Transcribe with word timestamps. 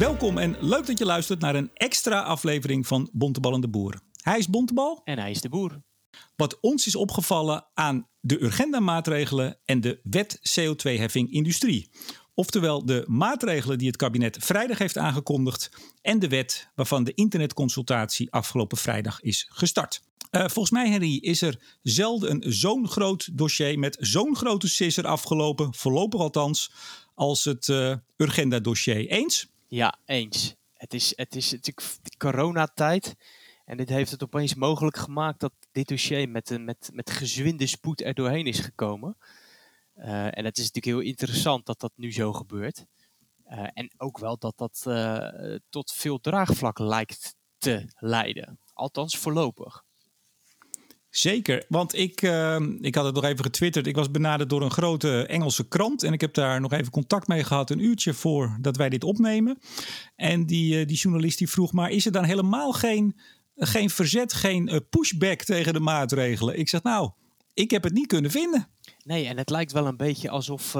Welkom 0.00 0.38
en 0.38 0.56
leuk 0.60 0.86
dat 0.86 0.98
je 0.98 1.04
luistert 1.04 1.40
naar 1.40 1.54
een 1.54 1.70
extra 1.74 2.20
aflevering 2.20 2.86
van 2.86 3.08
Bontebal 3.12 3.54
en 3.54 3.60
de 3.60 3.68
Boer. 3.68 4.00
Hij 4.22 4.38
is 4.38 4.48
Bontebal. 4.48 5.00
En 5.04 5.18
hij 5.18 5.30
is 5.30 5.40
de 5.40 5.48
boer. 5.48 5.82
Wat 6.36 6.60
ons 6.60 6.86
is 6.86 6.96
opgevallen 6.96 7.66
aan 7.74 8.08
de 8.20 8.42
Urgenda-maatregelen 8.42 9.58
en 9.64 9.80
de 9.80 10.00
wet 10.02 10.38
CO2-heffing 10.38 11.30
industrie. 11.30 11.90
Oftewel 12.34 12.84
de 12.84 13.04
maatregelen 13.06 13.78
die 13.78 13.86
het 13.86 13.96
kabinet 13.96 14.36
vrijdag 14.40 14.78
heeft 14.78 14.98
aangekondigd 14.98 15.70
en 16.02 16.18
de 16.18 16.28
wet 16.28 16.70
waarvan 16.74 17.04
de 17.04 17.14
internetconsultatie 17.14 18.32
afgelopen 18.32 18.78
vrijdag 18.78 19.20
is 19.20 19.46
gestart. 19.50 20.02
Uh, 20.30 20.40
volgens 20.40 20.70
mij, 20.70 20.88
Henry, 20.88 21.16
is 21.16 21.42
er 21.42 21.60
zelden 21.82 22.30
een 22.30 22.52
zo'n 22.52 22.88
groot 22.88 23.38
dossier 23.38 23.78
met 23.78 23.96
zo'n 24.00 24.36
grote 24.36 24.68
sisser 24.68 25.06
afgelopen, 25.06 25.74
voorlopig 25.74 26.20
althans, 26.20 26.72
als 27.14 27.44
het 27.44 27.68
uh, 27.68 27.94
Urgenda-dossier. 28.16 29.06
Eens? 29.06 29.49
Ja, 29.70 29.98
eens. 30.04 30.54
Het 30.72 30.94
is, 30.94 31.16
het 31.16 31.36
is 31.36 31.50
natuurlijk 31.50 32.16
coronatijd. 32.18 33.16
En 33.64 33.76
dit 33.76 33.88
heeft 33.88 34.10
het 34.10 34.22
opeens 34.22 34.54
mogelijk 34.54 34.96
gemaakt 34.96 35.40
dat 35.40 35.52
dit 35.72 35.88
dossier 35.88 36.28
met, 36.28 36.58
met, 36.60 36.90
met 36.92 37.10
gezwinde 37.10 37.66
spoed 37.66 38.00
er 38.00 38.14
doorheen 38.14 38.46
is 38.46 38.58
gekomen. 38.58 39.16
Uh, 39.96 40.38
en 40.38 40.44
het 40.44 40.58
is 40.58 40.64
natuurlijk 40.64 40.84
heel 40.84 41.10
interessant 41.10 41.66
dat 41.66 41.80
dat 41.80 41.92
nu 41.94 42.12
zo 42.12 42.32
gebeurt. 42.32 42.86
Uh, 43.50 43.66
en 43.72 43.90
ook 43.96 44.18
wel 44.18 44.38
dat 44.38 44.58
dat 44.58 44.82
tot 45.68 45.92
veel 45.92 46.20
draagvlak 46.20 46.78
lijkt 46.78 47.34
te 47.58 47.92
leiden. 47.98 48.58
Althans 48.72 49.18
voorlopig. 49.18 49.84
Zeker, 51.10 51.64
want 51.68 51.94
ik, 51.94 52.22
uh, 52.22 52.60
ik 52.80 52.94
had 52.94 53.04
het 53.04 53.14
nog 53.14 53.24
even 53.24 53.44
getwitterd. 53.44 53.86
Ik 53.86 53.96
was 53.96 54.10
benaderd 54.10 54.50
door 54.50 54.62
een 54.62 54.70
grote 54.70 55.26
Engelse 55.26 55.68
krant. 55.68 56.02
En 56.02 56.12
ik 56.12 56.20
heb 56.20 56.34
daar 56.34 56.60
nog 56.60 56.72
even 56.72 56.92
contact 56.92 57.26
mee 57.26 57.44
gehad, 57.44 57.70
een 57.70 57.84
uurtje 57.84 58.14
voor 58.14 58.58
dat 58.60 58.76
wij 58.76 58.88
dit 58.88 59.04
opnemen. 59.04 59.58
En 60.16 60.46
die, 60.46 60.80
uh, 60.80 60.86
die 60.86 60.96
journalist 60.96 61.38
die 61.38 61.48
vroeg, 61.48 61.72
maar 61.72 61.90
is 61.90 62.06
er 62.06 62.12
dan 62.12 62.24
helemaal 62.24 62.72
geen, 62.72 63.16
geen 63.56 63.90
verzet, 63.90 64.32
geen 64.32 64.68
uh, 64.72 64.76
pushback 64.90 65.42
tegen 65.42 65.72
de 65.72 65.80
maatregelen? 65.80 66.58
Ik 66.58 66.68
zeg, 66.68 66.82
nou, 66.82 67.10
ik 67.54 67.70
heb 67.70 67.82
het 67.82 67.92
niet 67.92 68.06
kunnen 68.06 68.30
vinden. 68.30 68.68
Nee, 69.04 69.26
en 69.26 69.38
het 69.38 69.50
lijkt 69.50 69.72
wel 69.72 69.86
een 69.86 69.96
beetje 69.96 70.30
alsof 70.30 70.70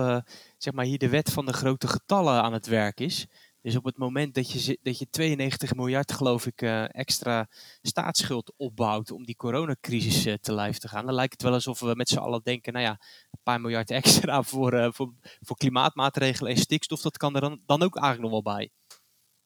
zeg 0.58 0.72
maar 0.72 0.84
hier 0.84 0.98
de 0.98 1.08
wet 1.08 1.32
van 1.32 1.46
de 1.46 1.52
grote 1.52 1.88
getallen 1.88 2.42
aan 2.42 2.52
het 2.52 2.66
werk 2.66 3.00
is. 3.00 3.26
Dus 3.62 3.76
op 3.76 3.84
het 3.84 3.96
moment 3.96 4.34
dat 4.34 4.50
je, 4.50 4.78
dat 4.82 4.98
je 4.98 5.10
92 5.10 5.74
miljard, 5.74 6.12
geloof 6.12 6.46
ik, 6.46 6.62
uh, 6.62 6.94
extra 6.94 7.48
staatsschuld 7.82 8.52
opbouwt 8.56 9.10
om 9.10 9.24
die 9.24 9.36
coronacrisis 9.36 10.26
uh, 10.26 10.34
te 10.34 10.52
lijf 10.52 10.78
te 10.78 10.88
gaan, 10.88 11.06
dan 11.06 11.14
lijkt 11.14 11.32
het 11.32 11.42
wel 11.42 11.52
alsof 11.52 11.80
we 11.80 11.94
met 11.94 12.08
z'n 12.08 12.18
allen 12.18 12.40
denken, 12.42 12.72
nou 12.72 12.84
ja, 12.84 12.90
een 13.30 13.40
paar 13.42 13.60
miljard 13.60 13.90
extra 14.00 14.42
voor, 14.42 14.74
uh, 14.74 14.88
voor, 14.90 15.12
voor 15.40 15.56
klimaatmaatregelen 15.56 16.52
en 16.52 16.58
stikstof, 16.58 17.00
dat 17.00 17.16
kan 17.16 17.34
er 17.34 17.40
dan, 17.40 17.60
dan 17.66 17.82
ook 17.82 17.96
eigenlijk 17.96 18.32
nog 18.32 18.42
wel 18.42 18.54
bij. 18.54 18.70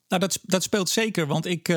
Nou, 0.09 0.21
dat, 0.23 0.39
dat 0.43 0.63
speelt 0.63 0.89
zeker, 0.89 1.27
want 1.27 1.47
ik, 1.47 1.69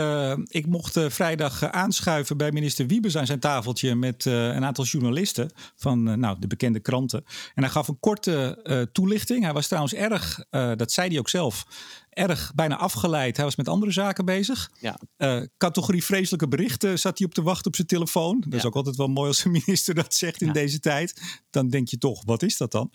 ik 0.48 0.66
mocht 0.68 1.00
vrijdag 1.08 1.64
aanschuiven 1.64 2.38
bij 2.38 2.52
minister 2.52 2.88
Wiebes 2.88 3.18
aan 3.18 3.26
zijn 3.26 3.40
tafeltje 3.40 3.96
met 3.96 4.26
een 4.26 4.66
aantal 4.66 4.84
journalisten 4.86 5.52
van 5.76 6.20
nou, 6.20 6.40
de 6.40 6.48
bekende 6.48 6.80
kranten. 6.80 7.24
En 7.54 7.64
hij 7.64 7.72
gaf 7.72 7.88
een 7.88 8.00
korte 8.00 8.90
toelichting. 8.92 9.44
Hij 9.44 9.54
was 9.54 9.68
trouwens 9.68 9.94
erg, 9.94 10.46
dat 10.76 10.92
zei 10.92 11.10
hij 11.10 11.20
ook 11.20 11.30
zelf, 11.30 11.66
erg 12.18 12.52
bijna 12.56 12.78
afgeleid. 12.78 13.36
Hij 13.36 13.46
was 13.46 13.56
met 13.56 13.68
andere 13.68 13.92
zaken 13.92 14.26
bezig. 14.26 14.72
Ja. 14.80 15.00
Uh, 15.18 15.42
categorie 15.58 16.04
vreselijke 16.04 16.48
berichten 16.48 17.00
zat 17.00 17.18
hij 17.18 17.28
op 17.28 17.34
te 17.34 17.42
wachten 17.42 17.68
op 17.68 17.76
zijn 17.76 17.88
telefoon. 17.88 18.44
Dat 18.48 18.54
is 18.54 18.66
ook 18.66 18.76
altijd 18.76 18.96
wel 18.96 19.08
mooi 19.08 19.28
als 19.28 19.46
een 19.46 19.52
minister 19.66 19.96
dat 19.96 20.14
zegt 20.14 20.42
in 20.42 20.54
deze 20.54 20.80
tijd. 20.80 21.22
Dan 21.50 21.68
denk 21.68 21.88
je 21.88 21.98
toch, 21.98 22.24
wat 22.26 22.44
is 22.44 22.58
dat 22.58 22.72
dan? 22.72 22.92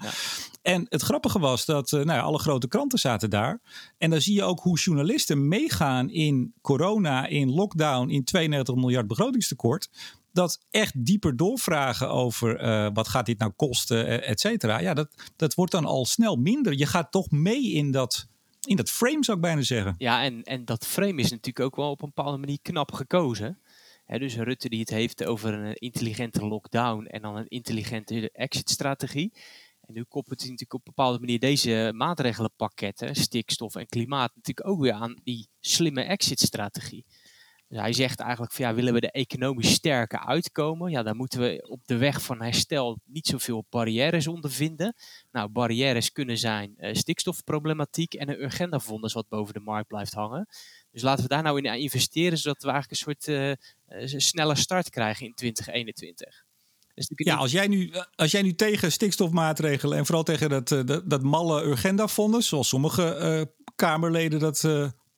En 0.62 0.86
het 0.88 1.02
grappige 1.02 1.38
was 1.38 1.64
dat 1.64 1.92
uh, 1.92 2.04
nou 2.04 2.20
alle 2.20 2.38
grote 2.38 2.68
kranten 2.68 2.98
zaten 2.98 3.30
daar. 3.30 3.60
En 3.98 4.10
dan 4.10 4.20
zie 4.20 4.34
je 4.34 4.42
ook 4.42 4.60
hoe 4.60 4.78
journalisten 4.78 5.48
meegaan 5.48 6.10
in 6.10 6.54
corona, 6.60 7.26
in 7.26 7.50
lockdown, 7.50 8.10
in 8.10 8.24
92 8.24 8.74
miljard 8.74 9.06
begrotingstekort 9.06 9.88
dat 10.32 10.60
echt 10.70 11.06
dieper 11.06 11.36
doorvragen 11.36 12.10
over 12.10 12.62
uh, 12.62 12.88
wat 12.92 13.08
gaat 13.08 13.26
dit 13.26 13.38
nou 13.38 13.52
kosten, 13.56 14.22
et 14.22 14.40
cetera. 14.40 14.80
Ja, 14.80 14.94
dat, 14.94 15.14
dat 15.36 15.54
wordt 15.54 15.72
dan 15.72 15.84
al 15.84 16.04
snel 16.04 16.36
minder. 16.36 16.78
Je 16.78 16.86
gaat 16.86 17.10
toch 17.10 17.30
mee 17.30 17.72
in 17.72 17.90
dat 17.90 18.26
in 18.66 18.76
dat 18.76 18.90
frame 18.90 19.24
zou 19.24 19.36
ik 19.36 19.42
bijna 19.42 19.62
zeggen. 19.62 19.94
Ja, 19.98 20.22
en, 20.22 20.42
en 20.42 20.64
dat 20.64 20.86
frame 20.86 21.20
is 21.20 21.30
natuurlijk 21.30 21.60
ook 21.60 21.76
wel 21.76 21.90
op 21.90 22.02
een 22.02 22.12
bepaalde 22.14 22.38
manier 22.38 22.58
knap 22.62 22.92
gekozen. 22.92 23.58
dus 24.06 24.36
Rutte 24.36 24.68
die 24.68 24.80
het 24.80 24.90
heeft 24.90 25.24
over 25.24 25.54
een 25.54 25.74
intelligente 25.74 26.46
lockdown 26.46 27.04
en 27.04 27.22
dan 27.22 27.36
een 27.36 27.48
intelligente 27.48 28.30
exit-strategie. 28.30 29.32
En 29.80 29.94
nu 29.94 30.02
koppelt 30.02 30.40
hij 30.40 30.50
natuurlijk 30.50 30.80
op 30.80 30.86
een 30.86 30.94
bepaalde 30.94 31.18
manier 31.18 31.38
deze 31.38 31.92
maatregelenpakketten, 31.94 33.14
stikstof 33.14 33.74
en 33.74 33.86
klimaat, 33.86 34.32
natuurlijk 34.34 34.68
ook 34.68 34.80
weer 34.80 34.92
aan 34.92 35.20
die 35.24 35.48
slimme 35.60 36.02
exit-strategie. 36.02 37.04
Dus 37.72 37.80
hij 37.80 37.92
zegt 37.92 38.20
eigenlijk 38.20 38.52
van 38.52 38.64
ja, 38.64 38.74
willen 38.74 38.94
we 38.94 39.00
er 39.00 39.10
economisch 39.10 39.72
sterker 39.72 40.18
uitkomen, 40.18 40.90
ja, 40.90 41.02
dan 41.02 41.16
moeten 41.16 41.40
we 41.40 41.66
op 41.68 41.86
de 41.86 41.96
weg 41.96 42.22
van 42.22 42.42
herstel 42.42 42.98
niet 43.04 43.26
zoveel 43.26 43.66
barrières 43.70 44.26
ondervinden. 44.26 44.94
Nou, 45.30 45.48
barrières 45.48 46.12
kunnen 46.12 46.38
zijn 46.38 46.74
uh, 46.76 46.94
stikstofproblematiek 46.94 48.14
en 48.14 48.28
een 48.28 48.42
urgendafonds 48.42 49.12
wat 49.12 49.28
boven 49.28 49.54
de 49.54 49.60
markt 49.60 49.88
blijft 49.88 50.12
hangen. 50.12 50.46
Dus 50.90 51.02
laten 51.02 51.22
we 51.22 51.28
daar 51.28 51.42
nou 51.42 51.58
in 51.62 51.74
investeren, 51.80 52.38
zodat 52.38 52.62
we 52.62 52.70
eigenlijk 52.70 53.00
een 53.00 53.14
soort 53.14 53.26
uh, 53.26 54.02
uh, 54.02 54.18
snelle 54.20 54.54
start 54.54 54.90
krijgen 54.90 55.26
in 55.26 55.34
2021. 55.34 56.44
Dus 56.94 57.10
ja, 57.14 57.36
als 57.36 57.52
jij, 57.52 57.66
nu, 57.66 57.92
als 58.14 58.30
jij 58.30 58.42
nu 58.42 58.54
tegen 58.54 58.92
stikstofmaatregelen 58.92 59.98
en 59.98 60.06
vooral 60.06 60.24
tegen 60.24 60.48
dat, 60.48 60.68
dat, 60.68 61.10
dat 61.10 61.22
malle 61.22 61.62
urgendafonds, 61.62 62.48
zoals 62.48 62.68
sommige 62.68 63.52
Kamerleden 63.76 64.38
dat 64.38 64.62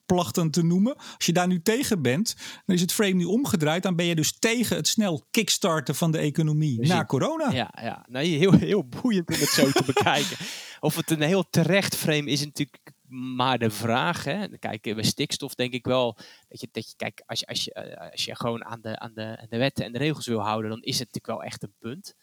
plachten 0.05 0.51
te 0.51 0.63
noemen. 0.63 0.95
Als 0.95 1.25
je 1.25 1.33
daar 1.33 1.47
nu 1.47 1.61
tegen 1.61 2.01
bent, 2.01 2.35
dan 2.65 2.75
is 2.75 2.81
het 2.81 2.93
frame 2.93 3.13
nu 3.13 3.23
omgedraaid. 3.23 3.83
Dan 3.83 3.95
ben 3.95 4.05
je 4.05 4.15
dus 4.15 4.39
tegen 4.39 4.75
het 4.75 4.87
snel 4.87 5.25
kickstarten 5.31 5.95
van 5.95 6.11
de 6.11 6.17
economie 6.17 6.77
dus 6.77 6.87
na 6.87 7.05
corona. 7.05 7.51
Ja, 7.51 7.73
ja. 7.81 8.05
Nee, 8.09 8.37
heel, 8.37 8.51
heel 8.51 8.87
boeiend 8.87 9.29
om 9.29 9.39
het 9.39 9.49
zo 9.49 9.71
te 9.71 9.83
bekijken. 9.85 10.37
Of 10.79 10.95
het 10.95 11.11
een 11.11 11.21
heel 11.21 11.49
terecht 11.49 11.95
frame 11.95 12.29
is 12.29 12.45
natuurlijk 12.45 12.93
maar 13.07 13.59
de 13.59 13.69
vraag. 13.69 14.23
Hè. 14.23 14.57
Kijk, 14.57 14.81
bij 14.81 15.03
stikstof 15.03 15.55
denk 15.55 15.73
ik 15.73 15.85
wel 15.85 16.17
dat 16.47 16.61
je, 16.61 16.67
dat 16.71 16.89
je 16.89 16.95
kijk, 16.95 17.23
als 17.25 17.39
je, 17.39 17.45
als 17.45 17.63
je, 17.63 17.73
eh, 17.73 18.11
als 18.11 18.25
je 18.25 18.35
gewoon 18.35 18.65
aan 18.65 18.81
de, 18.81 18.99
aan, 18.99 19.13
de, 19.13 19.37
aan 19.41 19.47
de 19.49 19.57
wetten 19.57 19.85
en 19.85 19.91
de 19.91 19.97
regels 19.97 20.27
wil 20.27 20.39
houden, 20.39 20.69
dan 20.69 20.81
is 20.81 20.99
het 20.99 21.07
natuurlijk 21.13 21.39
wel 21.39 21.43
echt 21.43 21.63
een 21.63 21.75
punt. 21.79 22.15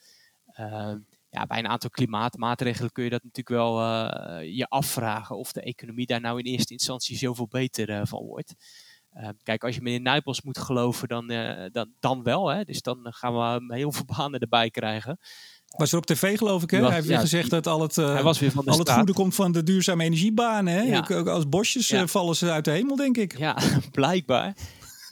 Uh, 0.59 0.93
ja, 1.33 1.45
bij 1.45 1.59
een 1.59 1.67
aantal 1.67 1.89
klimaatmaatregelen 1.89 2.91
kun 2.91 3.03
je 3.03 3.09
dat 3.09 3.23
natuurlijk 3.23 3.49
wel 3.63 3.81
uh, 3.81 4.55
je 4.55 4.67
afvragen 4.67 5.37
of 5.37 5.51
de 5.51 5.61
economie 5.61 6.05
daar 6.05 6.21
nou 6.21 6.39
in 6.39 6.45
eerste 6.45 6.73
instantie 6.73 7.17
zoveel 7.17 7.47
beter 7.47 7.89
uh, 7.89 8.01
van 8.03 8.23
wordt. 8.23 8.53
Uh, 9.17 9.29
kijk, 9.43 9.63
als 9.63 9.75
je 9.75 9.81
meneer 9.81 10.01
Nijpels 10.01 10.41
moet 10.41 10.57
geloven, 10.57 11.07
dan, 11.07 11.27
dan, 11.71 11.93
dan 11.99 12.23
wel. 12.23 12.47
Hè? 12.47 12.63
Dus 12.63 12.81
dan 12.81 12.97
gaan 13.03 13.33
we 13.33 13.75
heel 13.75 13.91
veel 13.91 14.05
banen 14.17 14.39
erbij 14.39 14.69
krijgen. 14.69 15.19
Was 15.77 15.91
er 15.91 15.97
op 15.97 16.05
tv 16.05 16.37
geloof 16.37 16.63
ik, 16.63 16.71
hè? 16.71 16.79
Was, 16.79 16.89
hij 16.91 17.01
heeft 17.01 17.19
gezegd 17.19 17.49
dat 17.49 17.67
al 17.67 17.81
het, 17.81 17.97
al 17.97 18.77
het 18.77 18.91
goede 18.91 19.13
komt 19.13 19.35
van 19.35 19.51
de 19.51 19.63
duurzame 19.63 20.03
energiebanen. 20.03 20.73
Hè? 20.73 20.81
Ja. 20.81 21.07
Ook, 21.11 21.27
als 21.27 21.49
bosjes 21.49 21.87
ja. 21.87 22.07
vallen 22.07 22.35
ze 22.35 22.51
uit 22.51 22.65
de 22.65 22.71
hemel, 22.71 22.95
denk 22.95 23.17
ik. 23.17 23.37
Ja, 23.37 23.57
blijkbaar 23.91 24.55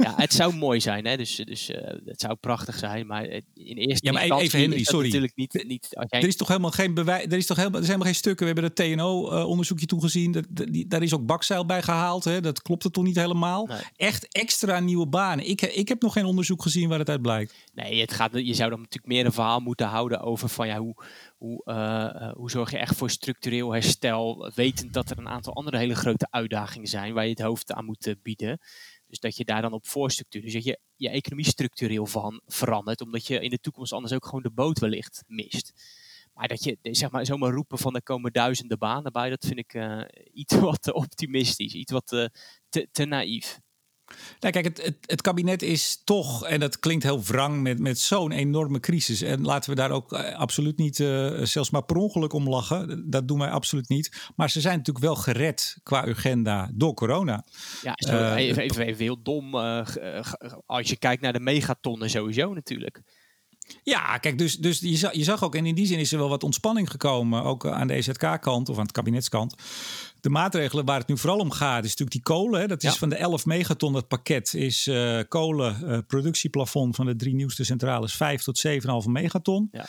ja, 0.01 0.13
het 0.15 0.33
zou 0.33 0.55
mooi 0.55 0.79
zijn, 0.79 1.05
hè? 1.05 1.17
dus, 1.17 1.35
dus 1.35 1.69
uh, 1.69 1.77
het 2.05 2.19
zou 2.19 2.35
prachtig 2.35 2.77
zijn. 2.77 3.07
Maar 3.07 3.25
in 3.53 3.77
eerste 3.77 4.05
ja, 4.05 4.11
maar 4.11 4.21
instantie 4.21 4.47
even 4.47 4.59
Henry, 4.59 4.83
sorry. 4.83 5.05
natuurlijk 5.05 5.35
niet. 5.35 5.63
niet 5.67 5.87
Er 6.09 6.27
is 6.27 6.35
toch 6.35 6.47
helemaal 6.47 6.71
geen 6.71 6.93
bewijs. 6.93 7.25
Er 7.25 7.37
is 7.37 7.45
toch 7.45 7.57
helemaal, 7.57 7.79
er 7.79 7.85
zijn 7.85 7.99
helemaal 7.99 8.13
geen 8.13 8.23
stukken. 8.23 8.47
We 8.47 8.53
hebben 8.53 8.71
het 8.71 8.97
TNO-onderzoekje 8.97 9.85
uh, 9.85 9.89
toegezien. 9.89 10.31
Dat, 10.31 10.45
die, 10.49 10.87
daar 10.87 11.01
is 11.01 11.13
ook 11.13 11.25
bakzeil 11.25 11.65
bij 11.65 11.81
gehaald. 11.81 12.23
Hè? 12.23 12.41
Dat 12.41 12.61
klopt 12.61 12.83
het 12.83 12.93
toch 12.93 13.03
niet 13.03 13.15
helemaal? 13.15 13.65
Nee. 13.65 13.79
Echt 13.95 14.27
extra 14.27 14.79
nieuwe 14.79 15.07
banen. 15.07 15.49
Ik, 15.49 15.61
ik 15.61 15.87
heb 15.87 16.01
nog 16.01 16.13
geen 16.13 16.25
onderzoek 16.25 16.61
gezien 16.61 16.89
waar 16.89 16.99
het 16.99 17.09
uit 17.09 17.21
blijkt. 17.21 17.55
Nee, 17.73 18.01
het 18.01 18.13
gaat, 18.13 18.31
je 18.33 18.53
zou 18.53 18.69
dan 18.69 18.79
natuurlijk 18.79 19.13
meer 19.13 19.25
een 19.25 19.31
verhaal 19.31 19.59
moeten 19.59 19.87
houden 19.87 20.21
over 20.21 20.49
van 20.49 20.67
ja, 20.67 20.77
hoe, 20.77 20.95
hoe, 21.37 21.61
uh, 21.65 22.31
hoe 22.33 22.51
zorg 22.51 22.71
je 22.71 22.77
echt 22.77 22.95
voor 22.95 23.09
structureel 23.09 23.73
herstel, 23.73 24.51
wetend 24.55 24.93
dat 24.93 25.09
er 25.09 25.17
een 25.17 25.29
aantal 25.29 25.53
andere 25.53 25.77
hele 25.77 25.95
grote 25.95 26.27
uitdagingen 26.29 26.87
zijn 26.87 27.13
waar 27.13 27.23
je 27.23 27.29
het 27.29 27.41
hoofd 27.41 27.71
aan 27.71 27.85
moet 27.85 28.15
bieden. 28.21 28.59
Dus 29.11 29.19
dat 29.19 29.37
je 29.37 29.45
daar 29.45 29.61
dan 29.61 29.73
op 29.73 29.87
voorstructuur, 29.87 30.41
dus 30.41 30.53
dat 30.53 30.63
je 30.63 30.79
je 30.95 31.09
economie 31.09 31.45
structureel 31.45 32.05
van 32.05 32.41
verandert, 32.45 33.01
omdat 33.01 33.27
je 33.27 33.39
in 33.39 33.49
de 33.49 33.59
toekomst 33.59 33.93
anders 33.93 34.13
ook 34.13 34.25
gewoon 34.25 34.41
de 34.41 34.51
boot 34.51 34.79
wellicht 34.79 35.23
mist. 35.27 35.73
Maar 36.33 36.47
dat 36.47 36.63
je 36.63 36.77
zeg 36.81 37.11
maar, 37.11 37.25
zomaar 37.25 37.51
roepen 37.51 37.77
van 37.77 37.95
er 37.95 38.03
komen 38.03 38.33
duizenden 38.33 38.77
banen 38.79 39.11
bij, 39.11 39.29
dat 39.29 39.45
vind 39.45 39.59
ik 39.59 39.73
uh, 39.73 40.01
iets 40.41 40.55
wat 40.55 40.93
optimistisch, 40.93 41.73
iets 41.73 41.91
wat 41.91 42.11
uh, 42.11 42.25
te, 42.69 42.87
te 42.91 43.05
naïef. 43.05 43.59
Nou, 44.39 44.53
kijk, 44.53 44.65
het, 44.65 44.83
het, 44.83 44.95
het, 45.01 45.21
kabinet 45.21 45.61
is 45.61 46.01
toch, 46.03 46.45
en 46.45 46.59
dat 46.59 46.79
klinkt 46.79 47.03
heel 47.03 47.23
wrang, 47.23 47.61
met, 47.61 47.79
met 47.79 47.99
zo'n 47.99 48.31
enorme 48.31 48.79
crisis. 48.79 49.21
En 49.21 49.41
laten 49.41 49.69
we 49.69 49.75
daar 49.75 49.91
ook 49.91 50.13
uh, 50.13 50.35
absoluut 50.35 50.77
niet, 50.77 50.99
uh, 50.99 51.43
zelfs 51.43 51.69
maar 51.69 51.83
per 51.83 51.95
ongeluk 51.95 52.33
om 52.33 52.49
lachen. 52.49 53.09
Dat 53.09 53.27
doen 53.27 53.39
wij 53.39 53.49
absoluut 53.49 53.89
niet. 53.89 54.29
Maar 54.35 54.49
ze 54.49 54.61
zijn 54.61 54.77
natuurlijk 54.77 55.05
wel 55.05 55.15
gered 55.15 55.77
qua 55.83 56.07
agenda 56.07 56.69
door 56.73 56.93
corona. 56.93 57.45
Ja, 57.81 57.93
zo, 57.95 58.13
uh, 58.13 58.35
even, 58.35 58.63
even, 58.63 58.85
even, 58.85 59.03
heel 59.03 59.21
dom. 59.21 59.55
als 60.65 60.89
je 60.89 60.97
kijkt 60.99 61.21
naar 61.21 61.33
de 61.33 61.39
megatonnen 61.39 62.09
sowieso 62.09 62.53
natuurlijk. 62.53 63.01
Ja, 63.83 64.17
kijk, 64.17 64.37
dus, 64.37 64.57
dus 64.57 64.79
je, 64.79 64.95
zag, 64.95 65.13
je 65.13 65.23
zag 65.23 65.43
ook, 65.43 65.55
en 65.55 65.65
in 65.65 65.75
die 65.75 65.85
zin 65.85 65.99
is 65.99 66.11
er 66.11 66.17
wel 66.17 66.29
wat 66.29 66.43
ontspanning 66.43 66.91
gekomen, 66.91 67.43
ook 67.43 67.67
aan 67.67 67.87
de 67.87 67.93
EZK-kant 67.93 68.69
of 68.69 68.75
aan 68.75 68.83
het 68.83 68.91
kabinetskant. 68.91 69.55
De 70.21 70.29
maatregelen 70.29 70.85
waar 70.85 70.99
het 70.99 71.07
nu 71.07 71.17
vooral 71.17 71.39
om 71.39 71.51
gaat, 71.51 71.83
is 71.83 71.89
natuurlijk 71.89 72.11
die 72.11 72.21
kolen. 72.35 72.59
Hè. 72.61 72.67
Dat 72.67 72.83
is 72.83 72.91
Ja. 72.91 72.95
van 72.97 73.09
de 73.09 73.15
11 73.15 73.45
megaton, 73.45 73.93
dat 73.93 74.07
pakket 74.07 74.53
is 74.53 74.87
eh 74.87 75.19
kolen, 75.27 75.87
eh, 75.87 75.97
productieplafond 76.07 76.95
van 76.95 77.05
de 77.05 77.15
drie 77.15 77.33
nieuwste 77.35 77.63
centrales 77.63 78.13
5 78.15 78.43
tot 78.43 78.57
7,5 78.57 79.07
megaton. 79.07 79.67
Ja. 79.71 79.85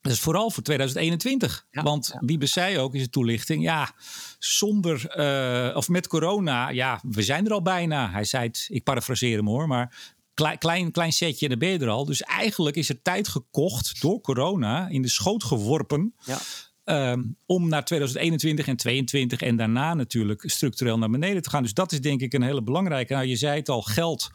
Dat 0.00 0.12
is 0.12 0.20
vooral 0.20 0.50
voor 0.50 0.62
2021. 0.62 1.66
Ja, 1.70 1.82
Want 1.82 2.10
ja. 2.12 2.20
Wiebe 2.26 2.46
zei 2.46 2.78
ook 2.78 2.92
in 2.92 2.98
zijn 2.98 3.10
toelichting, 3.10 3.62
ja, 3.62 3.92
zonder, 4.38 5.06
eh, 5.06 5.76
of 5.76 5.88
met 5.88 6.06
corona, 6.06 6.68
ja, 6.68 7.00
we 7.08 7.22
zijn 7.22 7.46
er 7.46 7.52
al 7.52 7.62
bijna. 7.62 8.10
Hij 8.10 8.24
zei 8.24 8.46
het, 8.46 8.66
ik 8.68 8.84
parafraseer 8.84 9.36
hem 9.36 9.46
hoor, 9.46 9.66
maar 9.68 10.14
klein, 10.34 10.58
klein, 10.58 10.90
klein 10.90 11.12
setje 11.12 11.44
en 11.44 11.50
dan 11.50 11.58
ben 11.58 11.68
je 11.68 11.78
er 11.78 11.88
al. 11.88 12.04
Dus 12.04 12.22
eigenlijk 12.22 12.76
is 12.76 12.88
er 12.88 13.02
tijd 13.02 13.28
gekocht 13.28 14.00
door 14.00 14.20
corona, 14.20 14.88
in 14.88 15.02
de 15.02 15.08
schoot 15.08 15.44
geworpen. 15.44 16.14
Ja. 16.24 16.38
Ehm, 16.90 17.22
om 17.46 17.68
naar 17.68 17.84
2021 17.84 18.66
en 18.66 18.76
2022 18.76 19.48
en 19.48 19.56
daarna 19.56 19.94
natuurlijk 19.94 20.42
structureel 20.50 20.98
naar 20.98 21.10
beneden 21.10 21.42
te 21.42 21.50
gaan. 21.50 21.62
Dus 21.62 21.74
dat 21.74 21.92
is 21.92 22.00
denk 22.00 22.20
ik 22.20 22.32
een 22.32 22.42
hele 22.42 22.62
belangrijke. 22.62 23.12
Nou, 23.12 23.26
je 23.26 23.36
zei 23.36 23.58
het 23.58 23.68
al, 23.68 23.82
geld. 23.82 24.30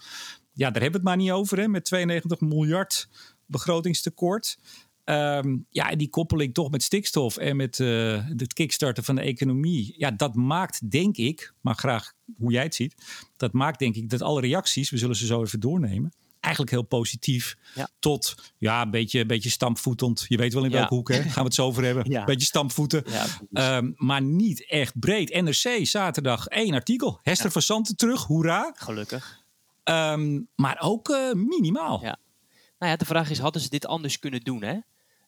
Ja, 0.54 0.72
daar 0.72 0.82
hebben 0.82 1.02
we 1.02 1.10
het 1.10 1.18
maar 1.18 1.26
niet 1.26 1.32
over 1.32 1.60
hè, 1.60 1.68
met 1.68 1.86
92 1.86 2.40
miljard 2.40 3.10
begrotingstekort. 3.46 4.58
Ehm, 5.04 5.58
ja, 5.70 5.90
en 5.90 5.98
die 5.98 6.10
koppeling 6.10 6.54
toch 6.54 6.72
met 6.72 6.84
stikstof 6.84 7.38
en 7.38 7.56
met 7.56 7.80
eh, 7.80 8.28
het 8.38 8.54
kickstarten 8.54 9.04
van 9.04 9.16
de 9.16 9.22
economie. 9.22 9.94
Ja, 9.98 10.12
dat 10.12 10.36
maakt 10.36 10.92
denk 10.92 11.18
ik, 11.18 11.54
maar 11.62 11.76
graag 11.76 12.14
hoe 12.38 12.52
jij 12.52 12.64
het 12.64 12.76
ziet. 12.76 12.96
Dat 13.38 13.54
maakt 13.54 13.80
denk 13.80 13.96
ik 13.96 14.10
dat 14.10 14.22
alle 14.22 14.42
reacties, 14.42 14.90
we 14.90 14.98
zullen 14.98 15.16
ze 15.16 15.26
zo 15.26 15.42
even 15.42 15.60
doornemen. 15.60 16.14
Eigenlijk 16.46 16.72
heel 16.72 16.84
positief. 16.84 17.58
Ja. 17.76 17.90
Tot 18.00 18.36
ja, 18.58 18.82
een 18.82 18.92
beetje, 18.92 19.26
beetje 19.26 19.50
stampvoetend. 19.50 20.26
Je 20.28 20.38
weet 20.38 20.54
wel 20.54 20.64
in 20.64 20.72
welke 20.72 20.94
hoek, 20.94 21.10
hè? 21.10 21.22
Gaan 21.34 21.34
we 21.34 21.44
het 21.44 21.54
zo 21.54 21.66
over 21.66 21.84
hebben. 21.84 22.10
Ja. 22.10 22.24
Beetje 22.24 22.48
stampvoeten. 22.48 23.04
Ehm, 23.54 23.92
maar 23.96 24.22
niet 24.22 24.66
echt 24.66 25.00
breed. 25.00 25.42
NRC 25.42 25.86
zaterdag 25.86 26.48
één 26.48 26.74
artikel. 26.74 27.20
Hester 27.22 27.52
van 27.52 27.62
Santen 27.62 27.96
terug, 27.96 28.24
hoera. 28.24 28.72
Gelukkig. 28.76 29.44
Ehm, 29.84 30.42
maar 30.56 30.78
ook 30.82 31.10
eh, 31.10 31.34
minimaal. 31.34 32.02
Ja. 32.02 32.18
Nou 32.80 32.92
ja, 32.92 32.98
de 32.98 33.06
vraag 33.06 33.30
is, 33.30 33.40
hadden 33.40 33.62
ze 33.62 33.70
dit 33.70 33.86
anders 33.86 34.20
kunnen 34.20 34.42
doen? 34.42 34.64
Hè? 34.64 34.78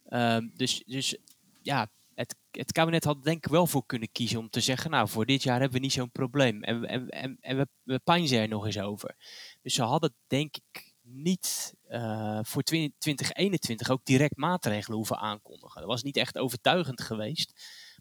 Ehm, 0.05 0.47
dus, 0.53 0.83
dus 0.85 1.17
ja, 1.61 1.89
het, 2.15 2.35
het 2.51 2.71
kabinet 2.71 3.03
had 3.03 3.23
denk 3.23 3.45
ik 3.45 3.51
wel 3.51 3.67
voor 3.67 3.85
kunnen 3.85 4.11
kiezen 4.11 4.39
om 4.39 4.49
te 4.49 4.59
zeggen, 4.59 4.91
nou, 4.91 5.09
voor 5.09 5.25
dit 5.25 5.43
jaar 5.43 5.59
hebben 5.59 5.77
we 5.77 5.83
niet 5.83 5.93
zo'n 5.93 6.11
probleem. 6.11 6.63
En, 6.63 6.85
en, 6.85 7.37
en 7.41 7.57
we, 7.57 7.67
we 7.83 7.99
pijnzen 7.99 8.39
er 8.39 8.47
nog 8.47 8.65
eens 8.65 8.79
over. 8.79 9.15
Dus 9.61 9.73
ze 9.73 9.83
hadden 9.83 10.13
denk 10.27 10.55
ik 10.55 10.86
niet 11.17 11.73
eh, 11.87 12.39
voor 12.41 12.61
20- 12.61 12.65
2021 12.97 13.89
ook 13.89 14.05
direct 14.05 14.37
maatregelen 14.37 14.97
hoeven 14.97 15.17
aankondigen. 15.17 15.81
Dat 15.81 15.89
was 15.89 16.03
niet 16.03 16.17
echt 16.17 16.37
overtuigend 16.37 17.01
geweest. 17.01 17.53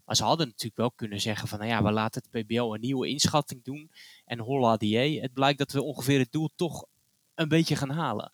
Maar 0.05 0.15
ze 0.15 0.23
hadden 0.23 0.47
natuurlijk 0.47 0.77
wel 0.77 0.91
kunnen 0.91 1.21
zeggen 1.21 1.47
van, 1.47 1.59
nou 1.59 1.71
ja, 1.71 1.83
we 1.83 1.91
laten 1.91 2.23
het 2.29 2.45
PBL 2.45 2.61
een 2.61 2.79
nieuwe 2.79 3.07
inschatting 3.07 3.63
doen. 3.63 3.91
En 4.25 4.39
holla 4.39 4.77
die, 4.77 5.21
het 5.21 5.33
blijkt 5.33 5.59
dat 5.59 5.71
we 5.71 5.81
ongeveer 5.81 6.19
het 6.19 6.31
doel 6.31 6.49
toch 6.55 6.85
een 7.35 7.47
beetje 7.47 7.75
gaan 7.75 7.89
halen. 7.89 8.31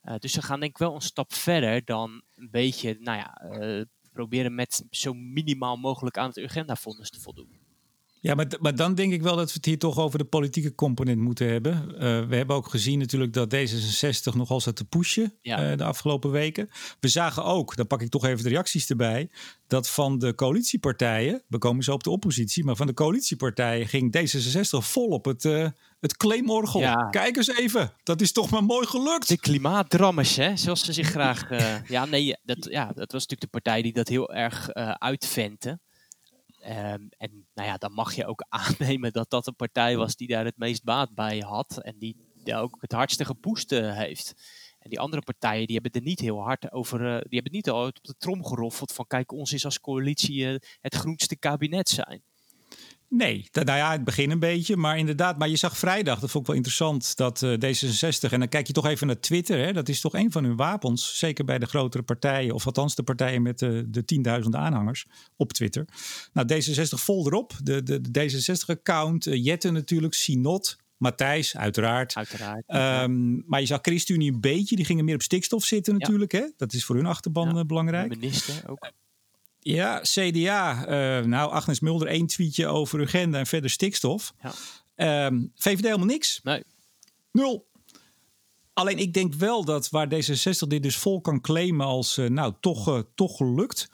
Eh, 0.00 0.14
dus 0.18 0.32
ze 0.32 0.42
gaan 0.42 0.60
denk 0.60 0.72
ik 0.72 0.78
wel 0.78 0.94
een 0.94 1.00
stap 1.00 1.32
verder 1.32 1.84
dan 1.84 2.22
een 2.34 2.50
beetje, 2.50 2.96
nou 3.00 3.18
ja, 3.18 3.36
eh, 3.36 3.84
proberen 4.12 4.54
met 4.54 4.84
zo 4.90 5.14
minimaal 5.14 5.76
mogelijk 5.76 6.18
aan 6.18 6.28
het 6.28 6.38
agendafonds 6.38 7.10
te 7.10 7.20
voldoen. 7.20 7.63
Ja, 8.24 8.34
maar, 8.34 8.46
maar 8.60 8.74
dan 8.76 8.94
denk 8.94 9.12
ik 9.12 9.22
wel 9.22 9.36
dat 9.36 9.46
we 9.48 9.52
het 9.54 9.64
hier 9.64 9.78
toch 9.78 9.98
over 9.98 10.18
de 10.18 10.24
politieke 10.24 10.74
component 10.74 11.20
moeten 11.20 11.48
hebben. 11.48 11.98
Eh, 11.98 12.26
we 12.26 12.36
hebben 12.36 12.56
ook 12.56 12.68
gezien 12.68 12.98
natuurlijk 12.98 13.32
dat 13.32 13.54
D66 13.54 14.34
nogal 14.34 14.60
zat 14.60 14.76
te 14.76 14.84
pushen 14.84 15.34
Ja. 15.40 15.70
eh, 15.70 15.76
de 15.76 15.84
afgelopen 15.84 16.30
weken. 16.30 16.68
We 17.00 17.08
zagen 17.08 17.44
ook, 17.44 17.76
dan 17.76 17.86
pak 17.86 18.02
ik 18.02 18.08
toch 18.08 18.24
even 18.24 18.42
de 18.42 18.48
reacties 18.48 18.90
erbij, 18.90 19.30
dat 19.66 19.90
van 19.90 20.18
de 20.18 20.34
coalitiepartijen, 20.34 21.42
we 21.48 21.58
komen 21.58 21.84
zo 21.84 21.92
op 21.92 22.02
de 22.02 22.10
oppositie, 22.10 22.64
maar 22.64 22.76
van 22.76 22.86
de 22.86 22.94
coalitiepartijen 22.94 23.88
ging 23.88 24.16
D66 24.16 24.84
vol 24.84 25.08
op 25.08 25.24
het, 25.24 25.44
eh, 25.44 25.68
het 26.00 26.16
claimorgel. 26.16 26.80
Ja. 26.80 27.08
Kijk 27.10 27.36
eens 27.36 27.56
even, 27.56 27.92
dat 28.02 28.20
is 28.20 28.32
toch 28.32 28.50
maar 28.50 28.64
mooi 28.64 28.86
gelukt. 28.86 29.28
De 29.28 29.38
klimaatdrammers, 29.38 30.36
hè, 30.36 30.56
zoals 30.56 30.84
ze 30.84 30.92
zich 30.92 31.08
graag... 31.08 31.48
ja, 31.88 32.04
nee, 32.04 32.36
dat, 32.42 32.66
ja, 32.70 32.84
dat 32.84 33.12
was 33.12 33.26
natuurlijk 33.26 33.40
de 33.40 33.60
partij 33.60 33.82
die 33.82 33.92
dat 33.92 34.08
heel 34.08 34.32
erg 34.34 34.72
uitventte. 34.98 35.78
Ehm, 36.60 37.00
en 37.18 37.43
nou 37.54 37.68
ja, 37.68 37.76
dan 37.76 37.92
mag 37.92 38.14
je 38.14 38.26
ook 38.26 38.44
aannemen 38.62 39.12
dat 39.12 39.30
dat 39.30 39.46
een 39.46 39.56
partij 39.56 39.96
was 39.96 40.16
die 40.16 40.28
daar 40.28 40.44
het 40.44 40.58
meest 40.58 40.84
baat 40.84 41.14
bij 41.14 41.38
had. 41.38 41.78
En 41.82 41.98
die 41.98 42.16
daar 42.44 42.62
ook 42.62 42.76
het 42.80 42.92
hardste 42.92 43.24
gepoest 43.24 43.72
eh, 43.72 43.96
heeft. 43.96 44.34
En 44.78 44.90
die 44.90 45.00
andere 45.00 45.22
partijen 45.22 45.66
die 45.66 45.74
hebben 45.80 46.00
er 46.00 46.08
niet 46.08 46.20
heel 46.20 46.42
hard 46.42 46.72
over. 46.72 47.00
eh, 47.00 47.20
die 47.20 47.34
hebben 47.34 47.52
niet 47.52 47.70
al 47.70 47.86
op 47.86 47.98
de 48.02 48.14
trom 48.18 48.44
geroffeld 48.44 48.92
van 48.92 49.06
kijk, 49.06 49.32
ons 49.32 49.52
is 49.52 49.64
als 49.64 49.80
coalitie 49.80 50.48
eh, 50.48 50.56
het 50.80 50.94
groenste 50.94 51.36
kabinet 51.36 51.88
zijn. 51.88 52.22
Nee, 53.16 53.48
nou 53.52 53.78
ja, 53.78 53.92
het 53.92 54.04
begin 54.04 54.30
een 54.30 54.38
beetje. 54.38 54.76
Maar 54.76 54.98
inderdaad, 54.98 55.38
maar 55.38 55.48
je 55.48 55.56
zag 55.56 55.78
vrijdag, 55.78 56.20
dat 56.20 56.30
vond 56.30 56.42
ik 56.42 56.46
wel 56.46 56.56
interessant, 56.56 57.16
dat 57.16 57.42
eh, 57.42 57.50
D66, 57.52 58.32
en 58.32 58.38
dan 58.38 58.48
kijk 58.48 58.66
je 58.66 58.72
toch 58.72 58.86
even 58.86 59.06
naar 59.06 59.20
Twitter, 59.20 59.58
hè, 59.58 59.72
dat 59.72 59.88
is 59.88 60.00
toch 60.00 60.14
een 60.14 60.32
van 60.32 60.44
hun 60.44 60.56
wapens. 60.56 61.18
Zeker 61.18 61.44
bij 61.44 61.58
de 61.58 61.66
grotere 61.66 62.02
partijen, 62.02 62.54
of 62.54 62.66
althans 62.66 62.94
de 62.94 63.02
partijen 63.02 63.42
met 63.42 63.58
de, 63.58 63.84
de 63.88 64.04
tienduizenden 64.04 64.60
aanhangers 64.60 65.06
op 65.36 65.52
Twitter. 65.52 65.84
Nou, 66.32 66.48
D66 66.54 66.88
vol 66.88 67.26
erop, 67.26 67.52
de, 67.62 67.82
de, 67.82 68.00
de 68.10 68.30
D66-account, 68.30 69.26
eh, 69.26 69.44
Jette 69.44 69.70
natuurlijk, 69.70 70.14
Sinot, 70.14 70.76
Matthijs, 70.96 71.56
uiteraard. 71.56 72.14
Uiteraard. 72.14 72.64
Ehm, 72.66 73.34
maar 73.46 73.60
je 73.60 73.66
zag 73.66 73.78
ChristenUnie 73.82 74.32
een 74.32 74.40
beetje, 74.40 74.76
die 74.76 74.84
gingen 74.84 75.04
meer 75.04 75.14
op 75.14 75.22
stikstof 75.22 75.64
zitten 75.64 75.92
Ja. 75.92 75.98
natuurlijk. 75.98 76.32
Hè? 76.32 76.44
Dat 76.56 76.72
is 76.72 76.84
voor 76.84 76.96
hun 76.96 77.06
achterban 77.06 77.48
Ja. 77.48 77.60
eh, 77.60 77.64
belangrijk. 77.66 78.10
de 78.10 78.16
minister 78.18 78.54
ook. 78.66 78.90
Ja, 79.64 80.00
CDA. 80.02 80.86
eh, 80.86 81.24
nou, 81.26 81.50
Agnes 81.50 81.80
Mulder 81.80 82.08
één 82.08 82.26
tweetje 82.26 82.66
over 82.66 83.02
agenda 83.02 83.38
en 83.38 83.46
verder 83.46 83.70
stikstof. 83.70 84.34
Ja. 84.42 84.52
Ehm, 84.94 85.44
VVD 85.54 85.82
helemaal 85.84 86.06
niks. 86.06 86.40
Nee. 86.42 86.62
Nul. 87.32 87.66
Alleen 88.72 88.98
ik 88.98 89.12
denk 89.14 89.34
wel 89.34 89.64
dat 89.64 89.90
waar 89.90 90.08
D66 90.08 90.68
dit 90.68 90.82
dus 90.82 90.96
vol 90.96 91.20
kan 91.20 91.40
claimen 91.40 91.86
als 91.86 92.16
eh, 92.16 92.28
nou 92.28 92.54
toch, 92.60 92.88
eh, 92.88 92.98
toch 93.14 93.36
gelukt. 93.36 93.88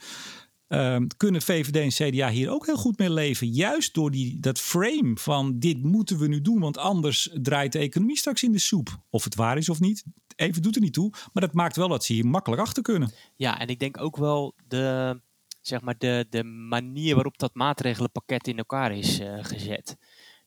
ehm, 0.69 1.07
kunnen 1.17 1.43
VVD 1.43 1.77
en 1.77 2.11
CDA 2.11 2.31
hier 2.31 2.51
ook 2.51 2.67
heel 2.67 2.77
goed 2.77 2.99
mee 2.99 3.11
leven. 3.11 3.47
Juist 3.49 3.95
door 3.95 4.11
die, 4.11 4.41
dat 4.41 4.59
frame 4.61 5.13
van 5.15 5.59
dit 5.59 5.83
moeten 5.83 6.19
we 6.19 6.29
nu 6.29 6.41
doen. 6.41 6.61
Want 6.61 6.79
anders 6.79 7.31
draait 7.43 7.73
de 7.73 7.79
economie 7.79 8.19
straks 8.19 8.43
in 8.43 8.53
de 8.53 8.59
soep. 8.59 9.01
Of 9.11 9.25
het 9.25 9.35
waar 9.35 9.57
is 9.59 9.69
of 9.69 9.81
niet. 9.81 10.05
Even 10.37 10.63
doet 10.63 10.75
er 10.75 10.81
niet 10.83 10.93
toe. 10.93 11.11
Maar 11.33 11.43
dat 11.43 11.53
maakt 11.55 11.77
wel 11.77 11.89
dat 11.89 12.05
ze 12.05 12.13
hier 12.13 12.27
makkelijk 12.27 12.63
achter 12.63 12.83
kunnen. 12.83 13.13
Ja, 13.37 13.59
en 13.59 13.69
ik 13.69 13.79
denk 13.79 14.01
ook 14.01 14.17
wel 14.17 14.55
de, 14.69 15.21
zeg 15.61 15.81
maar 15.81 15.99
de, 15.99 16.27
de 16.31 16.45
manier 16.45 17.15
waarop 17.15 17.39
dat 17.39 17.55
maatregelenpakket 17.55 18.49
in 18.49 18.59
elkaar 18.59 18.93
is 18.93 19.19
eh, 19.19 19.45
gezet. 19.45 19.97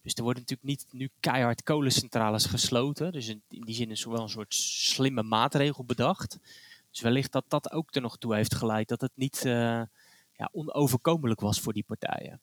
Dus 0.02 0.14
er 0.14 0.24
worden 0.24 0.42
natuurlijk 0.42 0.70
niet 0.70 0.86
nu 0.92 1.10
keihard 1.20 1.64
kolencentrales 1.64 2.46
gesloten. 2.46 3.12
Dus 3.12 3.28
in, 3.28 3.42
die 3.48 3.76
zin 3.76 3.92
is 3.92 4.06
wel 4.06 4.22
een 4.22 4.30
soort 4.30 4.54
slimme 4.54 5.24
maatregel 5.24 5.84
bedacht. 5.84 6.38
Dus 6.90 7.02
wellicht 7.02 7.32
dat 7.32 7.46
dat 7.48 7.72
ook 7.72 7.96
er 7.96 8.02
nog 8.02 8.18
toe 8.18 8.36
heeft 8.36 8.56
geleid 8.56 8.88
dat 8.88 9.02
het 9.02 9.12
niet 9.16 9.46
eh, 9.46 9.82
ja, 10.34 10.50
onoverkomelijk 10.52 11.40
was 11.40 11.60
voor 11.60 11.74
die 11.74 11.84
partijen. 11.84 12.42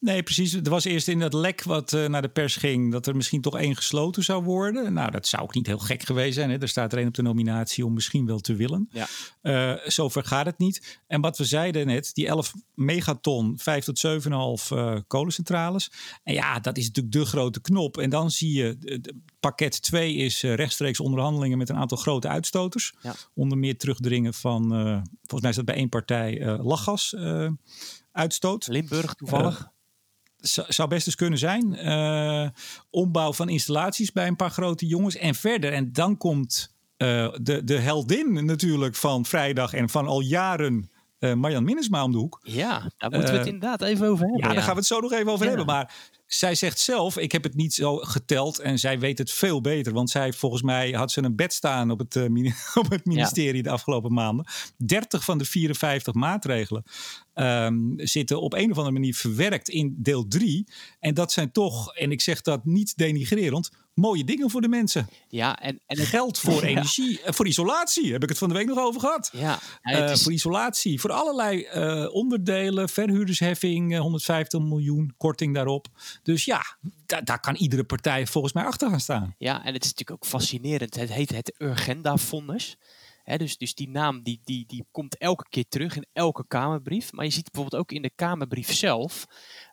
Nee, 0.00 0.22
precies. 0.22 0.54
Er 0.54 0.70
was 0.70 0.84
eerst 0.84 1.08
in 1.08 1.18
dat 1.18 1.32
lek 1.32 1.62
wat 1.62 1.92
eh, 1.92 2.06
naar 2.06 2.22
de 2.22 2.28
pers 2.28 2.56
ging... 2.56 2.92
dat 2.92 3.06
er 3.06 3.16
misschien 3.16 3.40
toch 3.40 3.58
één 3.58 3.76
gesloten 3.76 4.22
zou 4.22 4.44
worden. 4.44 4.92
Nou, 4.92 5.10
dat 5.10 5.26
zou 5.26 5.42
ook 5.42 5.54
niet 5.54 5.66
heel 5.66 5.78
gek 5.78 6.02
geweest 6.02 6.34
zijn. 6.34 6.50
Hè? 6.50 6.58
Er 6.58 6.68
staat 6.68 6.92
er 6.92 6.98
één 6.98 7.06
op 7.06 7.14
de 7.14 7.22
nominatie 7.22 7.84
om 7.84 7.92
misschien 7.92 8.26
wel 8.26 8.38
te 8.38 8.54
willen. 8.54 8.88
Ja. 8.90 9.06
Eh, 9.40 9.86
zover 9.86 10.24
gaat 10.24 10.46
het 10.46 10.58
niet. 10.58 11.00
En 11.06 11.20
wat 11.20 11.38
we 11.38 11.44
zeiden 11.44 11.86
net, 11.86 12.10
die 12.14 12.26
11 12.26 12.52
megaton, 12.74 13.58
5 13.58 13.84
tot 13.84 13.98
7,5 13.98 14.70
eh 14.70 14.96
kolencentrales. 15.06 15.92
En 16.22 16.34
ja, 16.34 16.60
dat 16.60 16.76
is 16.76 16.86
natuurlijk 16.86 17.14
de 17.14 17.24
grote 17.24 17.60
knop. 17.60 17.98
En 17.98 18.10
dan 18.10 18.30
zie 18.30 18.52
je, 18.52 19.00
pakket 19.40 19.82
2 19.82 20.14
is 20.14 20.42
rechtstreeks 20.42 21.00
onderhandelingen... 21.00 21.58
met 21.58 21.68
een 21.68 21.76
aantal 21.76 21.98
grote 21.98 22.28
uitstoters. 22.28 22.94
Ja. 23.02 23.14
Onder 23.34 23.58
meer 23.58 23.78
terugdringen 23.78 24.34
van, 24.34 24.68
volgens 25.20 25.40
mij 25.40 25.50
is 25.50 25.56
dat 25.56 25.64
bij 25.64 25.74
één 25.74 25.88
partij, 25.88 26.58
lachgas... 26.62 27.16
uitstoot. 28.12 28.66
Limburg 28.66 29.14
toevallig. 29.14 29.70
Zou 30.68 30.88
best 30.88 31.06
eens 31.06 31.14
kunnen 31.14 31.38
zijn. 31.38 31.74
Eh, 31.74 32.48
ombouw 32.90 33.32
van 33.32 33.48
installaties 33.48 34.12
bij 34.12 34.26
een 34.26 34.36
paar 34.36 34.50
grote 34.50 34.86
jongens. 34.86 35.16
En 35.16 35.34
verder, 35.34 35.72
en 35.72 35.92
dan 35.92 36.16
komt 36.16 36.74
eh, 36.96 37.34
de, 37.42 37.64
de 37.64 37.78
heldin 37.78 38.44
natuurlijk 38.44 38.94
van 38.94 39.24
vrijdag 39.24 39.72
en 39.72 39.88
van 39.88 40.06
al 40.06 40.20
jaren. 40.20 40.90
Eh 41.20 41.34
Marjan 41.34 41.64
Minnesma 41.64 42.04
om 42.04 42.12
de 42.12 42.18
hoek. 42.18 42.40
ja, 42.42 42.90
daar 42.96 43.10
moeten 43.10 43.30
we 43.30 43.38
het 43.38 43.46
eh, 43.46 43.52
inderdaad 43.52 43.82
even 43.82 44.06
over 44.08 44.24
hebben. 44.26 44.48
Ja, 44.48 44.54
daar 44.54 44.62
gaan 44.62 44.72
we 44.72 44.78
het 44.78 44.86
zo 44.86 45.00
nog 45.00 45.12
even 45.12 45.32
over 45.32 45.46
hebben. 45.46 45.66
Maar 45.66 45.94
zij 46.26 46.54
zegt 46.54 46.78
zelf, 46.78 47.16
ik 47.16 47.32
heb 47.32 47.42
het 47.42 47.54
niet 47.54 47.74
zo 47.74 47.96
geteld 47.96 48.58
en 48.58 48.78
zij 48.78 48.98
weet 48.98 49.18
het 49.18 49.30
veel 49.30 49.60
beter. 49.60 49.92
Want 49.92 50.10
zij 50.10 50.32
volgens 50.32 50.62
mij, 50.62 50.90
had 50.90 51.12
ze 51.12 51.22
een 51.22 51.36
bed 51.36 51.52
staan 51.52 51.90
op 51.90 51.98
het, 51.98 52.16
eh, 52.16 52.24
op 52.82 52.90
het 52.90 53.04
ministerie 53.04 53.62
de 53.62 53.70
afgelopen 53.70 54.12
maanden. 54.12 54.46
30 54.76 55.24
van 55.24 55.38
de 55.38 55.44
54 55.44 56.14
maatregelen 56.14 56.82
ehm, 57.34 57.78
zitten 57.96 58.40
op 58.40 58.52
een 58.54 58.70
of 58.70 58.76
andere 58.76 58.94
manier 58.94 59.14
verwerkt 59.14 59.68
in 59.68 59.96
deel 59.98 60.28
3. 60.28 60.66
En 60.98 61.14
dat 61.14 61.32
zijn 61.32 61.52
toch, 61.52 61.94
en 61.94 62.10
ik 62.10 62.20
zeg 62.20 62.40
dat 62.40 62.64
niet 62.64 62.96
denigrerend, 62.96 63.70
mooie 63.94 64.24
dingen 64.24 64.50
voor 64.50 64.60
de 64.60 64.68
mensen. 64.68 65.08
Ja, 65.28 65.58
en, 65.58 65.80
en 65.86 65.98
het, 65.98 66.08
geld 66.08 66.38
voor 66.38 66.62
energie, 66.72 67.20
voor 67.24 67.46
isolatie, 67.46 68.12
heb 68.12 68.22
ik 68.22 68.28
het 68.28 68.38
van 68.38 68.48
de 68.48 68.54
week 68.54 68.66
nog 68.66 68.78
over 68.78 69.00
gehad. 69.00 69.30
Ja, 69.32 69.58
is... 69.82 70.22
Voor 70.22 70.32
isolatie, 70.32 71.00
voor 71.00 71.12
allerlei 71.12 71.68
onderdelen, 72.08 72.88
verhuurdersheffing, 72.88 73.98
150 73.98 74.60
miljoen, 74.60 75.14
korting 75.16 75.54
daarop. 75.54 75.86
Dus 76.22 76.44
ja, 76.44 76.62
daar 77.06 77.40
kan 77.40 77.54
iedere 77.54 77.84
partij 77.84 78.26
volgens 78.26 78.52
mij 78.52 78.64
achter 78.64 78.90
gaan 78.90 79.00
staan. 79.00 79.34
Ja, 79.38 79.64
en 79.64 79.72
het 79.72 79.84
is 79.84 79.90
natuurlijk 79.90 80.10
ook 80.10 80.30
fascinerend. 80.30 80.96
Het 80.96 81.12
heet 81.12 81.30
het 81.30 81.54
Urgenda-fonds 81.58 82.76
dus, 83.38 83.56
dus 83.56 83.74
die 83.74 83.88
naam 83.88 84.22
die, 84.22 84.40
die, 84.44 84.66
die 84.66 84.84
komt 84.90 85.18
elke 85.18 85.46
keer 85.48 85.64
terug 85.68 85.96
in 85.96 86.06
elke 86.12 86.44
Kamerbrief. 86.48 87.12
Maar 87.12 87.24
je 87.24 87.30
ziet 87.30 87.50
bijvoorbeeld 87.50 87.82
ook 87.82 87.92
in 87.92 88.02
de 88.02 88.10
Kamerbrief 88.14 88.72
zelf 88.72 89.26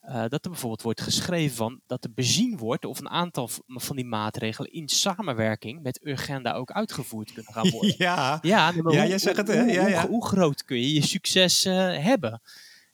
uh, 0.03 0.13
dat 0.27 0.45
er 0.45 0.51
bijvoorbeeld 0.51 0.81
wordt 0.81 1.01
geschreven 1.01 1.55
van 1.55 1.81
dat 1.87 2.03
er 2.03 2.13
bezien 2.13 2.57
wordt 2.57 2.85
of 2.85 2.99
een 2.99 3.09
aantal 3.09 3.49
van 3.65 3.95
die 3.95 4.05
maatregelen 4.05 4.71
in 4.71 4.89
samenwerking 4.89 5.81
met 5.81 5.99
Urgenda 6.03 6.53
ook 6.53 6.71
uitgevoerd 6.71 7.33
kunnen 7.33 7.53
gaan 7.53 7.69
worden. 7.69 7.95
Ja, 8.07 8.39
ja, 8.41 8.73
ja 8.89 9.05
jij 9.05 9.17
zegt 9.17 9.37
het. 9.37 9.47
Hè? 9.47 9.61
Ja, 9.61 9.87
ja. 9.87 10.07
Hoe, 10.07 10.25
groot 10.25 10.63
kun 10.63 10.77
je 10.77 10.93
je 10.93 11.01
succes 11.01 11.65
uh, 11.65 11.73
hebben? 11.97 12.41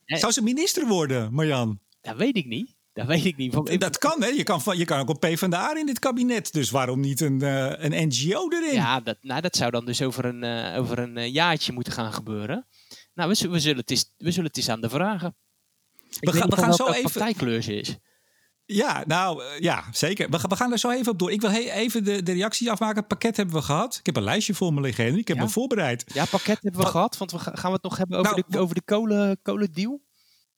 Zou 0.05 0.31
ze 0.31 0.41
minister 0.41 0.87
worden, 0.87 1.33
Marjan? 1.33 1.79
Dat 2.01 2.15
weet 2.15 2.37
ik 2.37 2.45
niet. 2.45 2.72
Dat 2.93 3.07
weet 3.07 3.25
ik 3.25 3.37
niet. 3.37 3.79
Dat 3.79 3.97
kan, 3.97 4.21
hè? 4.21 4.27
Je 4.27 4.43
kan, 4.43 4.61
van, 4.61 4.77
je 4.77 4.85
kan 4.85 4.99
ook 4.99 5.09
op 5.09 5.19
PvdA 5.19 5.75
in 5.75 5.85
dit 5.85 5.99
kabinet. 5.99 6.53
Dus 6.53 6.69
waarom 6.69 6.99
niet 6.99 7.21
een, 7.21 7.43
uh, 7.43 7.71
een 7.77 8.07
NGO 8.07 8.49
erin? 8.49 8.73
Ja, 8.73 8.99
dat, 8.99 9.17
nou, 9.21 9.41
dat 9.41 9.55
zou 9.55 9.71
dan 9.71 9.85
dus 9.85 10.01
over 10.01 10.25
een, 10.25 10.43
uh, 10.43 10.79
over 10.79 10.99
een 10.99 11.17
uh, 11.17 11.33
jaartje 11.33 11.73
moeten 11.73 11.93
gaan 11.93 12.13
gebeuren. 12.13 12.67
Nou, 13.13 13.29
we, 13.29 13.49
we, 13.49 13.59
zullen 13.59 13.77
het 13.77 13.91
eens, 13.91 14.13
we 14.17 14.31
zullen 14.31 14.47
het 14.47 14.57
eens 14.57 14.69
aan 14.69 14.81
de 14.81 14.89
vragen. 14.89 15.35
Ik 16.19 16.29
we, 16.29 16.37
ga, 16.37 16.47
we 16.47 16.57
gaan 16.57 16.73
zo 16.73 16.87
even. 16.87 17.01
partijkleur 17.01 17.69
is. 17.69 17.97
Ja, 18.65 19.03
nou 19.07 19.43
ja, 19.59 19.83
zeker. 19.91 20.29
We, 20.29 20.39
we 20.49 20.55
gaan 20.55 20.71
er 20.71 20.79
zo 20.79 20.89
even 20.89 21.11
op 21.11 21.19
door. 21.19 21.31
Ik 21.31 21.41
wil 21.41 21.51
even 21.51 22.03
de, 22.03 22.23
de 22.23 22.31
reactie 22.31 22.71
afmaken. 22.71 22.97
Het 22.97 23.07
pakket 23.07 23.37
hebben 23.37 23.55
we 23.55 23.61
gehad. 23.61 23.95
Ik 23.99 24.05
heb 24.05 24.15
een 24.15 24.23
lijstje 24.23 24.53
voor 24.53 24.73
me 24.73 24.81
liggen. 24.81 25.17
Ik 25.17 25.27
heb 25.27 25.37
me 25.37 25.49
voorbereid. 25.49 26.03
Ja, 26.13 26.25
pakket 26.25 26.59
hebben 26.61 26.81
we 26.81 26.87
gehad. 26.87 27.17
Want 27.17 27.31
we 27.31 27.39
gaan 27.39 27.53
we 27.61 27.71
het 27.71 27.83
nog 27.83 27.97
hebben 27.97 28.17
over 28.17 28.31
nou, 28.31 28.43
de, 28.47 28.59
over 28.59 28.75
de 28.75 28.81
kolen, 28.85 29.39
kolendeal? 29.41 30.01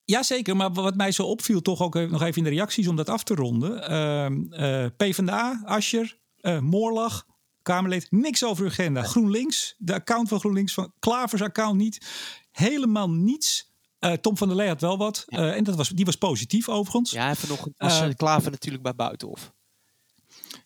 Jazeker, 0.06 0.56
maar 0.56 0.74
wat 0.74 0.96
mij 0.96 1.12
zo 1.12 1.24
opviel, 1.24 1.62
toch 1.62 1.82
ook 1.82 1.94
nog 1.94 2.22
even 2.22 2.38
in 2.38 2.44
de 2.44 2.50
reacties 2.50 2.88
om 2.88 2.96
dat 2.96 3.10
af 3.10 3.24
te 3.24 3.36
ronden. 3.36 3.92
Uh, 3.92 4.84
uh, 4.84 4.90
PvdA, 4.98 5.62
Ascher, 5.66 6.18
uh, 6.42 6.60
Moorlag, 6.60 7.26
Kamerlid, 7.62 8.08
niks 8.12 8.44
over 8.44 8.66
agenda. 8.66 9.04
GroenLinks, 9.04 9.76
de 9.78 9.94
account 9.94 10.28
van 10.28 10.40
GroenLinks, 10.40 10.74
van 10.74 10.94
Klavers 11.00 11.42
account 11.42 11.78
niet. 11.78 12.06
Helemaal 12.52 13.10
niets. 13.10 13.74
Uh, 14.00 14.12
Tom 14.12 14.38
van 14.38 14.48
der 14.48 14.58
Lee 14.58 14.68
had 14.68 14.82
wel 14.82 14.98
wat. 14.98 15.26
en 15.28 15.64
dat 15.64 15.76
was, 15.76 15.90
die 15.90 16.06
was 16.06 16.16
positief 16.16 16.70
overigens. 16.70 17.12
Ja, 17.12 17.30
en 17.30 17.36
vanochtend 17.36 17.76
was 17.78 18.04
Klaver 18.16 18.52
natuurlijk 18.52 18.84
bij 18.84 18.96
Buitenhof. 18.96 19.54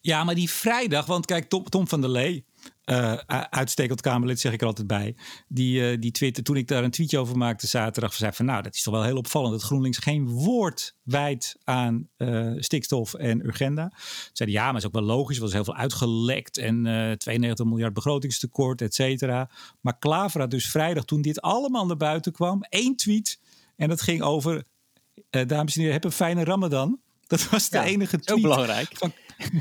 Ja, 0.02 0.24
maar 0.24 0.36
die 0.36 0.50
vrijdag, 0.50 1.06
want 1.06 1.26
kijk, 1.26 1.50
Tom, 1.50 1.64
Tom 1.64 1.88
van 1.88 2.02
der 2.02 2.10
Lee, 2.10 2.46
uh, 2.90 3.14
uitstekend 3.50 4.02
Kamerlid, 4.02 4.40
zeg 4.40 4.54
ik 4.54 4.62
er 4.62 4.68
altijd 4.68 4.88
bij. 4.88 5.16
Die, 5.48 5.92
uh, 5.92 5.98
die 6.00 6.12
Twitter, 6.12 6.44
toen 6.44 6.56
ik 6.56 6.68
daar 6.68 6.84
een 6.84 6.92
tweetje 6.92 7.18
over 7.18 7.38
maakte 7.38 7.68
zaterdag, 7.68 8.14
zei 8.14 8.32
van 8.32 8.46
nou, 8.46 8.62
dat 8.62 8.76
is 8.76 8.84
toch 8.84 8.94
wel 8.94 9.04
heel 9.04 9.18
opvallend 9.18 9.54
dat 9.54 9.64
GroenLinks 9.64 9.98
geen 9.98 10.28
woord 10.28 10.96
wijdt 11.04 11.56
aan 11.64 12.10
uh, 12.18 12.52
stikstof 12.58 13.14
en 13.14 13.46
Urgenda. 13.46 13.92
Zeiden 14.34 14.60
ja, 14.60 14.66
maar 14.66 14.76
is 14.76 14.86
ook 14.86 14.94
wel 14.94 15.02
logisch, 15.02 15.36
er 15.36 15.42
was 15.42 15.54
heel 15.54 15.64
veel 15.64 15.76
uitgelekt 15.76 16.58
en 16.58 16.84
92 17.18 17.66
miljard 17.66 17.94
begrotingstekort, 17.94 18.82
et 18.82 18.94
cetera. 18.94 19.50
Maar 19.82 19.98
Klaver 20.00 20.40
had 20.40 20.52
dus 20.52 20.70
vrijdag, 20.70 21.06
toen 21.06 21.22
dit 21.22 21.42
allemaal 21.42 21.86
naar 21.86 21.98
buiten 21.98 22.32
kwam, 22.32 22.64
één 22.70 22.96
tweet 22.96 23.40
en 23.76 23.90
dat 23.90 24.02
ging 24.02 24.22
over, 24.22 24.64
dames 25.30 25.76
en 25.76 25.80
heren, 25.80 25.94
heb 25.94 26.04
een 26.04 26.12
fijne 26.12 26.44
ramadan. 26.44 27.00
Dat 27.30 27.50
was 27.50 27.70
de 27.70 27.78
ja, 27.78 27.84
enige 27.84 28.20
tweet. 28.20 28.42
belangrijk. 28.42 28.90
Van, 28.94 29.14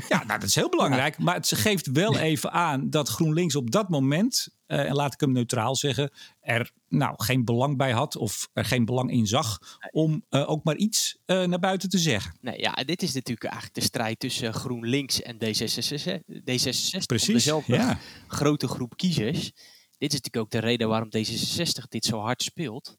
ja, 0.09 0.23
nou, 0.23 0.39
dat 0.39 0.43
is 0.43 0.55
heel 0.55 0.69
belangrijk. 0.69 1.17
Maar 1.17 1.35
het 1.35 1.51
geeft 1.55 1.91
wel 1.91 2.17
even 2.17 2.51
aan 2.51 2.89
dat 2.89 3.09
GroenLinks 3.09 3.55
op 3.55 3.71
dat 3.71 3.89
moment, 3.89 4.47
uh, 4.67 4.79
en 4.79 4.95
laat 4.95 5.13
ik 5.13 5.19
hem 5.19 5.31
neutraal 5.31 5.75
zeggen, 5.75 6.11
er 6.39 6.71
nou 6.87 7.13
geen 7.17 7.45
belang 7.45 7.77
bij 7.77 7.91
had 7.91 8.15
of 8.15 8.49
er 8.53 8.65
geen 8.65 8.85
belang 8.85 9.11
in 9.11 9.27
zag 9.27 9.59
om 9.91 10.25
uh, 10.29 10.49
ook 10.49 10.63
maar 10.63 10.75
iets 10.75 11.17
uh, 11.25 11.43
naar 11.43 11.59
buiten 11.59 11.89
te 11.89 11.97
zeggen. 11.97 12.37
Nee, 12.41 12.59
ja, 12.59 12.71
dit 12.71 13.01
is 13.01 13.13
natuurlijk 13.13 13.43
eigenlijk 13.43 13.75
de 13.75 13.81
strijd 13.81 14.19
tussen 14.19 14.53
GroenLinks 14.53 15.21
en 15.21 15.35
D66. 15.35 16.19
D66 16.29 17.05
Precies, 17.05 17.33
dezelfde 17.33 17.75
ja. 17.75 17.99
grote 18.27 18.67
groep 18.67 18.97
kiezers. 18.97 19.51
Dit 19.97 20.13
is 20.13 20.19
natuurlijk 20.21 20.37
ook 20.37 20.51
de 20.51 20.59
reden 20.59 20.87
waarom 20.87 21.09
D66 21.17 21.87
dit 21.89 22.05
zo 22.05 22.19
hard 22.19 22.43
speelt. 22.43 22.97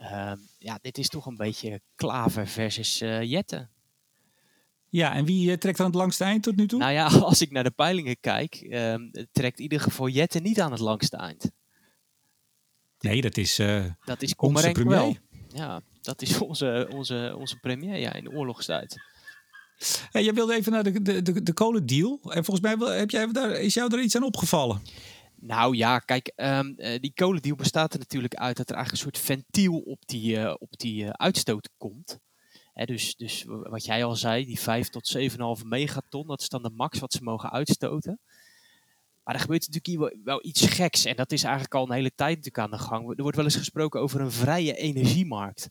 Uh, 0.00 0.32
ja, 0.58 0.78
dit 0.82 0.98
is 0.98 1.08
toch 1.08 1.26
een 1.26 1.36
beetje 1.36 1.80
Klaver 1.94 2.46
versus 2.46 2.98
Jetten. 3.22 3.70
Ja, 4.90 5.14
en 5.14 5.24
wie 5.24 5.50
uh, 5.50 5.56
trekt 5.56 5.80
aan 5.80 5.86
het 5.86 5.94
langste 5.94 6.24
eind 6.24 6.42
tot 6.42 6.56
nu 6.56 6.66
toe? 6.66 6.78
Nou 6.78 6.92
ja, 6.92 7.06
als 7.30 7.42
ik 7.42 7.50
naar 7.50 7.64
de 7.64 7.70
peilingen 7.70 8.20
kijk, 8.20 8.60
uh, 8.62 8.94
trekt 9.32 9.56
in 9.56 9.62
ieder 9.62 9.80
geval 9.80 10.08
Jette 10.08 10.38
niet 10.38 10.60
aan 10.60 10.70
het 10.70 10.80
langste 10.80 11.16
eind. 11.16 11.50
Nee, 13.00 13.20
dat 13.20 13.36
is, 13.36 13.58
uh, 13.58 13.84
dat 14.04 14.22
is 14.22 14.34
onze 14.36 14.70
premier. 14.70 14.96
Wel. 14.96 15.16
Ja, 15.48 15.80
dat 16.02 16.22
is 16.22 16.38
onze, 16.48 16.88
onze, 16.94 17.34
onze 17.38 17.58
premier 17.58 17.96
ja, 17.96 18.12
in 18.12 18.24
de 18.24 18.30
oorlogstijd. 18.30 18.96
Hey, 20.10 20.24
jij 20.24 20.34
wilde 20.34 20.54
even 20.54 20.72
naar 20.72 20.82
de, 20.82 21.02
de, 21.02 21.22
de, 21.22 21.42
de 21.42 21.52
kolendeal. 21.52 22.20
En 22.22 22.44
volgens 22.44 22.60
mij 22.60 22.96
heb 22.98 23.10
jij 23.10 23.32
daar, 23.32 23.50
is 23.50 23.74
jou 23.74 23.94
er 23.94 24.02
iets 24.02 24.16
aan 24.16 24.22
opgevallen. 24.22 24.82
Nou 25.40 25.76
ja, 25.76 25.98
kijk, 25.98 26.32
um, 26.36 26.74
die 26.76 27.12
kolendeal 27.14 27.56
bestaat 27.56 27.92
er 27.92 27.98
natuurlijk 27.98 28.34
uit 28.34 28.56
dat 28.56 28.68
er 28.68 28.74
eigenlijk 28.76 29.04
een 29.04 29.12
soort 29.12 29.24
ventiel 29.24 29.78
op 29.78 30.02
die, 30.06 30.36
uh, 30.36 30.54
op 30.58 30.78
die 30.78 31.04
uh, 31.04 31.10
uitstoot 31.10 31.70
komt 31.76 32.18
dus, 32.86 33.16
dus 33.16 33.44
wat 33.46 33.84
jij 33.84 34.04
al 34.04 34.16
zei, 34.16 34.44
die 34.44 34.60
5 34.60 34.88
tot 34.88 35.18
7,5 35.60 35.64
megaton, 35.64 36.26
dat 36.26 36.40
is 36.40 36.48
dan 36.48 36.62
de 36.62 36.70
max 36.70 36.98
wat 36.98 37.12
ze 37.12 37.22
mogen 37.22 37.50
uitstoten. 37.50 38.20
Maar 39.28 39.34
er 39.34 39.42
gebeurt 39.42 39.68
natuurlijk 39.68 40.12
hier 40.12 40.24
wel, 40.24 40.44
iets 40.44 40.66
geks. 40.66 41.04
En 41.04 41.16
dat 41.16 41.32
is 41.32 41.42
eigenlijk 41.42 41.74
al 41.74 41.84
een 41.84 41.94
hele 41.94 42.14
tijd 42.14 42.36
natuurlijk 42.36 42.58
aan 42.58 42.70
de 42.70 42.84
gang. 42.84 43.08
Er 43.08 43.22
wordt 43.22 43.36
wel 43.36 43.44
eens 43.44 43.56
gesproken 43.56 44.00
over 44.00 44.20
een 44.20 44.32
vrije 44.32 44.76
energiemarkt. 44.76 45.68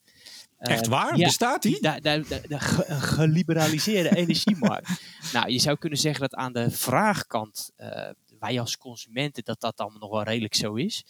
Echt 0.58 0.82
ehm, 0.82 0.90
waar? 0.90 1.16
Bestaat 1.16 1.62
die? 1.62 1.82
De, 1.82 2.02
de, 2.02 2.26
de, 2.28 2.42
de 2.48 2.60
geliberaliseerde 3.00 4.16
energiemarkt. 4.22 4.90
Nou, 5.34 5.52
je 5.52 5.60
zou 5.60 5.78
kunnen 5.78 6.00
zeggen 6.00 6.22
dat 6.22 6.36
aan 6.36 6.54
de 6.54 6.72
vraagkant, 6.72 7.72
uh, 7.78 8.10
wij 8.40 8.60
als 8.60 8.78
consumenten, 8.78 9.44
dat 9.44 9.62
dat 9.62 9.80
allemaal 9.80 10.00
nog 10.00 10.12
wel 10.12 10.24
redelijk 10.24 10.56
zo 10.56 10.74
is. 10.74 11.06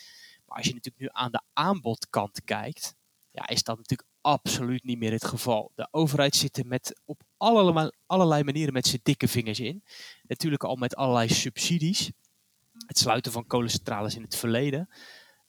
Maar 0.45 0.57
als 0.57 0.67
je 0.67 0.73
natuurlijk 0.73 1.03
nu 1.03 1.09
aan 1.11 1.31
de 1.31 1.41
aanbodkant 1.53 2.43
kijkt, 2.43 2.95
ja, 3.31 3.47
is 3.47 3.63
dat 3.63 3.77
natuurlijk 3.77 4.06
absoluut 4.27 4.83
niet 4.83 4.97
meer 4.97 5.11
het 5.11 5.25
geval. 5.25 5.71
De 5.75 5.87
overheid 5.91 6.35
zit 6.35 6.57
er 6.57 6.67
met, 6.67 7.01
op 7.05 7.21
allerlei, 7.37 7.89
allerlei 8.05 8.43
manieren 8.43 8.73
met 8.73 8.87
zijn 8.87 9.01
dikke 9.03 9.27
vingers 9.27 9.59
in. 9.59 9.83
Natuurlijk 10.23 10.63
al 10.63 10.75
met 10.75 10.95
allerlei 10.95 11.29
subsidies. 11.29 12.11
Het 12.85 12.97
sluiten 12.97 13.31
van 13.31 13.47
kolencentrales 13.47 14.15
in 14.15 14.21
het 14.21 14.35
verleden. 14.35 14.89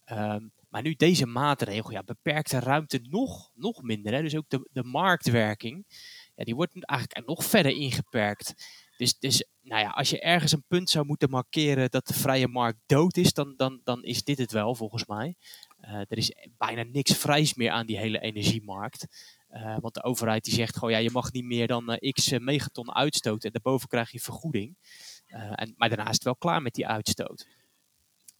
Ehm, 0.04 0.48
maar 0.68 0.82
nu 0.82 0.94
deze 0.94 1.26
maatregel 1.26 1.90
ja, 1.90 2.02
beperkt 2.02 2.50
de 2.50 2.58
ruimte 2.58 3.00
nog, 3.02 3.50
nog 3.54 3.82
minder. 3.82 4.12
Hè? 4.12 4.22
Dus 4.22 4.36
ook 4.36 4.48
de, 4.48 4.68
de 4.72 4.84
marktwerking, 4.84 5.84
ja, 6.34 6.44
die 6.44 6.54
wordt 6.54 6.84
eigenlijk 6.84 7.28
nog 7.28 7.44
verder 7.44 7.72
ingeperkt. 7.72 8.54
Dus, 8.98 9.18
dus 9.18 9.44
nou 9.62 9.82
ja, 9.82 9.90
als 9.90 10.10
je 10.10 10.20
ergens 10.20 10.52
een 10.52 10.64
punt 10.68 10.90
zou 10.90 11.06
moeten 11.06 11.30
markeren 11.30 11.90
dat 11.90 12.06
de 12.06 12.14
vrije 12.14 12.48
markt 12.48 12.78
dood 12.86 13.16
is, 13.16 13.32
dan, 13.32 13.54
dan, 13.56 13.80
dan 13.84 14.02
is 14.02 14.24
dit 14.24 14.38
het 14.38 14.52
wel 14.52 14.74
volgens 14.74 15.06
mij. 15.06 15.34
Uh, 15.80 15.94
er 15.94 16.16
is 16.16 16.34
bijna 16.56 16.82
niks 16.82 17.16
vrijs 17.16 17.54
meer 17.54 17.70
aan 17.70 17.86
die 17.86 17.98
hele 17.98 18.20
energiemarkt. 18.20 19.06
Uh, 19.50 19.76
want 19.80 19.94
de 19.94 20.02
overheid 20.02 20.44
die 20.44 20.54
zegt 20.54 20.74
gewoon, 20.74 20.90
ja, 20.90 20.98
je 20.98 21.10
mag 21.10 21.32
niet 21.32 21.44
meer 21.44 21.66
dan 21.66 21.92
uh, 21.92 22.12
x 22.12 22.38
megaton 22.38 22.94
uitstoten. 22.94 23.42
En 23.42 23.60
daarboven 23.62 23.88
krijg 23.88 24.10
je 24.10 24.20
vergoeding. 24.20 24.76
en, 25.26 25.74
maar 25.76 25.88
daarna 25.88 26.08
is 26.08 26.14
het 26.14 26.24
wel 26.24 26.36
klaar 26.36 26.62
met 26.62 26.74
die 26.74 26.86
uitstoot. 26.86 27.46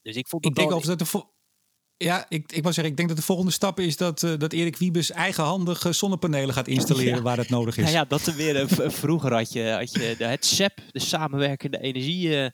Dus 0.02 0.16
ik 0.16 0.28
vond 0.28 0.46
ik 0.46 0.54
denk 0.54 0.72
of 0.72 0.84
dat 0.84 0.98
de 0.98 1.06
ja, 1.98 2.26
ik, 2.28 2.52
ik 2.52 2.62
wou 2.62 2.74
zeggen, 2.74 2.84
ik 2.84 2.96
denk 2.96 3.08
dat 3.08 3.16
de 3.16 3.24
volgende 3.24 3.52
stap 3.52 3.80
is 3.80 3.96
dat, 3.96 4.22
uh, 4.22 4.38
dat 4.38 4.52
Erik 4.52 4.76
Wiebes 4.76 5.10
eigenhandig 5.10 5.86
zonnepanelen 5.90 6.54
gaat 6.54 6.68
installeren 6.68 7.22
waar 7.22 7.36
het 7.36 7.48
nodig 7.48 7.76
is. 7.76 7.82
Nou 7.82 7.96
ja, 7.96 8.04
dat 8.04 8.26
er 8.26 8.34
weer. 8.34 8.62
Uh, 8.62 8.88
vroeger 8.90 9.34
had 9.34 9.52
je, 9.52 9.70
had 9.70 9.92
je 9.92 10.14
de, 10.18 10.24
het 10.24 10.44
SEP, 10.44 10.80
de 10.90 11.00
samenwerkende 11.00 11.80
energie. 11.80 12.52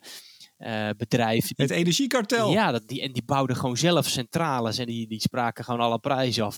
Uh, 0.57 0.89
bedrijf. 0.97 1.49
Het 1.55 1.69
energiekartel. 1.69 2.51
Ja, 2.51 2.71
dat, 2.71 2.87
die, 2.87 3.01
en 3.01 3.11
die 3.11 3.23
bouwden 3.25 3.55
gewoon 3.55 3.77
zelf 3.77 4.07
centrales 4.07 4.77
en 4.77 4.85
die, 4.85 5.07
die 5.07 5.19
spraken 5.19 5.63
gewoon 5.63 5.79
alle 5.79 5.99
prijzen 5.99 6.45
af. 6.45 6.57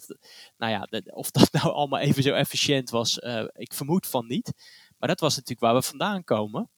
Nou 0.58 0.72
ja, 0.72 0.82
de, 0.82 1.04
of 1.14 1.32
dat 1.32 1.52
nou 1.52 1.74
allemaal 1.74 2.00
even 2.00 2.24
zo 2.24 2.34
efficiënt 2.34 2.90
was, 2.90 3.18
ik 3.54 3.74
vermoed 3.74 4.08
van 4.08 4.28
niet. 4.28 4.54
Maar 4.98 5.10
dat 5.10 5.20
was 5.20 5.36
natuurlijk 5.36 5.62
waar 5.62 5.76
we 5.76 5.82
vandaan 5.82 6.24
komen. 6.24 6.70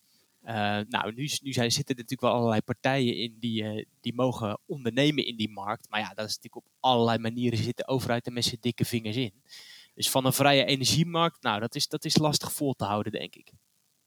Uh, 0.49 0.55
nou, 0.87 1.13
nu, 1.13 1.27
zijn, 1.27 1.71
zitten 1.71 1.95
er 1.95 2.01
natuurlijk 2.01 2.21
wel 2.21 2.31
allerlei 2.31 2.61
partijen 2.61 3.15
in 3.15 3.35
die, 3.39 3.87
die 4.01 4.13
mogen 4.13 4.59
ondernemen 4.65 5.25
in 5.25 5.37
die 5.37 5.49
markt. 5.49 5.89
Maar 5.89 5.99
ja, 5.99 6.13
dat 6.13 6.27
is 6.27 6.35
natuurlijk 6.35 6.55
op 6.55 6.71
allerlei 6.79 7.17
manieren 7.17 7.57
zit 7.57 7.77
de 7.77 7.87
overheid 7.87 8.25
er 8.25 8.33
met 8.33 8.43
zijn 8.43 8.57
dikke 8.61 8.85
vingers 8.85 9.15
in. 9.15 9.33
Dus 9.93 10.09
van 10.09 10.25
een 10.25 10.33
vrije 10.33 10.65
energiemarkt, 10.65 11.43
nou, 11.43 11.59
dat 11.59 11.75
is, 11.75 11.87
dat 11.87 12.05
is 12.05 12.17
lastig 12.17 12.53
vol 12.53 12.73
te 12.73 12.83
houden, 12.83 13.11
denk 13.11 13.35
ik. 13.35 13.51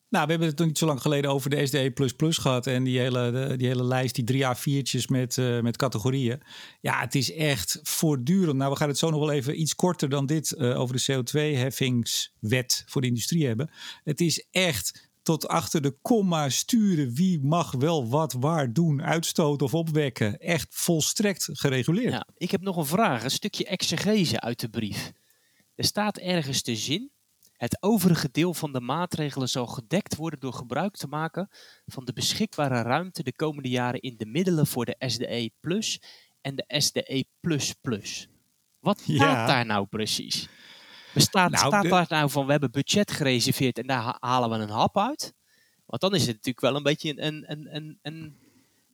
Nou, 0.08 0.24
we 0.24 0.30
hebben 0.30 0.48
het 0.48 0.58
nog 0.58 0.66
niet 0.66 0.78
zo 0.78 0.86
lang 0.86 1.00
geleden 1.00 1.30
over 1.30 1.50
de 1.50 1.66
SDE 1.66 1.92
gehad. 2.18 2.66
En 2.66 2.84
die 2.84 2.98
hele, 2.98 3.54
die 3.56 3.66
hele 3.66 3.84
lijst, 3.84 4.14
die 4.14 4.24
drie 4.24 4.44
A4'tjes 4.44 5.06
met, 5.06 5.36
uh, 5.36 5.60
met 5.60 5.76
categorieën. 5.76 6.42
Ja, 6.80 7.00
het 7.00 7.14
is 7.14 7.32
echt 7.32 7.80
voortdurend. 7.82 8.56
Nou, 8.56 8.70
we 8.70 8.76
gaan 8.76 8.88
het 8.88 8.98
zo 8.98 9.10
nog 9.10 9.20
wel 9.20 9.30
even 9.30 9.60
iets 9.60 9.74
korter 9.74 10.08
dan 10.08 10.26
dit 10.26 10.58
over 10.58 10.96
de 10.96 11.02
CO2-heffingswet 11.12 12.84
voor 12.86 13.00
de 13.00 13.06
industrie 13.06 13.46
hebben. 13.46 13.70
Het 14.04 14.20
is 14.20 14.46
echt 14.50 15.11
tot 15.22 15.48
achter 15.48 15.82
de 15.82 15.96
komma 16.02 16.48
sturen 16.48 17.14
wie 17.14 17.40
mag 17.40 17.72
wel 17.72 18.08
wat 18.08 18.32
waar 18.32 18.72
doen, 18.72 19.02
uitstoten 19.02 19.66
of 19.66 19.74
opwekken. 19.74 20.38
Echt 20.38 20.66
volstrekt 20.70 21.48
gereguleerd. 21.52 22.12
Ja, 22.12 22.26
ik 22.36 22.50
heb 22.50 22.60
nog 22.60 22.76
een 22.76 22.86
vraag, 22.86 23.24
een 23.24 23.30
stukje 23.30 23.64
exegese 23.64 24.40
uit 24.40 24.60
de 24.60 24.68
brief. 24.68 25.12
Er 25.74 25.84
staat 25.84 26.18
ergens 26.18 26.62
te 26.62 26.76
zin 26.76 27.10
het 27.62 27.82
overige 27.82 28.28
deel 28.32 28.54
van 28.54 28.72
de 28.72 28.80
maatregelen 28.80 29.48
zal 29.48 29.66
gedekt 29.66 30.16
worden 30.16 30.40
door 30.40 30.52
gebruik 30.52 30.96
te 30.96 31.06
maken 31.06 31.48
van 31.86 32.04
de 32.04 32.12
beschikbare 32.12 32.82
ruimte 32.82 33.22
de 33.22 33.34
komende 33.34 33.68
jaren 33.68 34.00
in 34.00 34.16
de 34.16 34.26
middelen 34.26 34.66
voor 34.66 34.84
de 34.84 34.94
SDE 34.98 35.50
Plus 35.60 36.00
en 36.40 36.56
de 36.56 36.64
SDE 36.68 37.24
Plus 37.40 37.72
Plus. 37.80 38.28
Wat 38.78 39.00
staat 39.00 39.48
daar 39.48 39.66
nou 39.66 39.86
precies? 39.86 40.48
Bestaat, 41.14 41.50
nou, 41.50 41.66
staat 41.66 41.88
daar 41.88 42.06
nou 42.08 42.30
van 42.30 42.44
we 42.44 42.50
hebben 42.50 42.70
budget 42.70 43.10
gereserveerd 43.10 43.78
en 43.78 43.86
daar 43.86 44.16
halen 44.20 44.50
we 44.50 44.56
een 44.56 44.70
hap 44.70 44.98
uit? 44.98 45.34
Want 45.86 46.00
dan 46.00 46.14
is 46.14 46.20
het 46.20 46.36
natuurlijk 46.36 46.60
wel 46.60 46.76
een 46.76 46.82
beetje 46.82 47.22
een, 47.22 47.50
een, 47.50 47.74
een, 47.74 47.98
een 48.02 48.36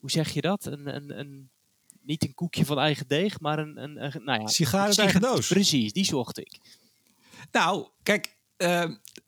hoe 0.00 0.10
zeg 0.10 0.30
je 0.30 0.40
dat? 0.40 0.64
Een, 0.64 0.94
een, 0.94 1.18
een, 1.18 1.50
niet 2.02 2.24
een 2.24 2.34
koekje 2.34 2.64
van 2.64 2.78
eigen 2.78 3.08
deeg, 3.08 3.40
maar 3.40 3.58
een, 3.58 3.82
een, 3.82 4.04
een 4.04 4.24
nou 4.24 4.40
ja, 4.40 4.46
sigaar 4.46 4.86
uit 4.86 4.98
eigen 4.98 5.20
doos. 5.20 5.48
Precies, 5.48 5.92
die 5.92 6.04
zocht 6.04 6.38
ik. 6.38 6.58
Nou, 7.52 7.88
kijk, 8.02 8.36
uh, 8.56 8.84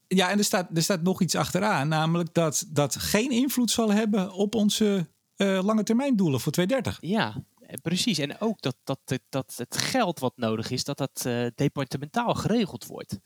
ja, 0.08 0.30
en 0.30 0.38
er 0.38 0.44
staat, 0.44 0.76
er 0.76 0.82
staat 0.82 1.02
nog 1.02 1.20
iets 1.20 1.34
achteraan, 1.34 1.88
namelijk 1.88 2.34
dat 2.34 2.64
dat 2.68 2.96
geen 2.96 3.30
invloed 3.30 3.70
zal 3.70 3.92
hebben 3.92 4.32
op 4.32 4.54
onze 4.54 5.08
uh, 5.36 5.62
lange 5.62 5.82
termijn 5.82 6.16
doelen 6.16 6.40
voor 6.40 6.52
2030. 6.52 7.10
Ja, 7.10 7.28
eh, 7.28 7.42
precies. 7.82 8.18
En 8.18 8.40
ook 8.40 8.60
dat, 8.60 8.76
dat, 8.84 9.20
dat 9.28 9.54
het 9.56 9.76
geld 9.76 10.18
wat 10.18 10.36
nodig 10.36 10.70
is, 10.70 10.84
dat 10.84 10.98
dat 10.98 11.24
uh, 11.26 11.46
departementaal 11.54 12.34
geregeld 12.34 12.86
wordt. 12.86 13.18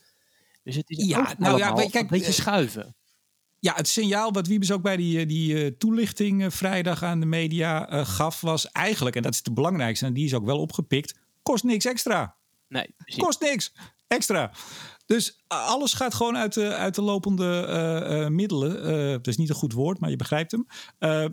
Dus 0.63 0.77
het 0.77 0.91
is 0.91 1.05
ja, 1.07 1.35
nou 1.39 1.59
ja, 1.59 1.73
kijk, 1.73 1.95
een 1.95 2.07
beetje 2.07 2.33
schuiven. 2.33 2.97
Ja, 3.59 3.75
het 3.75 3.89
signaal 3.89 4.33
wat 4.33 4.47
Wiebes 4.47 4.73
ook 4.73 4.83
bij 4.83 4.97
die, 4.97 5.27
die 5.27 5.77
toelichting 5.77 6.55
vrijdag 6.55 7.03
aan 7.03 7.21
de 7.21 7.27
media 7.27 8.05
gaf, 8.05 8.41
was 8.41 8.71
eigenlijk, 8.71 9.17
en 9.17 9.23
dat 9.23 9.33
is 9.33 9.41
het 9.45 9.55
belangrijkste, 9.55 10.07
en 10.07 10.15
die 10.15 10.25
is 10.25 10.35
ook 10.35 10.45
wel 10.45 10.61
opgepikt, 10.61 11.19
kost 11.43 11.65
niks 11.65 11.85
extra. 11.85 12.37
Nee, 12.69 12.95
kost 13.17 13.41
niks 13.41 13.73
extra. 14.07 14.53
Dus 15.07 15.45
alles 15.49 15.93
gaat 15.93 16.15
gewoon 16.15 16.37
uit 16.37 16.55
de, 16.55 16.75
uit 16.75 16.95
de 16.95 17.03
lopende 17.03 17.67
uh, 17.69 18.21
uh, 18.21 18.29
middelen. 18.29 18.87
Uh, 18.87 19.11
dat 19.11 19.27
is 19.27 19.37
niet 19.37 19.49
een 19.49 19.55
goed 19.55 19.73
woord, 19.73 19.99
maar 20.01 20.11
je 20.11 20.17
begrijpt 20.17 20.51
hem. 20.51 20.67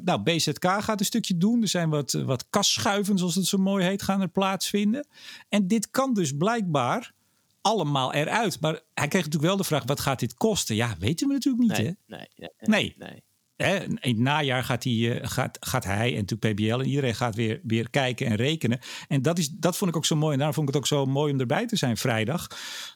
nou, 0.04 0.22
BZK 0.22 0.66
gaat 0.66 1.00
een 1.00 1.06
stukje 1.06 1.38
doen. 1.38 1.62
Er 1.62 1.68
zijn 1.68 1.90
wat, 1.90 2.12
wat 2.12 2.46
kasschuiven, 2.50 3.18
zoals 3.18 3.36
het 3.36 3.46
zo 3.46 3.58
mooi 3.58 3.86
heet, 3.86 4.01
gaan 4.01 4.22
er 4.22 4.30
plaatsvinden. 4.30 5.08
En 5.50 5.68
dit 5.68 5.90
kan 5.90 6.13
dus 6.13 6.38
blijkbaar 6.38 7.13
allemaal 7.62 8.13
eruit. 8.13 8.60
Maar 8.60 8.74
hij 8.74 9.08
kreeg 9.08 9.24
natuurlijk 9.24 9.44
wel 9.51 9.58
de 9.58 9.63
vraag: 9.63 9.84
wat 9.84 10.00
gaat 10.00 10.20
dit 10.20 10.34
kosten? 10.34 10.75
Ja, 10.75 10.96
weten 11.00 11.28
we 11.28 11.34
natuurlijk 11.34 11.63
niet. 11.63 11.78
Nee, 11.78 11.98
hè? 12.08 12.16
nee, 12.18 12.50
nee, 12.60 12.96
nee. 12.98 13.24
Hè, 13.62 13.84
in 13.84 13.98
het 14.00 14.18
najaar 14.18 14.63
gaat, 14.63 14.84
hij, 14.84 15.20
gaat, 15.22 15.58
gaat 15.60 15.84
hij 15.84 16.12
en 16.12 16.25
natuurlijk 16.25 16.53
PBL 16.53 16.80
en 16.80 16.88
iedereen 16.88 17.15
gaat 17.15 17.36
weer, 17.36 17.60
weer 17.63 17.89
kijken 17.89 18.27
en 18.27 18.36
rekenen. 18.36 18.80
En 19.08 19.22
dat, 19.22 19.38
is, 19.38 19.50
dat 19.50 19.77
vond 19.77 19.91
ik 19.91 19.98
ook 19.98 20.06
zo 20.06 20.15
mooi. 20.15 20.32
En 20.32 20.38
daarom 20.38 20.56
vond 20.56 20.68
ik 20.68 20.74
het 20.74 20.84
ook 20.84 20.89
zo 20.89 21.06
mooi 21.06 21.34
om 21.34 21.39
erbij 21.39 21.68
te 21.68 21.75
zijn 21.75 21.98
vrijdag. 21.98 22.48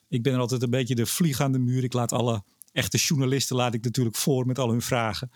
Ik 0.10 0.24
ben 0.24 0.34
er 0.34 0.40
altijd 0.40 0.62
een 0.62 0.70
beetje 0.70 0.96
de 0.96 1.06
vlieg 1.06 1.42
aan 1.42 1.52
de 1.52 1.60
muur. 1.60 1.84
Ik 1.84 1.94
laat 1.94 2.12
alle 2.12 2.44
echte 2.72 2.98
journalisten 2.98 3.56
laat 3.56 3.74
ik 3.74 3.84
natuurlijk 3.84 4.16
voor 4.16 4.46
met 4.46 4.60
al 4.60 4.70
hun 4.70 4.82
vragen. 4.82 5.32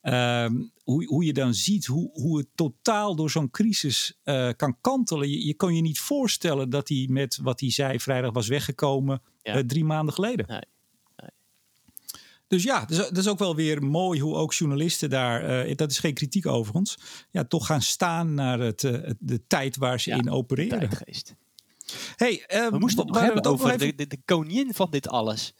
Ehm, 0.00 0.52
hoe, 0.82 1.04
hoe 1.04 1.24
je 1.24 1.32
dan 1.32 1.54
ziet 1.54 1.86
hoe, 1.86 2.10
hoe 2.12 2.38
het 2.38 2.46
totaal 2.54 3.16
door 3.16 3.30
zo'n 3.30 3.50
crisis 3.50 4.18
uh, 4.24 4.50
kan 4.56 4.76
kantelen. 4.80 5.30
Je, 5.30 5.46
je 5.46 5.54
kan 5.54 5.74
je 5.74 5.82
niet 5.82 5.98
voorstellen 5.98 6.70
dat 6.70 6.88
hij 6.88 7.06
met 7.10 7.38
wat 7.42 7.60
hij 7.60 7.70
zei 7.70 8.00
vrijdag 8.00 8.32
was 8.32 8.48
weggekomen 8.48 9.22
ja. 9.42 9.56
uh, 9.56 9.62
drie 9.62 9.84
maanden 9.84 10.14
geleden. 10.14 10.46
Nee. 10.48 10.62
Dus 12.54 12.62
ja, 12.62 12.84
dus, 12.84 12.96
dat 12.96 13.16
is 13.16 13.28
ook 13.28 13.38
wel 13.38 13.54
weer 13.54 13.82
mooi 13.82 14.20
hoe 14.20 14.34
ook 14.34 14.54
journalisten 14.54 15.10
daar, 15.10 15.66
uh, 15.68 15.74
dat 15.76 15.90
is 15.90 15.98
geen 15.98 16.14
kritiek 16.14 16.46
overigens, 16.46 16.98
ja, 17.30 17.44
toch 17.44 17.66
gaan 17.66 17.82
staan 17.82 18.34
naar 18.34 18.58
het, 18.58 18.82
uh, 18.82 19.10
de 19.18 19.46
tijd 19.46 19.76
waar 19.76 20.00
ze 20.00 20.10
in 20.10 20.30
opereren. 20.30 20.78
Tijdgeest. 20.78 21.34
Hey, 22.16 22.44
we 22.70 22.78
moesten 22.78 23.04
het 23.04 23.14
nog 23.14 23.22
hebben 23.22 23.44
over 23.44 23.70
even... 23.70 23.96
de, 23.96 24.06
de, 24.06 24.18
koningin 24.24 24.74
van 24.74 24.90
dit 24.90 25.08
alles. 25.08 25.54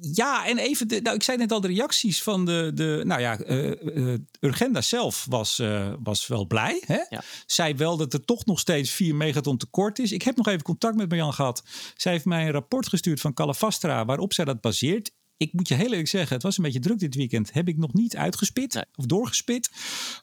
Ja, 0.00 0.46
en 0.46 0.58
even, 0.58 0.88
de, 0.88 1.00
nou, 1.00 1.16
ik 1.16 1.22
zei 1.22 1.38
net 1.38 1.52
al 1.52 1.60
de 1.60 1.68
reacties 1.68 2.22
van 2.22 2.44
de, 2.44 2.70
de 2.74 3.02
nou 3.04 3.20
ja, 3.20 3.38
uh, 3.46 4.14
Urgenda 4.40 4.80
zelf 4.80 5.26
was, 5.28 5.58
uh, 5.58 5.92
was 6.02 6.26
wel 6.26 6.46
blij. 6.46 6.82
Hè? 6.86 7.00
Ja. 7.08 7.22
Zei 7.46 7.74
wel 7.74 7.96
dat 7.96 8.12
er 8.12 8.24
toch 8.24 8.44
nog 8.44 8.58
steeds 8.58 8.90
4 8.90 9.14
megaton 9.14 9.56
tekort 9.56 9.98
is. 9.98 10.12
Ik 10.12 10.22
heb 10.22 10.36
nog 10.36 10.46
even 10.48 10.62
contact 10.62 10.96
met 10.96 11.08
Marjan 11.08 11.34
gehad. 11.34 11.62
Zij 11.96 12.12
heeft 12.12 12.24
mij 12.24 12.46
een 12.46 12.52
rapport 12.52 12.88
gestuurd 12.88 13.20
van 13.20 13.34
Calafastra 13.34 14.04
waarop 14.04 14.32
zij 14.32 14.44
dat 14.44 14.60
baseert 14.60 15.10
ik 15.38 15.52
moet 15.52 15.68
je 15.68 15.74
heel 15.74 15.90
eerlijk 15.90 16.08
zeggen, 16.08 16.34
het 16.34 16.42
was 16.42 16.56
een 16.56 16.64
beetje 16.64 16.80
druk 16.80 16.98
dit 16.98 17.14
weekend. 17.14 17.52
Heb 17.52 17.68
ik 17.68 17.76
nog 17.76 17.92
niet 17.92 18.16
uitgespit 18.16 18.86
of 18.94 19.04
doorgespit. 19.04 19.70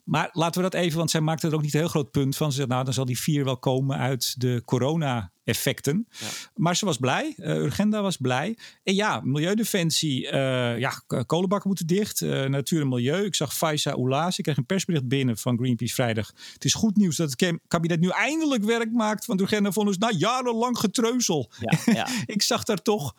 Maar 0.03 0.29
laten 0.31 0.63
we 0.63 0.69
dat 0.69 0.81
even, 0.81 0.97
want 0.97 1.11
zij 1.11 1.21
maakte 1.21 1.47
er 1.47 1.53
ook 1.53 1.61
niet 1.61 1.73
een 1.73 1.79
heel 1.79 1.89
groot 1.89 2.11
punt 2.11 2.37
van. 2.37 2.51
Ze 2.51 2.57
zegt, 2.57 2.69
nou, 2.69 2.83
dan 2.83 2.93
zal 2.93 3.05
die 3.05 3.19
vier 3.19 3.43
wel 3.43 3.57
komen 3.57 3.97
uit 3.97 4.41
de 4.41 4.61
corona-effecten. 4.65 6.07
Ja. 6.09 6.27
Maar 6.55 6.75
ze 6.75 6.85
was 6.85 6.97
blij. 6.97 7.33
Uh, 7.37 7.55
Urgenda 7.55 8.01
was 8.01 8.17
blij. 8.17 8.57
En 8.83 8.95
ja, 8.95 9.21
Milieudefensie. 9.23 10.23
Uh, 10.23 10.79
ja, 10.79 11.01
kolenbakken 11.25 11.67
moeten 11.67 11.87
dicht. 11.87 12.21
Uh, 12.21 12.45
natuur 12.45 12.81
en 12.81 12.87
milieu. 12.87 13.25
Ik 13.25 13.35
zag 13.35 13.55
Faisa 13.55 13.91
Oulaas. 13.91 14.37
Ik 14.37 14.43
kreeg 14.43 14.57
een 14.57 14.65
persbericht 14.65 15.07
binnen 15.07 15.37
van 15.37 15.57
Greenpeace 15.57 15.93
vrijdag. 15.93 16.31
Het 16.53 16.65
is 16.65 16.73
goed 16.73 16.95
nieuws 16.95 17.15
dat 17.15 17.35
het 17.37 17.59
kabinet 17.67 17.99
nu 17.99 18.09
eindelijk 18.09 18.63
werk 18.63 18.91
maakt 18.91 19.25
van 19.25 19.39
Urgenda. 19.39 19.71
Vond 19.71 19.87
dus 19.87 19.97
na 19.97 20.11
jarenlang 20.17 20.77
getreuzel. 20.77 21.51
Ja, 21.59 21.93
ja. 21.93 22.07
ik 22.25 22.41
zag 22.41 22.63
daar 22.63 22.81
toch 22.81 23.15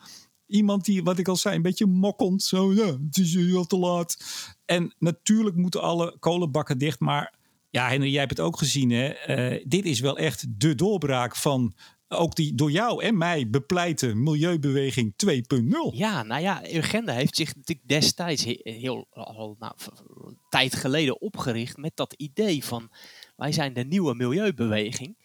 iemand 0.47 0.85
die, 0.85 1.03
wat 1.03 1.17
ik 1.17 1.27
al 1.27 1.35
zei, 1.35 1.55
een 1.55 1.61
beetje 1.61 1.85
mokkend. 1.85 2.43
Zo, 2.43 2.73
ja, 2.73 2.85
het 2.85 3.17
is 3.17 3.55
al 3.55 3.65
te 3.65 3.77
laat. 3.77 4.17
En 4.65 4.93
natuurlijk 4.99 5.55
moeten 5.55 5.81
alle 5.81 6.15
kolenbakken 6.19 6.77
dicht. 6.77 6.99
Maar 6.99 7.33
ja, 7.69 7.89
Henry, 7.89 8.09
jij 8.09 8.19
hebt 8.19 8.37
het 8.37 8.45
ook 8.45 8.57
gezien. 8.57 8.89
Hè? 8.89 9.13
Uh, 9.55 9.63
dit 9.67 9.85
is 9.85 9.99
wel 9.99 10.17
echt 10.17 10.59
de 10.59 10.75
doorbraak 10.75 11.35
van 11.35 11.73
ook 12.09 12.35
die 12.35 12.55
door 12.55 12.71
jou 12.71 13.03
en 13.03 13.17
mij 13.17 13.49
bepleite 13.49 14.15
milieubeweging 14.15 15.13
2.0. 15.25 15.33
Ja, 15.91 16.23
nou 16.23 16.41
ja, 16.41 16.73
Urgenda 16.73 17.13
heeft 17.13 17.35
zich 17.35 17.55
natuurlijk 17.55 17.87
destijds 17.87 18.43
heel, 18.59 19.07
al 19.11 19.55
nou, 19.59 19.73
tijd 20.49 20.75
geleden 20.75 21.21
opgericht 21.21 21.77
met 21.77 21.95
dat 21.95 22.13
idee 22.13 22.63
van 22.63 22.91
wij 23.35 23.51
zijn 23.51 23.73
de 23.73 23.83
nieuwe 23.83 24.15
milieubeweging. 24.15 25.17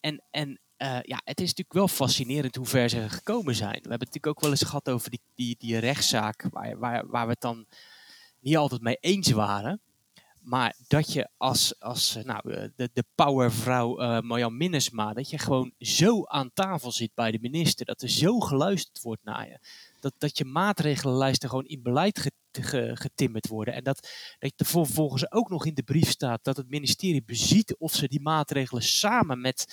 En, 0.00 0.22
en 0.30 0.60
uh, 0.78 0.98
ja, 1.02 1.20
het 1.24 1.40
is 1.40 1.48
natuurlijk 1.48 1.72
wel 1.72 1.88
fascinerend 1.88 2.56
hoe 2.56 2.66
ver 2.66 2.88
ze 2.88 3.08
gekomen 3.08 3.54
zijn. 3.54 3.72
We 3.82 3.88
hebben 3.88 3.90
het 3.90 4.14
natuurlijk 4.14 4.26
ook 4.36 4.40
wel 4.40 4.50
eens 4.50 4.62
gehad 4.62 4.88
over 4.88 5.10
die, 5.10 5.20
die, 5.34 5.56
die 5.58 5.78
rechtszaak, 5.78 6.46
waar, 6.50 6.78
waar, 6.78 7.06
waar 7.06 7.24
we 7.24 7.32
het 7.32 7.40
dan 7.40 7.66
niet 8.40 8.56
altijd 8.56 8.80
mee 8.80 8.96
eens 9.00 9.30
waren. 9.30 9.80
Maar 10.40 10.76
dat 10.88 11.12
je 11.12 11.28
als, 11.36 11.80
als 11.80 12.18
nou, 12.22 12.52
eh, 12.52 12.68
de, 12.76 12.90
de 12.92 13.04
powervrouw 13.14 14.00
uh, 14.00 14.20
Marjan 14.20 14.56
Minnesma, 14.56 15.12
dat 15.12 15.30
je 15.30 15.38
gewoon 15.38 15.72
zo 15.78 16.24
aan 16.24 16.50
tafel 16.54 16.92
zit 16.92 17.14
bij 17.14 17.30
de 17.30 17.38
minister, 17.40 17.86
dat 17.86 18.02
er 18.02 18.08
zo 18.08 18.40
geluisterd 18.40 19.02
wordt 19.02 19.24
naar 19.24 19.48
je. 19.48 19.58
Dat, 20.00 20.14
dat 20.18 20.38
je 20.38 20.44
maatregelenlijsten 20.44 21.48
gewoon 21.48 21.66
in 21.66 21.82
beleid 21.82 22.30
getimmerd 22.92 23.48
worden. 23.48 23.74
En 23.74 23.84
dat, 23.84 24.08
dat 24.38 24.52
er 24.56 24.66
vervolgens 24.66 25.32
ook 25.32 25.48
nog 25.48 25.66
in 25.66 25.74
de 25.74 25.82
brief 25.82 26.08
staat 26.08 26.44
dat 26.44 26.56
het 26.56 26.68
ministerie 26.68 27.22
beziet 27.24 27.76
of 27.76 27.94
ze 27.94 28.08
die 28.08 28.20
maatregelen 28.20 28.82
samen 28.82 29.40
met 29.40 29.66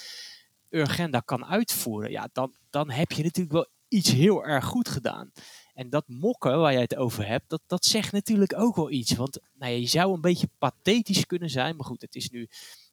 Urgenda 0.73 1.19
kan 1.19 1.45
uitvoeren, 1.45 2.11
ja, 2.11 2.29
dan, 2.31 2.53
dan 2.69 2.89
heb 2.89 3.11
je 3.11 3.23
natuurlijk 3.23 3.55
wel 3.55 3.67
iets 3.87 4.11
heel 4.11 4.45
erg 4.45 4.65
goed 4.65 4.89
gedaan. 4.89 5.31
En 5.73 5.89
dat 5.89 6.07
mokken 6.07 6.59
waar 6.59 6.71
jij 6.71 6.81
het 6.81 6.95
over 6.95 7.27
hebt, 7.27 7.49
dat, 7.49 7.61
dat 7.67 7.85
zegt 7.85 8.11
natuurlijk 8.11 8.53
ook 8.57 8.75
wel 8.75 8.91
iets. 8.91 9.15
Want 9.15 9.39
nou 9.53 9.71
ja, 9.71 9.77
je 9.77 9.87
zou 9.87 10.13
een 10.13 10.21
beetje 10.21 10.49
pathetisch 10.57 11.25
kunnen 11.25 11.49
zijn. 11.49 11.75
Maar 11.75 11.85
goed, 11.85 12.01
het 12.01 12.15
is 12.15 12.29
nu 12.29 12.49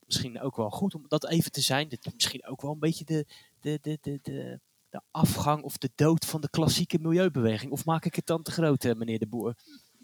misschien 0.06 0.40
ook 0.40 0.56
wel 0.56 0.70
goed 0.70 0.94
om 0.94 1.04
dat 1.08 1.28
even 1.28 1.52
te 1.52 1.60
zijn. 1.60 1.88
Dit 1.88 2.06
is 2.06 2.12
misschien 2.12 2.46
ook 2.46 2.62
wel 2.62 2.72
een 2.72 2.78
beetje 2.78 3.04
de, 3.04 3.26
de, 3.60 3.78
de, 3.82 3.98
de, 4.00 4.18
de, 4.22 4.60
de 4.88 5.00
afgang 5.10 5.62
of 5.62 5.78
de 5.78 5.90
dood 5.94 6.24
van 6.24 6.40
de 6.40 6.50
klassieke 6.50 6.98
milieubeweging. 6.98 7.72
Of 7.72 7.84
maak 7.84 8.04
ik 8.04 8.14
het 8.14 8.26
dan 8.26 8.42
te 8.42 8.50
groot, 8.50 8.84
eh, 8.84 8.94
meneer 8.94 9.18
de 9.18 9.26
Boer? 9.28 9.54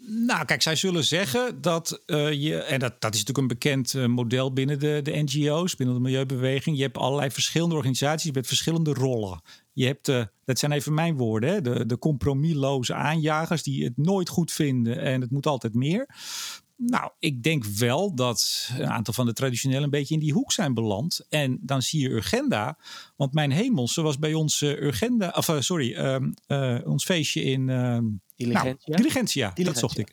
Nou, 0.09 0.45
kijk, 0.45 0.61
zij 0.61 0.75
zullen 0.75 1.03
zeggen 1.03 1.61
dat 1.61 2.01
uh, 2.05 2.31
je, 2.31 2.57
en 2.57 2.79
dat, 2.79 3.01
dat 3.01 3.13
is 3.13 3.19
natuurlijk 3.19 3.37
een 3.37 3.59
bekend 3.59 3.93
uh, 3.93 4.05
model 4.05 4.53
binnen 4.53 4.79
de, 4.79 4.99
de 5.03 5.23
NGO's, 5.23 5.75
binnen 5.75 5.95
de 5.95 6.01
milieubeweging. 6.01 6.77
Je 6.77 6.81
hebt 6.81 6.97
allerlei 6.97 7.31
verschillende 7.31 7.75
organisaties 7.75 8.31
met 8.31 8.47
verschillende 8.47 8.93
rollen. 8.93 9.41
Je 9.73 9.85
hebt, 9.85 10.07
uh, 10.07 10.23
dat 10.45 10.59
zijn 10.59 10.71
even 10.71 10.93
mijn 10.93 11.17
woorden, 11.17 11.49
hè, 11.49 11.61
de, 11.61 11.85
de 11.85 11.97
compromisloze 11.97 12.93
aanjagers 12.93 13.63
die 13.63 13.83
het 13.83 13.97
nooit 13.97 14.29
goed 14.29 14.51
vinden 14.51 14.99
en 14.99 15.21
het 15.21 15.31
moet 15.31 15.45
altijd 15.45 15.73
meer. 15.73 16.07
Nou, 16.77 17.11
ik 17.19 17.43
denk 17.43 17.65
wel 17.65 18.15
dat 18.15 18.69
een 18.77 18.89
aantal 18.89 19.13
van 19.13 19.25
de 19.25 19.33
traditionelen 19.33 19.83
een 19.83 19.89
beetje 19.89 20.13
in 20.13 20.19
die 20.19 20.33
hoek 20.33 20.51
zijn 20.51 20.73
beland. 20.73 21.25
En 21.29 21.59
dan 21.61 21.81
zie 21.81 22.01
je 22.01 22.09
Urgenda. 22.09 22.77
Want 23.15 23.33
mijn 23.33 23.51
hemel, 23.51 23.87
zoals 23.87 24.19
bij 24.19 24.33
ons 24.33 24.61
uh, 24.61 24.81
Urgenda, 24.81 25.33
of 25.35 25.47
uh, 25.47 25.59
sorry, 25.59 26.19
uh, 26.47 26.87
ons 26.87 27.05
feestje 27.05 27.43
in 27.43 27.65
Diligentia. 28.35 28.75
Nou, 28.85 28.97
Diligentia, 28.97 29.51
dat 29.55 29.77
zocht 29.77 29.97
ik. 29.97 30.11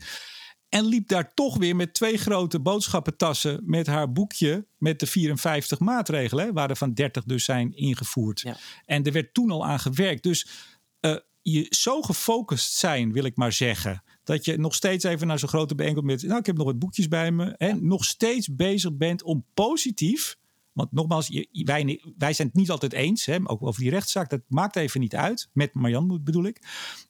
En 0.69 0.85
liep 0.85 1.09
daar 1.09 1.35
toch 1.35 1.57
weer 1.57 1.77
met 1.77 1.95
twee 1.95 2.19
grote 2.19 2.61
boodschappentassen 2.61 3.63
met 3.65 3.87
haar 3.87 4.13
boekje 4.13 4.67
met 4.79 5.01
de 5.01 5.07
54 5.07 5.79
maatregelen, 5.79 6.55
waar 6.55 6.71
er 6.71 6.77
van 6.77 6.95
30 6.95 7.25
dus 7.25 7.45
zijn 7.45 7.77
ingevoerd. 7.77 8.41
Ja. 8.41 8.57
En 8.85 9.05
er 9.05 9.13
werd 9.13 9.35
toen 9.35 9.51
al 9.51 9.67
aan 9.67 9.81
gewerkt. 9.81 10.23
Dus 10.23 10.47
uh, 11.01 11.17
je 11.43 11.67
zo 11.69 12.03
gefocust 12.03 12.73
zijn, 12.73 13.13
wil 13.13 13.25
ik 13.25 13.37
maar 13.37 13.53
zeggen. 13.53 14.03
Dat 14.25 14.45
je 14.45 14.59
nog 14.59 14.75
steeds 14.75 15.05
even 15.05 15.27
naar 15.27 15.39
zo'n 15.39 15.49
grote 15.49 15.75
bijeenkomst 15.75 16.11
met. 16.11 16.23
Nou, 16.23 16.39
ik 16.39 16.47
heb 16.47 16.57
nog 16.57 16.67
wat 16.67 16.79
boekjes 16.79 17.09
bij 17.09 17.33
me. 17.33 17.45
En 17.57 17.87
nog 17.87 18.05
steeds 18.05 18.55
bezig 18.55 18.97
bent 18.97 19.23
om 19.23 19.45
positief. 19.55 20.37
Want 20.73 20.93
nogmaals, 20.93 21.29
wij, 21.53 22.01
wij 22.17 22.33
zijn 22.33 22.49
het 22.49 22.57
niet 22.57 22.71
altijd 22.71 22.93
eens. 22.93 23.25
Hè, 23.25 23.39
ook 23.43 23.63
over 23.63 23.81
die 23.81 23.91
rechtszaak. 23.91 24.31
Dat 24.31 24.41
maakt 24.49 24.77
even 24.77 25.01
niet 25.01 25.17
uit. 25.17 25.49
Met 25.53 25.75
Marjan 25.75 26.21
bedoel 26.25 26.45
ik. 26.45 26.59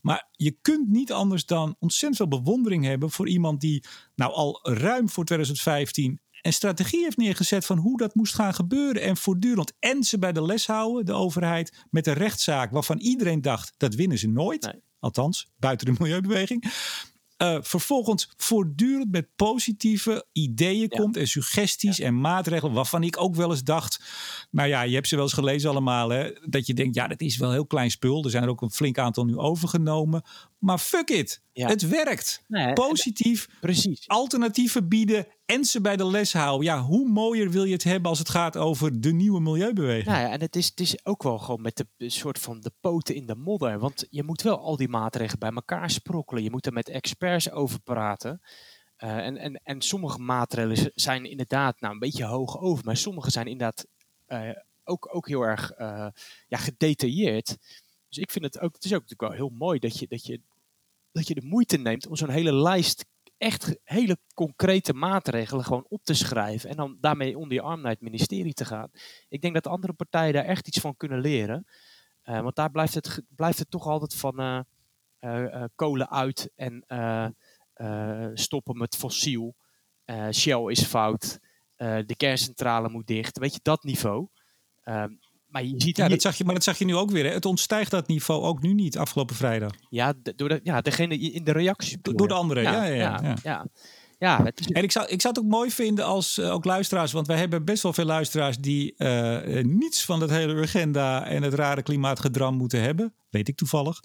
Maar 0.00 0.28
je 0.32 0.56
kunt 0.60 0.88
niet 0.88 1.12
anders 1.12 1.46
dan 1.46 1.76
ontzettend 1.78 2.16
veel 2.16 2.40
bewondering 2.40 2.84
hebben 2.84 3.10
voor 3.10 3.28
iemand 3.28 3.60
die 3.60 3.84
nou 4.14 4.32
al 4.32 4.60
ruim 4.62 5.08
voor 5.08 5.24
2015 5.24 6.20
een 6.44 6.52
strategie 6.52 7.02
heeft 7.02 7.16
neergezet 7.16 7.66
van 7.66 7.78
hoe 7.78 7.96
dat 7.96 8.14
moest 8.14 8.34
gaan 8.34 8.54
gebeuren. 8.54 9.02
En 9.02 9.16
voortdurend 9.16 9.72
en 9.78 10.02
ze 10.02 10.18
bij 10.18 10.32
de 10.32 10.42
les 10.42 10.66
houden, 10.66 11.06
de 11.06 11.12
overheid, 11.12 11.84
met 11.90 12.06
een 12.06 12.14
rechtszaak 12.14 12.70
waarvan 12.70 12.98
iedereen 12.98 13.40
dacht 13.40 13.74
dat 13.76 13.94
winnen 13.94 14.18
ze 14.18 14.28
nooit. 14.28 14.78
Althans, 15.04 15.48
buiten 15.58 15.86
de 15.86 15.94
milieubeweging. 15.98 16.72
Uh, 17.42 17.58
vervolgens 17.60 18.32
voortdurend 18.36 19.10
met 19.10 19.26
positieve 19.36 20.26
ideeën 20.32 20.88
komt 20.88 21.16
en 21.16 21.28
suggesties 21.28 21.98
en 21.98 22.20
maatregelen 22.20 22.74
waarvan 22.74 23.02
ik 23.02 23.20
ook 23.20 23.34
wel 23.34 23.50
eens 23.50 23.62
dacht, 23.62 24.00
nou 24.50 24.68
ja, 24.68 24.82
je 24.82 24.94
hebt 24.94 25.08
ze 25.08 25.14
wel 25.14 25.24
eens 25.24 25.32
gelezen 25.32 25.70
allemaal, 25.70 26.08
hè, 26.08 26.30
dat 26.44 26.66
je 26.66 26.74
denkt, 26.74 26.94
ja, 26.94 27.08
dat 27.08 27.20
is 27.20 27.36
wel 27.36 27.52
heel 27.52 27.66
klein 27.66 27.90
spul. 27.90 28.24
Er 28.24 28.30
zijn 28.30 28.42
er 28.42 28.48
ook 28.48 28.62
een 28.62 28.70
flink 28.70 28.98
aantal 28.98 29.24
nu 29.24 29.36
overgenomen. 29.36 30.22
Maar 30.58 30.78
fuck 30.78 31.10
it, 31.10 31.42
het 31.52 31.88
werkt. 31.88 32.44
Positief, 32.74 33.48
precies. 33.60 34.08
alternatieven 34.08 34.88
bieden 34.88 35.26
en 35.46 35.64
ze 35.64 35.80
bij 35.80 35.96
de 35.96 36.06
les 36.06 36.32
houden. 36.32 36.66
Ja, 36.66 36.82
hoe 36.82 37.08
mooier 37.08 37.50
wil 37.50 37.64
je 37.64 37.72
het 37.72 37.84
hebben 37.84 38.10
als 38.10 38.18
het 38.18 38.28
gaat 38.28 38.56
over 38.56 39.00
de 39.00 39.12
nieuwe 39.12 39.40
milieubeweging? 39.40 40.06
Nou 40.06 40.20
ja, 40.20 40.30
en 40.30 40.40
het 40.40 40.56
is, 40.56 40.66
het 40.66 40.80
is 40.80 41.04
ook 41.04 41.22
wel 41.22 41.38
gewoon 41.38 41.62
met 41.62 41.84
de 41.96 42.10
soort 42.10 42.38
van 42.38 42.60
de 42.60 42.72
poten 42.80 43.14
in 43.14 43.26
de 43.26 43.34
modder. 43.34 43.78
Want 43.78 44.06
je 44.10 44.22
moet 44.22 44.42
wel 44.42 44.58
al 44.58 44.76
die 44.76 44.88
maatregelen 44.88 45.38
bij 45.38 45.50
elkaar 45.50 45.90
sprokkelen. 45.90 46.42
Je 46.42 46.50
moet 46.50 46.66
er 46.66 46.72
met 46.72 46.88
experts 46.88 47.50
over 47.50 47.80
praten. 47.80 48.40
Uh, 48.98 49.16
en, 49.16 49.36
en, 49.36 49.60
en 49.62 49.82
sommige 49.82 50.18
maatregelen 50.18 50.92
zijn 50.94 51.24
inderdaad 51.24 51.80
nou, 51.80 51.92
een 51.92 51.98
beetje 51.98 52.24
hoog 52.24 52.60
over. 52.60 52.84
Maar 52.84 52.96
sommige 52.96 53.30
zijn 53.30 53.46
inderdaad 53.46 53.86
uh, 54.28 54.50
ook, 54.84 55.14
ook 55.14 55.28
heel 55.28 55.42
erg 55.42 55.78
uh, 55.78 56.06
ja, 56.46 56.58
gedetailleerd. 56.58 57.56
Dus 58.08 58.18
ik 58.18 58.30
vind 58.30 58.44
het 58.44 58.60
ook, 58.60 58.74
het 58.74 58.84
is 58.84 58.92
ook 58.94 59.00
natuurlijk 59.00 59.30
wel 59.30 59.48
heel 59.48 59.58
mooi 59.58 59.78
dat 59.78 59.98
je, 59.98 60.06
dat 60.08 60.26
je, 60.26 60.40
dat 61.12 61.28
je 61.28 61.34
de 61.34 61.46
moeite 61.46 61.76
neemt 61.76 62.06
om 62.06 62.16
zo'n 62.16 62.28
hele 62.28 62.54
lijst 62.54 63.06
echt 63.44 63.76
hele 63.82 64.18
concrete 64.34 64.92
maatregelen 64.92 65.64
gewoon 65.64 65.86
op 65.88 66.04
te 66.04 66.14
schrijven 66.14 66.70
en 66.70 66.76
dan 66.76 66.96
daarmee 67.00 67.38
onder 67.38 67.52
je 67.52 67.62
arm 67.62 67.80
naar 67.80 67.90
het 67.90 68.00
ministerie 68.00 68.54
te 68.54 68.64
gaan. 68.64 68.90
Ik 69.28 69.40
denk 69.40 69.54
dat 69.54 69.66
andere 69.66 69.92
partijen 69.92 70.32
daar 70.32 70.44
echt 70.44 70.66
iets 70.66 70.78
van 70.78 70.96
kunnen 70.96 71.20
leren. 71.20 71.66
Uh, 72.24 72.40
want 72.40 72.56
daar 72.56 72.70
blijft 72.70 72.94
het, 72.94 73.22
blijft 73.28 73.58
het 73.58 73.70
toch 73.70 73.86
altijd 73.86 74.14
van 74.14 74.40
uh, 74.40 74.60
uh, 75.20 75.64
kolen 75.74 76.10
uit 76.10 76.50
en 76.54 76.84
stoppen 78.34 78.78
met 78.78 78.96
fossiel. 78.96 79.54
Shell 80.32 80.64
is 80.70 80.82
fout. 80.82 81.38
de 81.76 82.14
kerncentrale 82.16 82.88
moet 82.88 83.06
dicht. 83.06 83.38
Weet 83.38 83.54
je, 83.54 83.60
dat 83.62 83.82
niveau. 83.82 84.28
Ehm, 84.82 85.12
maar 85.54 85.64
je 85.64 85.74
ziet 85.76 85.96
ja, 85.96 86.08
dat 86.08 86.22
zag 86.22 86.36
je, 86.36 86.44
maar 86.44 86.54
dat 86.54 86.62
zag 86.62 86.78
je 86.78 86.84
nu 86.84 86.96
ook 86.96 87.10
weer. 87.10 87.24
Hè? 87.24 87.30
Het 87.30 87.44
ontstijgt 87.44 87.90
dat 87.90 88.08
niveau 88.08 88.42
ook 88.42 88.62
nu 88.62 88.72
niet 88.72 88.98
afgelopen 88.98 89.36
vrijdag. 89.36 89.72
Ja, 89.88 90.12
door 90.36 90.48
de, 90.48 90.60
ja 90.62 90.80
degene 90.80 91.18
in 91.18 91.44
de 91.44 91.52
reacties. 91.52 91.96
Door 92.02 92.28
de 92.28 92.34
anderen, 92.34 92.62
ja. 92.62 92.84
ja, 92.84 92.94
ja, 92.94 93.38
ja. 93.42 93.66
ja. 94.18 94.50
is... 94.54 94.66
En 94.66 94.82
ik 94.82 94.92
zou, 94.92 95.06
ik 95.08 95.20
zou 95.20 95.34
het 95.34 95.44
ook 95.44 95.50
mooi 95.50 95.70
vinden 95.70 96.04
als 96.04 96.38
uh, 96.38 96.52
ook 96.52 96.64
luisteraars, 96.64 97.12
want 97.12 97.26
wij 97.26 97.36
hebben 97.36 97.64
best 97.64 97.82
wel 97.82 97.92
veel 97.92 98.04
luisteraars 98.04 98.56
die 98.56 98.94
uh, 98.98 99.62
niets 99.62 100.04
van 100.04 100.20
het 100.20 100.30
hele 100.30 100.62
agenda 100.62 101.26
en 101.26 101.42
het 101.42 101.54
rare 101.54 101.82
klimaatgedram 101.82 102.56
moeten 102.56 102.80
hebben. 102.80 103.14
Weet 103.30 103.48
ik 103.48 103.56
toevallig. 103.56 104.00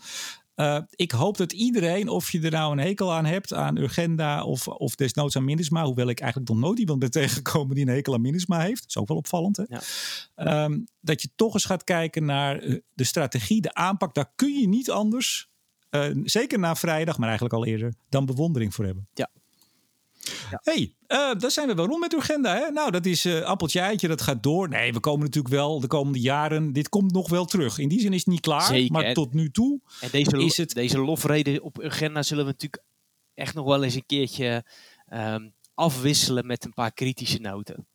Uh, 0.60 0.80
ik 0.90 1.12
hoop 1.12 1.38
dat 1.38 1.52
iedereen, 1.52 2.08
of 2.08 2.32
je 2.32 2.42
er 2.42 2.52
nou 2.52 2.72
een 2.72 2.86
hekel 2.86 3.14
aan 3.14 3.26
hebt, 3.26 3.54
aan 3.54 3.78
Urgenda 3.78 4.44
of, 4.44 4.68
of 4.68 4.96
desnoods 4.96 5.36
aan 5.36 5.44
Minisma, 5.44 5.84
hoewel 5.84 6.10
ik 6.10 6.20
eigenlijk 6.20 6.52
nog 6.52 6.60
nooit 6.60 6.80
iemand 6.80 7.00
ben 7.00 7.12
tegengekomen 7.22 7.76
die 7.76 7.86
een 7.86 7.94
hekel 7.94 8.14
aan 8.14 8.22
Minisma 8.22 8.60
heeft. 8.60 8.82
Dat 8.82 8.90
is 8.90 8.98
ook 8.98 9.08
wel 9.08 9.18
opvallend. 9.18 9.58
Hè? 9.58 9.64
Ja. 9.68 10.64
Um, 10.64 10.84
dat 11.00 11.22
je 11.22 11.30
toch 11.36 11.54
eens 11.54 11.66
gaat 11.66 11.84
kijken 11.84 12.26
naar 12.26 12.64
uh, 12.64 12.80
de 12.94 13.04
strategie, 13.04 13.62
de 13.62 13.74
aanpak. 13.74 14.14
Daar 14.14 14.32
kun 14.36 14.60
je 14.60 14.68
niet 14.68 14.92
anders, 14.92 15.50
uh, 15.90 16.10
zeker 16.24 16.60
na 16.60 16.76
vrijdag, 16.76 17.18
maar 17.18 17.28
eigenlijk 17.28 17.58
al 17.58 17.66
eerder, 17.66 17.94
dan 18.10 18.26
bewondering 18.26 18.74
voor 18.74 18.86
hebben. 18.86 19.08
Ja, 19.14 19.30
ja. 20.52 20.60
hey, 20.64 20.94
uh, 21.08 21.40
daar 21.40 21.52
zijn 21.52 21.68
we 21.68 21.74
wel 21.74 21.86
rond 21.86 22.00
met 22.00 22.14
uw 22.14 22.20
agenda. 22.20 22.56
Hè? 22.56 22.72
Nou, 22.72 22.92
dat 22.92 23.06
is 23.06 23.26
uh, 23.26 23.42
appeltje 23.42 23.80
eitje, 23.80 24.08
dat 24.08 24.22
gaat 24.22 24.44
door. 24.44 24.70
Nee, 24.70 24.94
we 24.94 25.00
komen 25.00 25.26
natuurlijk 25.26 25.54
wel 25.54 25.80
de 25.80 25.88
komende 25.88 26.20
jaren. 26.20 26.74
Dit 26.74 26.90
komt 26.90 27.12
nog 27.12 27.30
wel 27.30 27.46
terug. 27.46 27.78
In 27.78 27.88
die 27.88 28.00
zin 28.00 28.14
is 28.14 28.20
het 28.20 28.28
niet 28.28 28.40
klaar, 28.40 28.62
Zeker. 28.62 28.92
maar 28.92 29.14
tot 29.14 29.34
nu 29.34 29.52
toe 29.52 29.80
en 30.02 30.10
deze, 30.12 30.38
is 30.38 30.58
het... 30.58 30.74
Deze 30.74 31.00
lofreden 31.00 31.62
op 31.62 31.82
agenda 31.82 32.24
zullen 32.24 32.46
we 32.46 32.52
natuurlijk 32.52 32.84
echt 33.34 33.54
nog 33.54 33.66
wel 33.66 33.84
eens 33.84 33.96
een 33.96 34.06
keertje 34.06 34.66
um, 35.14 35.54
afwisselen 35.74 36.46
met 36.46 36.66
een 36.66 36.74
paar 36.74 36.92
kritische 36.92 37.40
noten. 37.40 37.88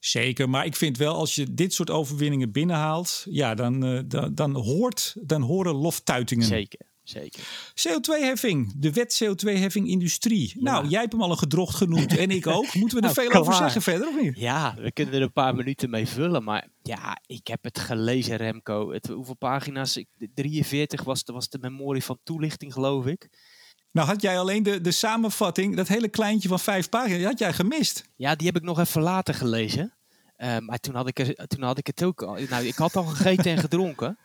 Zeker, 0.00 0.50
maar 0.50 0.64
ik 0.64 0.76
vind 0.76 0.96
wel 0.96 1.14
als 1.14 1.34
je 1.34 1.54
dit 1.54 1.72
soort 1.72 1.90
overwinningen 1.90 2.52
binnenhaalt, 2.52 3.26
ja, 3.30 3.54
dan, 3.54 3.84
uh, 3.84 4.00
dan, 4.06 4.34
dan, 4.34 4.54
hoort, 4.54 5.14
dan 5.20 5.42
horen 5.42 5.74
loftuitingen. 5.74 6.46
Zeker. 6.46 6.89
Zeker. 7.10 7.42
CO2-heffing, 7.74 8.72
de 8.76 8.92
wet 8.92 9.22
CO2-heffing 9.24 9.88
industrie. 9.88 10.52
Ja. 10.54 10.62
Nou, 10.62 10.88
jij 10.88 11.00
hebt 11.00 11.12
hem 11.12 11.22
al 11.22 11.30
een 11.30 11.38
gedrocht 11.38 11.76
genoemd 11.76 12.16
en 12.16 12.30
ik 12.30 12.46
ook. 12.46 12.74
Moeten 12.74 13.00
we 13.00 13.06
er 13.06 13.14
nou, 13.14 13.28
veel 13.28 13.40
over 13.40 13.54
zeggen 13.54 13.82
verder 13.82 14.08
of 14.08 14.20
niet? 14.20 14.38
Ja, 14.38 14.74
we 14.78 14.92
kunnen 14.92 15.14
er 15.14 15.22
een 15.22 15.32
paar 15.32 15.54
minuten 15.54 15.90
mee 15.90 16.08
vullen. 16.08 16.44
Maar 16.44 16.68
ja, 16.82 17.18
ik 17.26 17.46
heb 17.46 17.64
het 17.64 17.78
gelezen, 17.78 18.36
Remco. 18.36 18.92
Het, 18.92 19.06
hoeveel 19.06 19.36
pagina's? 19.36 20.04
43 20.34 21.04
was 21.04 21.24
de, 21.24 21.32
was 21.32 21.48
de 21.48 21.58
memorie 21.58 22.04
van 22.04 22.18
toelichting, 22.22 22.72
geloof 22.72 23.06
ik. 23.06 23.28
Nou, 23.92 24.08
had 24.08 24.22
jij 24.22 24.38
alleen 24.38 24.62
de, 24.62 24.80
de 24.80 24.90
samenvatting, 24.90 25.76
dat 25.76 25.88
hele 25.88 26.08
kleintje 26.08 26.48
van 26.48 26.60
vijf 26.60 26.88
pagina's, 26.88 27.24
had 27.24 27.38
jij 27.38 27.52
gemist? 27.52 28.04
Ja, 28.16 28.34
die 28.34 28.46
heb 28.46 28.56
ik 28.56 28.62
nog 28.62 28.78
even 28.78 29.02
later 29.02 29.34
gelezen. 29.34 29.94
Uh, 30.36 30.58
maar 30.58 30.78
toen 30.78 30.94
had, 30.94 31.08
ik 31.08 31.18
er, 31.18 31.46
toen 31.46 31.62
had 31.62 31.78
ik 31.78 31.86
het 31.86 32.02
ook 32.02 32.22
al. 32.22 32.38
Nou, 32.48 32.64
ik 32.64 32.74
had 32.74 32.96
al 32.96 33.04
gegeten 33.04 33.52
en 33.52 33.58
gedronken. 33.58 34.18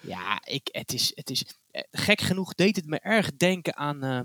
Ja, 0.00 0.40
ik, 0.44 0.68
het, 0.72 0.92
is, 0.92 1.12
het 1.14 1.30
is. 1.30 1.44
Eh, 1.72 1.82
gek 1.90 2.20
genoeg 2.20 2.54
deed 2.54 2.76
het 2.76 2.86
me 2.86 3.00
erg 3.00 3.36
denken 3.36 3.76
aan. 3.76 4.04
Uh, 4.04 4.20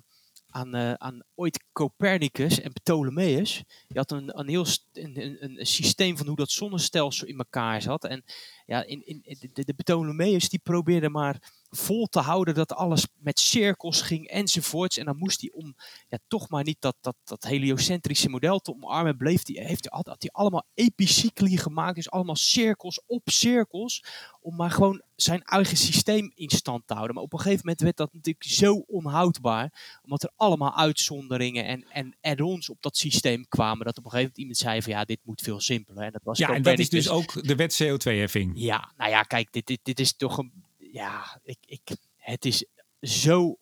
aan, 0.50 0.76
uh, 0.76 0.94
aan 0.94 1.24
ooit 1.36 1.64
Copernicus 1.72 2.60
en 2.60 2.74
Ptolemeus. 2.74 3.64
Je 3.88 3.98
had 3.98 4.12
een, 4.12 4.40
een 4.40 4.48
heel 4.48 4.66
een, 4.94 5.22
een, 5.22 5.60
een, 5.60 5.66
systeem 5.66 6.18
van 6.18 6.28
hoe 6.28 6.36
dat 6.36 6.52
zonnestelsel 6.52 7.28
in 7.28 7.38
elkaar 7.38 7.82
zat. 7.82 8.04
En 8.04 8.24
ja, 8.66 8.84
in, 8.84 9.06
in, 9.06 9.38
de, 9.54 9.64
de 9.66 9.74
Ptolemeus 9.74 10.50
die 10.50 10.60
probeerde 10.60 11.10
maar 11.10 11.52
vol 11.70 12.08
te 12.08 12.20
houden 12.20 12.54
dat 12.54 12.74
alles 12.74 13.08
met 13.18 13.40
cirkels 13.40 14.02
ging 14.02 14.28
enzovoorts. 14.28 14.98
En 14.98 15.06
dan 15.06 15.18
moest 15.18 15.42
hij 15.42 15.52
om 15.54 15.76
ja, 16.08 16.18
toch 16.28 16.50
maar 16.50 16.64
niet 16.64 16.78
dat, 16.80 16.96
dat, 17.02 17.16
dat 17.24 17.44
heliocentrische 17.44 18.30
model 18.30 18.60
te 18.60 18.74
omarmen, 18.74 19.18
bleef 19.18 19.44
die, 19.44 19.62
heeft 19.62 19.88
hij, 19.90 20.02
had 20.06 20.22
hij 20.22 20.32
allemaal 20.32 20.66
epicycli 20.74 21.58
gemaakt. 21.58 21.96
Dus 21.96 22.10
allemaal 22.10 22.36
cirkels 22.36 23.02
op 23.06 23.22
cirkels. 23.30 24.04
Om 24.42 24.56
maar 24.56 24.72
gewoon 24.72 25.02
zijn 25.16 25.44
eigen 25.44 25.78
systeem 25.78 26.32
in 26.36 26.50
stand 26.50 26.88
te 26.88 26.94
houden. 26.94 27.16
Maar 27.16 27.24
op 27.24 27.34
een 27.34 27.40
gegeven 27.40 27.62
moment 27.64 27.82
werd 27.82 27.98
dat 27.98 28.14
natuurlijk 28.14 28.46
zo 28.46 28.74
onhoudbaar. 28.74 30.00
Omdat 30.04 30.24
er 30.24 30.32
allemaal 30.36 30.76
uitzonderingen 30.76 31.66
en, 31.66 31.86
en 31.90 32.16
add-ons 32.22 32.70
op 32.70 32.82
dat 32.82 32.98
systeem 32.98 33.48
kwamen. 33.48 33.86
Dat 33.86 33.98
op 33.98 34.06
een 34.06 34.12
gegeven 34.12 34.32
moment 34.36 34.38
iemand 34.38 34.58
zei 34.58 34.82
van 34.82 34.92
ja, 34.92 35.06
dit 35.06 35.20
moet 35.24 35.42
veel 35.42 35.60
simpeler. 35.60 36.04
En 36.04 36.12
dat 36.12 36.24
was 36.24 36.38
ja, 36.38 36.54
en 36.54 36.62
dat 36.62 36.80
is 36.80 36.90
dus 36.90 37.10
ook 37.10 37.48
de 37.48 37.56
wet 37.56 37.84
CO2-heffing. 37.84 38.52
Ja, 38.56 38.92
nou 38.98 39.10
ja, 39.10 39.22
kijk, 39.22 39.52
dit, 39.52 39.68
dit, 39.68 39.80
dit 39.84 40.00
is 40.00 40.16
toch 40.16 40.38
een 40.38 40.66
ja, 40.98 41.40
ik, 41.44 41.58
ik, 41.66 41.82
het 42.16 42.46
is 42.46 42.66
zo 43.02 43.58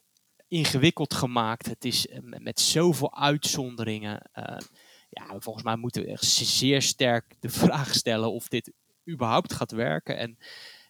ingewikkeld 0.48 1.14
gemaakt. 1.14 1.66
Het 1.66 1.86
is 1.86 2.08
eh, 2.08 2.20
met 2.22 2.60
zoveel 2.60 3.16
uitzonderingen. 3.18 4.30
Uh, 4.36 4.58
ja, 5.10 5.40
volgens 5.40 5.64
mij 5.64 5.76
moeten 5.76 6.02
we 6.04 6.12
echt 6.12 6.24
zeer 6.26 6.82
sterk 6.82 7.36
de 7.40 7.50
vraag 7.66 7.94
stellen 7.94 8.32
of 8.32 8.48
dit 8.48 8.72
überhaupt 9.10 9.54
gaat 9.54 9.72
werken. 9.72 10.18
En 10.18 10.38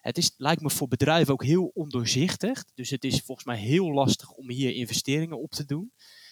het 0.01 0.17
is, 0.17 0.34
lijkt 0.38 0.62
me 0.62 0.69
voor 0.69 0.88
bedrijven 0.88 1.34
ook 1.34 1.43
heel 1.43 1.71
ondoorzichtig. 1.73 2.63
Dus 2.73 2.89
het 2.89 3.03
is 3.03 3.21
volgens 3.21 3.47
mij 3.47 3.58
heel 3.58 3.93
lastig 3.93 4.31
om 4.31 4.49
hier 4.49 4.73
investeringen 4.73 5.41
op 5.41 5.51
te 5.51 5.65
doen. 5.65 5.91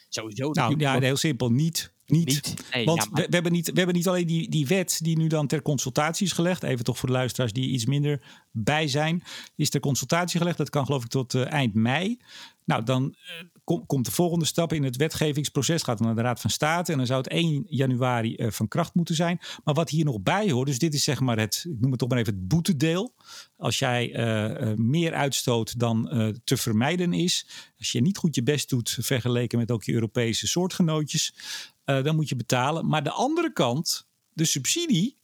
Sowieso. 0.10 0.52
Nou 0.52 0.80
ja, 0.80 1.00
heel 1.00 1.16
simpel. 1.16 1.50
Niet 1.50 1.94
niet. 2.06 2.54
Want 2.86 3.04
we, 3.12 3.22
we, 3.22 3.28
hebben 3.30 3.52
niet, 3.52 3.70
we 3.70 3.78
hebben 3.78 3.96
niet 3.96 4.08
alleen 4.08 4.28
die, 4.28 4.50
die 4.50 4.68
wet 4.68 5.00
die 5.02 5.18
nu 5.18 5.28
dan 5.28 5.48
ter 5.48 5.62
consultatie 5.62 6.26
is 6.26 6.32
gelegd. 6.32 6.64
Even 6.64 6.86
toch 6.86 6.98
voor 6.98 7.10
de 7.10 7.16
luisteraars 7.16 7.54
die 7.54 7.70
iets 7.70 7.86
minder 7.86 8.22
bij 8.52 8.88
zijn. 8.88 9.24
is 9.56 9.70
ter 9.70 9.80
consultatie 9.80 10.40
gelegd. 10.40 10.58
Dat 10.58 10.70
kan 10.70 10.86
geloof 10.86 11.04
ik 11.04 11.10
tot 11.10 11.34
uh, 11.34 11.52
eind 11.52 11.74
mei. 11.74 12.18
Nou, 12.66 12.84
dan 12.84 13.16
uh, 13.16 13.53
komt 13.64 14.06
de 14.06 14.12
volgende 14.12 14.46
stap 14.46 14.74
in 14.74 14.84
het 14.84 14.96
wetgevingsproces. 14.96 15.84
Gaat 15.84 15.98
dan 15.98 16.08
naar 16.08 16.16
de 16.16 16.22
Raad 16.22 16.42
van 16.42 16.50
State. 16.50 16.92
En 16.92 16.98
dan 16.98 17.08
zou 17.08 17.22
het 17.22 17.32
1 17.32 17.66
januari 17.68 18.36
uh, 18.38 18.52
van 18.52 18.68
kracht 18.68 18.94
moeten 18.94 19.16
zijn. 19.16 19.40
Maar 19.64 19.74
wat 19.74 19.90
hier 19.90 20.06
nog 20.06 20.22
bij 20.22 20.52
hoort. 20.52 20.68
Dus 20.68 20.80
dit 20.80 20.94
is 20.94 21.04
zeg 21.04 21.20
maar 21.20 21.40
het, 21.40 21.66
ik 21.70 21.80
noem 21.80 21.90
het 21.92 22.00
toch 22.00 22.10
maar 22.10 22.18
even 22.18 22.34
het 22.34 22.48
boetedeel. 22.48 23.14
Als 23.58 23.80
jij 23.80 24.16
uh, 24.16 24.74
meer 24.76 25.14
uitstoot 25.14 25.80
dan 25.80 26.02
te 26.44 26.58
vermijden 26.58 27.14
is. 27.14 27.48
Als 27.78 27.92
je 27.92 28.02
niet 28.02 28.18
goed 28.18 28.36
je 28.36 28.44
best 28.44 28.70
doet 28.70 28.98
vergeleken 29.02 29.58
met 29.60 29.72
ook 29.72 29.84
je 29.84 29.94
Europese 29.94 30.48
soortgenootjes. 30.48 31.36
dan 31.84 32.16
moet 32.16 32.30
je 32.30 32.36
betalen. 32.36 32.88
Maar 32.88 33.04
de 33.04 33.12
andere 33.12 33.54
kant, 33.54 34.08
de 34.34 34.46
subsidie 34.46 35.18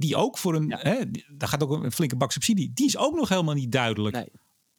die 0.00 0.16
ook 0.16 0.38
voor 0.38 0.54
een, 0.54 0.74
hè, 0.76 0.96
daar 1.36 1.48
gaat 1.48 1.62
ook 1.62 1.70
een 1.70 1.92
flinke 1.92 2.16
bak 2.16 2.32
subsidie, 2.32 2.70
die 2.74 2.86
is 2.86 2.96
ook 2.96 3.14
nog 3.14 3.28
helemaal 3.28 3.54
niet 3.54 3.72
duidelijk 3.72 4.14
nee. 4.16 4.30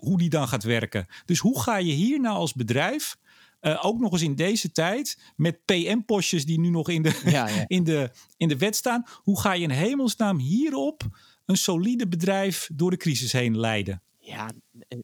Hoe 0.01 0.17
die 0.17 0.29
dan 0.29 0.47
gaat 0.47 0.63
werken. 0.63 1.07
Dus 1.25 1.39
hoe 1.39 1.61
ga 1.61 1.77
je 1.77 1.91
hier 1.91 2.19
nou 2.19 2.35
als 2.35 2.53
bedrijf, 2.53 3.17
uh, 3.61 3.85
ook 3.85 3.99
nog 3.99 4.11
eens 4.11 4.21
in 4.21 4.35
deze 4.35 4.71
tijd, 4.71 5.19
met 5.35 5.65
PM-postjes 5.65 6.45
die 6.45 6.59
nu 6.59 6.69
nog 6.69 6.89
in 6.89 7.01
de, 7.01 7.21
ja, 7.25 7.47
ja. 7.47 7.65
in, 7.77 7.83
de, 7.83 8.11
in 8.37 8.47
de 8.47 8.57
wet 8.57 8.75
staan, 8.75 9.03
hoe 9.13 9.39
ga 9.39 9.53
je 9.53 9.63
in 9.63 9.69
hemelsnaam 9.69 10.37
hierop 10.37 11.03
een 11.45 11.57
solide 11.57 12.07
bedrijf 12.07 12.69
door 12.73 12.91
de 12.91 12.97
crisis 12.97 13.31
heen 13.31 13.57
leiden? 13.57 14.01
Ja, 14.19 14.51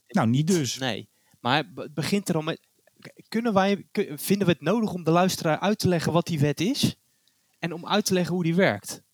nou 0.07 0.27
niet 0.27 0.47
dus. 0.47 0.77
Nee, 0.77 1.09
maar 1.39 1.63
het 1.75 1.93
begint 1.93 2.29
erom 2.29 2.45
met, 2.45 2.59
kunnen 3.27 3.53
wij, 3.53 3.87
vinden 4.15 4.47
we 4.47 4.53
het 4.53 4.61
nodig 4.61 4.93
om 4.93 5.03
de 5.03 5.11
luisteraar 5.11 5.59
uit 5.59 5.79
te 5.79 5.87
leggen 5.87 6.11
wat 6.11 6.27
die 6.27 6.39
wet 6.39 6.61
is? 6.61 6.99
En 7.59 7.73
om 7.73 7.87
uit 7.87 8.05
te 8.05 8.13
leggen 8.13 8.33
hoe 8.33 8.43
die 8.43 8.55
werkt? 8.55 9.05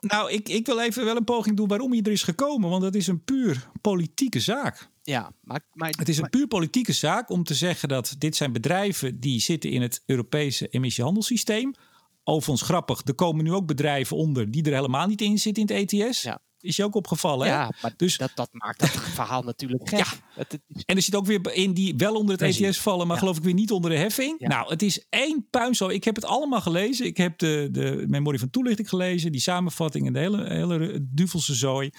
Nou, 0.00 0.30
ik, 0.30 0.48
ik 0.48 0.66
wil 0.66 0.80
even 0.80 1.04
wel 1.04 1.16
een 1.16 1.24
poging 1.24 1.56
doen 1.56 1.68
waarom 1.68 1.92
hij 1.92 2.02
er 2.02 2.12
is 2.12 2.22
gekomen. 2.22 2.70
Want 2.70 2.82
dat 2.82 2.94
is 2.94 3.06
een 3.06 3.24
puur 3.24 3.70
politieke 3.80 4.40
zaak. 4.40 4.88
Ja, 5.06 5.32
maar, 5.40 5.60
maar 5.72 5.94
het 5.98 6.08
is 6.08 6.18
een 6.18 6.30
puur 6.30 6.46
politieke 6.46 6.92
zaak 6.92 7.30
om 7.30 7.44
te 7.44 7.54
zeggen 7.54 7.88
dat 7.88 8.14
dit 8.18 8.36
zijn 8.36 8.52
bedrijven 8.52 9.20
die 9.20 9.40
zitten 9.40 9.70
in 9.70 9.82
het 9.82 10.02
Europese 10.06 10.68
emissiehandelssysteem. 10.68 11.74
Overigens 12.22 12.68
grappig, 12.68 13.00
er 13.04 13.14
komen 13.14 13.44
nu 13.44 13.52
ook 13.52 13.66
bedrijven 13.66 14.16
onder 14.16 14.50
die 14.50 14.64
er 14.64 14.74
helemaal 14.74 15.06
niet 15.06 15.20
in 15.20 15.38
zitten 15.38 15.66
in 15.66 15.74
het 15.74 15.92
ETS. 15.92 16.22
Ja. 16.22 16.40
Is 16.60 16.76
je 16.76 16.84
ook 16.84 16.94
opgevallen? 16.94 17.46
Ja, 17.46 17.72
maar 17.82 17.94
dus, 17.96 18.16
dat, 18.16 18.30
dat 18.34 18.48
maakt 18.52 18.80
dat 18.80 18.90
verhaal 18.90 19.42
natuurlijk 19.42 19.88
gek. 19.88 19.98
Ja. 19.98 20.44
En 20.84 20.96
er 20.96 21.02
zit 21.02 21.14
ook 21.14 21.26
weer 21.26 21.54
in 21.54 21.74
die 21.74 21.94
wel 21.96 22.14
onder 22.14 22.38
het 22.38 22.60
ETS 22.60 22.80
vallen, 22.80 23.06
maar 23.06 23.18
geloof 23.18 23.36
ik 23.36 23.42
weer 23.42 23.54
niet 23.54 23.70
onder 23.70 23.90
de 23.90 23.96
heffing. 23.96 24.38
Nou, 24.38 24.70
het 24.70 24.82
is 24.82 25.06
één 25.08 25.46
puinzo. 25.50 25.88
Ik 25.88 26.04
heb 26.04 26.14
het 26.14 26.24
allemaal 26.24 26.60
gelezen. 26.60 27.06
Ik 27.06 27.16
heb 27.16 27.38
de, 27.38 27.68
de 27.70 28.04
memorie 28.08 28.40
van 28.40 28.50
toelichting 28.50 28.88
gelezen, 28.88 29.32
die 29.32 29.40
samenvatting 29.40 30.06
en 30.06 30.12
de 30.12 30.18
hele, 30.18 30.48
hele 30.48 30.98
duvelse 31.10 31.54
zooi. 31.54 31.90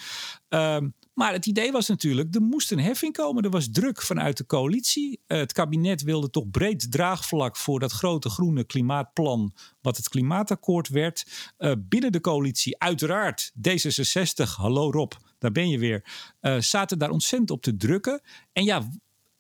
Um, 0.50 0.94
maar 1.16 1.34
het 1.34 1.46
idee 1.46 1.72
was 1.72 1.88
natuurlijk, 1.88 2.36
er 2.36 2.42
moest 2.42 2.72
een 2.72 2.80
heffing 2.80 3.14
komen. 3.14 3.44
Er 3.44 3.50
was 3.50 3.70
druk 3.72 4.02
vanuit 4.02 4.38
de 4.38 4.46
coalitie. 4.46 5.22
Uh, 5.28 5.38
het 5.38 5.54
kabinet 5.54 6.02
wilde 6.02 6.30
toch 6.30 6.50
breed 6.50 6.92
draagvlak 6.92 7.58
voor 7.58 7.80
dat 7.80 7.92
grote 7.92 8.30
groene 8.30 8.64
klimaatplan, 8.64 9.54
wat 9.82 9.98
het 9.98 10.10
klimaatakkoord 10.10 10.88
werd. 10.88 11.54
Uh, 11.58 11.72
binnen 11.80 12.12
de 12.12 12.22
coalitie, 12.22 12.80
uiteraard, 12.80 13.52
D66, 13.58 14.44
hallo 14.56 14.92
Rob, 14.92 15.12
daar 15.40 15.52
ben 15.52 15.70
je 15.70 15.80
weer, 15.80 16.06
uh, 16.42 16.60
zaten 16.60 17.00
daar 17.00 17.10
ontzettend 17.10 17.52
op 17.52 17.62
te 17.62 17.78
drukken. 17.78 18.22
En 18.54 18.64
ja, 18.64 18.90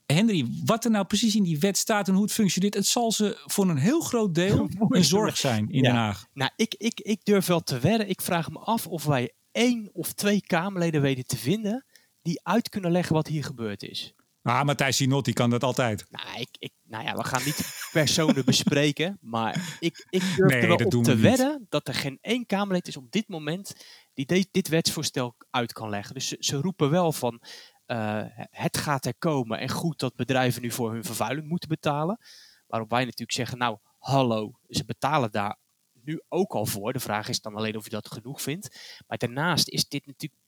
Henry, 0.05 0.47
wat 0.65 0.85
er 0.85 0.91
nou 0.91 1.05
precies 1.05 1.35
in 1.35 1.43
die 1.43 1.59
wet 1.59 1.77
staat 1.77 2.07
en 2.07 2.13
hoe 2.13 2.23
het 2.23 2.33
functioneert, 2.33 2.73
het 2.73 2.87
zal 2.87 3.11
ze 3.11 3.41
voor 3.45 3.69
een 3.69 3.77
heel 3.77 4.01
groot 4.01 4.35
deel 4.35 4.69
een 4.89 5.03
zorg 5.03 5.37
zijn 5.37 5.69
in 5.69 5.83
Den 5.83 5.95
Haag. 5.95 6.27
Nou, 6.33 6.51
ik, 6.55 6.75
ik, 6.77 6.99
ik 6.99 7.19
durf 7.23 7.45
wel 7.45 7.63
te 7.63 7.79
wedden. 7.79 8.09
Ik 8.09 8.21
vraag 8.21 8.51
me 8.51 8.59
af 8.59 8.87
of 8.87 9.05
wij 9.05 9.31
één 9.55 9.89
of 9.93 10.13
twee 10.13 10.41
Kamerleden 10.41 11.01
weten 11.01 11.25
te 11.25 11.37
vinden 11.37 11.85
die 12.21 12.39
uit 12.43 12.69
kunnen 12.69 12.91
leggen 12.91 13.15
wat 13.15 13.27
hier 13.27 13.43
gebeurd 13.43 13.83
is. 13.83 14.13
Ah, 14.41 14.63
Matthijs 14.63 14.97
Sinot, 14.97 15.25
die 15.25 15.33
kan 15.33 15.49
dat 15.49 15.63
altijd. 15.63 16.05
Nou, 16.09 16.39
ik, 16.39 16.49
ik, 16.59 16.71
nou 16.83 17.03
ja, 17.03 17.15
we 17.15 17.23
gaan 17.23 17.43
niet 17.45 17.61
personen 17.91 18.45
bespreken, 18.45 19.17
maar 19.21 19.77
ik, 19.79 20.05
ik 20.09 20.21
durf 20.35 20.53
er 20.53 20.67
wel 20.67 20.77
op 20.77 21.03
te 21.03 21.15
wedden 21.15 21.65
dat 21.69 21.87
er 21.87 21.93
geen 21.93 22.17
één 22.21 22.45
Kamerlid 22.45 22.87
is 22.87 22.97
op 22.97 23.11
dit 23.11 23.27
moment 23.27 23.75
die 24.13 24.47
dit 24.51 24.67
wetsvoorstel 24.67 25.35
uit 25.49 25.73
kan 25.73 25.89
leggen. 25.89 26.13
Dus 26.13 26.27
ze, 26.27 26.35
ze 26.39 26.57
roepen 26.57 26.89
wel 26.89 27.11
van, 27.11 27.41
uh, 27.87 28.21
het 28.49 28.77
gaat 28.77 29.05
er 29.05 29.15
komen 29.17 29.59
en 29.59 29.69
goed 29.69 29.99
dat 29.99 30.15
bedrijven 30.15 30.61
nu 30.61 30.71
voor 30.71 30.91
hun 30.91 31.03
vervuiling 31.03 31.47
moeten 31.47 31.69
betalen. 31.69 32.19
Waarop 32.67 32.89
wij 32.89 33.03
natuurlijk 33.03 33.31
zeggen, 33.31 33.57
nou, 33.57 33.77
hallo, 33.97 34.51
ze 34.67 34.85
betalen 34.85 35.31
daar 35.31 35.57
nu 36.05 36.21
ook 36.29 36.53
al 36.53 36.65
voor. 36.65 36.93
De 36.93 36.99
vraag 36.99 37.29
is 37.29 37.41
dan 37.41 37.55
alleen 37.55 37.77
of 37.77 37.83
je 37.83 37.89
dat 37.89 38.11
genoeg 38.11 38.41
vindt. 38.41 38.97
Maar 39.07 39.17
daarnaast 39.17 39.69
is 39.69 39.87
dit 39.87 40.05
natuurlijk, 40.05 40.41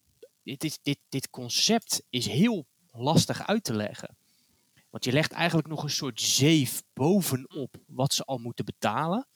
dit, 0.43 0.63
is, 0.63 0.79
dit, 0.81 0.99
dit 1.09 1.29
concept 1.29 2.03
is 2.09 2.27
heel 2.27 2.65
lastig 2.91 3.47
uit 3.47 3.63
te 3.63 3.73
leggen. 3.73 4.17
Want 4.89 5.05
je 5.05 5.11
legt 5.11 5.31
eigenlijk 5.31 5.67
nog 5.67 5.83
een 5.83 5.89
soort 5.89 6.21
zeef 6.21 6.83
bovenop 6.93 7.77
wat 7.87 8.13
ze 8.13 8.23
al 8.23 8.37
moeten 8.37 8.65
betalen. 8.65 9.27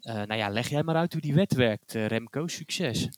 Uh, 0.00 0.14
nou 0.14 0.34
ja, 0.34 0.48
leg 0.48 0.68
jij 0.68 0.82
maar 0.82 0.96
uit 0.96 1.12
hoe 1.12 1.22
die 1.22 1.34
wet 1.34 1.54
werkt, 1.54 1.94
uh, 1.94 2.06
Remco. 2.06 2.46
Succes. 2.46 3.08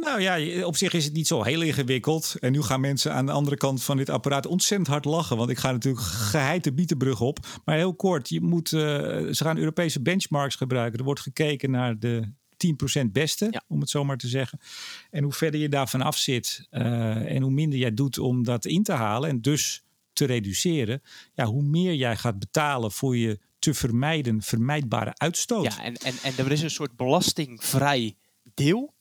Nou 0.00 0.20
ja, 0.20 0.64
op 0.66 0.76
zich 0.76 0.92
is 0.92 1.04
het 1.04 1.14
niet 1.14 1.26
zo 1.26 1.42
heel 1.42 1.60
ingewikkeld. 1.60 2.36
En 2.40 2.52
nu 2.52 2.62
gaan 2.62 2.80
mensen 2.80 3.12
aan 3.12 3.26
de 3.26 3.32
andere 3.32 3.56
kant 3.56 3.82
van 3.82 3.96
dit 3.96 4.08
apparaat 4.10 4.46
ontzettend 4.46 4.88
hard 4.88 5.04
lachen. 5.04 5.36
Want 5.36 5.50
ik 5.50 5.58
ga 5.58 5.72
natuurlijk 5.72 6.04
geheid 6.04 6.64
de 6.64 6.72
bietenbrug 6.72 7.20
op. 7.20 7.38
Maar 7.64 7.76
heel 7.76 7.94
kort, 7.94 8.28
je 8.28 8.40
moet, 8.40 8.72
uh, 8.72 8.80
ze 8.80 9.44
gaan 9.44 9.58
Europese 9.58 10.02
benchmarks 10.02 10.54
gebruiken. 10.54 10.98
Er 10.98 11.04
wordt 11.04 11.20
gekeken 11.20 11.70
naar 11.70 11.98
de 11.98 12.32
10% 13.02 13.12
beste, 13.12 13.62
om 13.68 13.80
het 13.80 13.90
zo 13.90 14.04
maar 14.04 14.16
te 14.16 14.28
zeggen. 14.28 14.60
En 15.10 15.22
hoe 15.22 15.32
verder 15.32 15.60
je 15.60 15.68
daarvan 15.68 16.02
af 16.02 16.16
zit 16.16 16.66
uh, 16.70 17.34
en 17.34 17.42
hoe 17.42 17.52
minder 17.52 17.78
jij 17.78 17.94
doet 17.94 18.18
om 18.18 18.44
dat 18.44 18.64
in 18.64 18.82
te 18.82 18.92
halen 18.92 19.30
en 19.30 19.40
dus 19.40 19.82
te 20.12 20.24
reduceren, 20.24 21.02
ja, 21.34 21.44
hoe 21.44 21.62
meer 21.62 21.94
jij 21.94 22.16
gaat 22.16 22.38
betalen 22.38 22.92
voor 22.92 23.16
je 23.16 23.38
te 23.58 23.74
vermijden, 23.74 24.42
vermijdbare 24.42 25.12
uitstoot. 25.14 25.64
Ja, 25.64 25.82
en, 25.82 25.94
en, 25.96 26.14
en 26.22 26.32
er 26.36 26.52
is 26.52 26.62
een 26.62 26.70
soort 26.70 26.96
belastingvrij 26.96 28.16
deel 28.54 28.96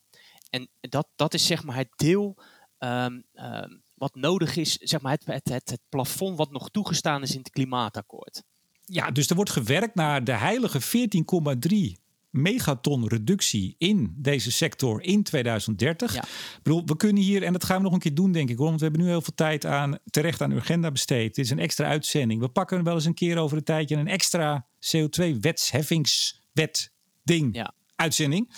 en 0.49 0.69
dat, 0.79 1.07
dat 1.15 1.33
is 1.33 1.45
zeg 1.45 1.63
maar 1.63 1.75
het 1.75 1.91
deel 1.95 2.37
um, 2.79 3.23
um, 3.33 3.83
wat 3.93 4.15
nodig 4.15 4.55
is, 4.55 4.77
zeg 4.77 5.01
maar 5.01 5.11
het, 5.11 5.25
het, 5.25 5.49
het, 5.49 5.69
het 5.69 5.81
plafond 5.89 6.37
wat 6.37 6.51
nog 6.51 6.69
toegestaan 6.69 7.21
is 7.21 7.31
in 7.31 7.39
het 7.39 7.49
klimaatakkoord. 7.49 8.43
Ja, 8.85 9.11
dus 9.11 9.29
er 9.29 9.35
wordt 9.35 9.51
gewerkt 9.51 9.95
naar 9.95 10.23
de 10.23 10.31
heilige 10.31 10.81
14,3 10.81 12.05
megaton 12.29 13.07
reductie 13.07 13.75
in 13.77 14.13
deze 14.17 14.51
sector 14.51 15.01
in 15.01 15.23
2030. 15.23 16.13
Ja. 16.13 16.23
Ik 16.23 16.59
bedoel, 16.63 16.85
we 16.85 16.95
kunnen 16.95 17.23
hier, 17.23 17.43
en 17.43 17.53
dat 17.53 17.63
gaan 17.63 17.77
we 17.77 17.83
nog 17.83 17.93
een 17.93 17.99
keer 17.99 18.13
doen, 18.13 18.31
denk 18.31 18.49
ik, 18.49 18.57
want 18.57 18.79
we 18.79 18.83
hebben 18.83 19.01
nu 19.01 19.07
heel 19.07 19.21
veel 19.21 19.35
tijd 19.35 19.65
aan 19.65 19.97
terecht 20.09 20.41
aan 20.41 20.53
agenda 20.53 20.91
besteed. 20.91 21.35
Dit 21.35 21.45
is 21.45 21.51
een 21.51 21.59
extra 21.59 21.87
uitzending. 21.87 22.41
We 22.41 22.49
pakken 22.49 22.83
wel 22.83 22.93
eens 22.93 23.05
een 23.05 23.13
keer 23.13 23.37
over 23.37 23.57
een 23.57 23.63
tijdje 23.63 23.95
een 23.95 24.07
extra 24.07 24.67
CO2-wetsheffingswet 24.79 26.91
ding 27.23 27.55
ja. 27.55 27.73
uitzending. 27.95 28.53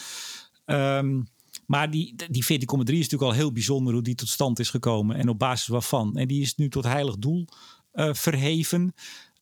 Um, 0.66 1.28
maar 1.70 1.92
die, 1.92 2.16
die 2.30 2.44
14,3 2.44 2.50
is 2.50 2.58
natuurlijk 2.86 3.22
al 3.22 3.32
heel 3.32 3.52
bijzonder 3.52 3.94
hoe 3.94 4.02
die 4.02 4.16
tot 4.16 4.28
stand 4.28 4.60
is 4.60 4.70
gekomen 4.70 5.16
en 5.16 5.30
op 5.30 5.40
basis 5.40 5.68
waarvan. 5.68 6.18
En 6.18 6.28
die 6.28 6.42
is 6.42 6.56
nu 6.56 6.70
tot 6.70 6.84
heilig 6.84 7.18
doel 7.18 7.48
uh, 7.94 8.14
verheven. 8.14 8.94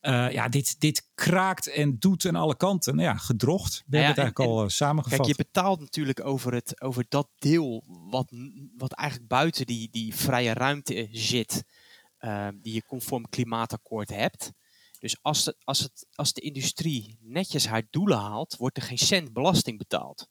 Uh, 0.02 0.32
ja, 0.32 0.48
dit, 0.48 0.80
dit 0.80 1.08
kraakt 1.14 1.68
en 1.68 1.98
doet 1.98 2.26
aan 2.26 2.34
alle 2.34 2.56
kanten. 2.56 2.96
Nou 2.96 3.08
ja, 3.08 3.16
gedrocht. 3.16 3.84
We 3.86 3.96
ja, 3.96 4.02
hebben 4.04 4.08
het 4.08 4.18
eigenlijk 4.18 4.50
al 4.50 4.64
uh, 4.64 4.68
samengevat. 4.68 5.18
Kijk, 5.18 5.28
je 5.36 5.44
betaalt 5.44 5.80
natuurlijk 5.80 6.24
over, 6.24 6.54
het, 6.54 6.80
over 6.80 7.04
dat 7.08 7.28
deel 7.38 7.84
wat, 8.10 8.32
wat 8.76 8.92
eigenlijk 8.92 9.28
buiten 9.28 9.66
die, 9.66 9.88
die 9.90 10.14
vrije 10.14 10.52
ruimte 10.52 11.08
zit. 11.12 11.64
Uh, 12.20 12.48
die 12.62 12.74
je 12.74 12.84
conform 12.86 13.28
klimaatakkoord 13.28 14.08
hebt. 14.08 14.52
Dus 14.98 15.22
als 15.22 15.44
de, 15.44 15.56
als, 15.64 15.78
het, 15.78 16.06
als 16.14 16.32
de 16.32 16.40
industrie 16.40 17.18
netjes 17.20 17.66
haar 17.66 17.86
doelen 17.90 18.18
haalt, 18.18 18.56
wordt 18.56 18.76
er 18.76 18.82
geen 18.82 18.98
cent 18.98 19.32
belasting 19.32 19.78
betaald. 19.78 20.28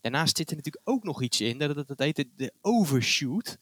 Daarnaast 0.00 0.36
zit 0.36 0.50
er 0.50 0.56
natuurlijk 0.56 0.88
ook 0.88 1.04
nog 1.04 1.22
iets 1.22 1.40
in, 1.40 1.58
dat, 1.58 1.74
dat, 1.74 1.88
dat 1.88 1.98
heet 1.98 2.24
de 2.36 2.52
overshoot. 2.60 3.56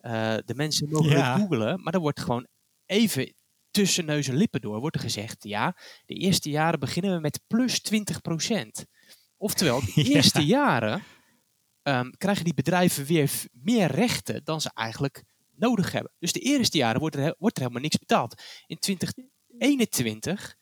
Uh, 0.00 0.36
de 0.44 0.54
mensen 0.54 0.88
mogen 0.88 1.10
ja. 1.10 1.36
googelen, 1.36 1.82
maar 1.82 1.94
er 1.94 2.00
wordt 2.00 2.20
gewoon 2.20 2.46
even 2.86 3.34
tussen 3.70 4.04
neus 4.04 4.28
en 4.28 4.36
lippen 4.36 4.60
door 4.60 4.80
wordt 4.80 4.96
er 4.96 5.02
gezegd, 5.02 5.44
ja, 5.44 5.76
de 6.06 6.14
eerste 6.14 6.50
jaren 6.50 6.80
beginnen 6.80 7.14
we 7.14 7.20
met 7.20 7.40
plus 7.46 7.80
20%. 7.94 8.88
Oftewel, 9.36 9.80
de 9.80 10.04
eerste 10.14 10.46
jaren 10.46 11.02
um, 11.82 12.10
krijgen 12.16 12.44
die 12.44 12.54
bedrijven 12.54 13.04
weer 13.04 13.30
meer 13.52 13.90
rechten 13.90 14.44
dan 14.44 14.60
ze 14.60 14.70
eigenlijk 14.74 15.24
nodig 15.54 15.92
hebben. 15.92 16.12
Dus 16.18 16.32
de 16.32 16.40
eerste 16.40 16.76
jaren 16.78 17.00
wordt 17.00 17.16
er, 17.16 17.34
wordt 17.38 17.56
er 17.56 17.62
helemaal 17.62 17.82
niks 17.82 17.98
betaald. 17.98 18.42
In 18.66 18.78
2021 18.78 20.56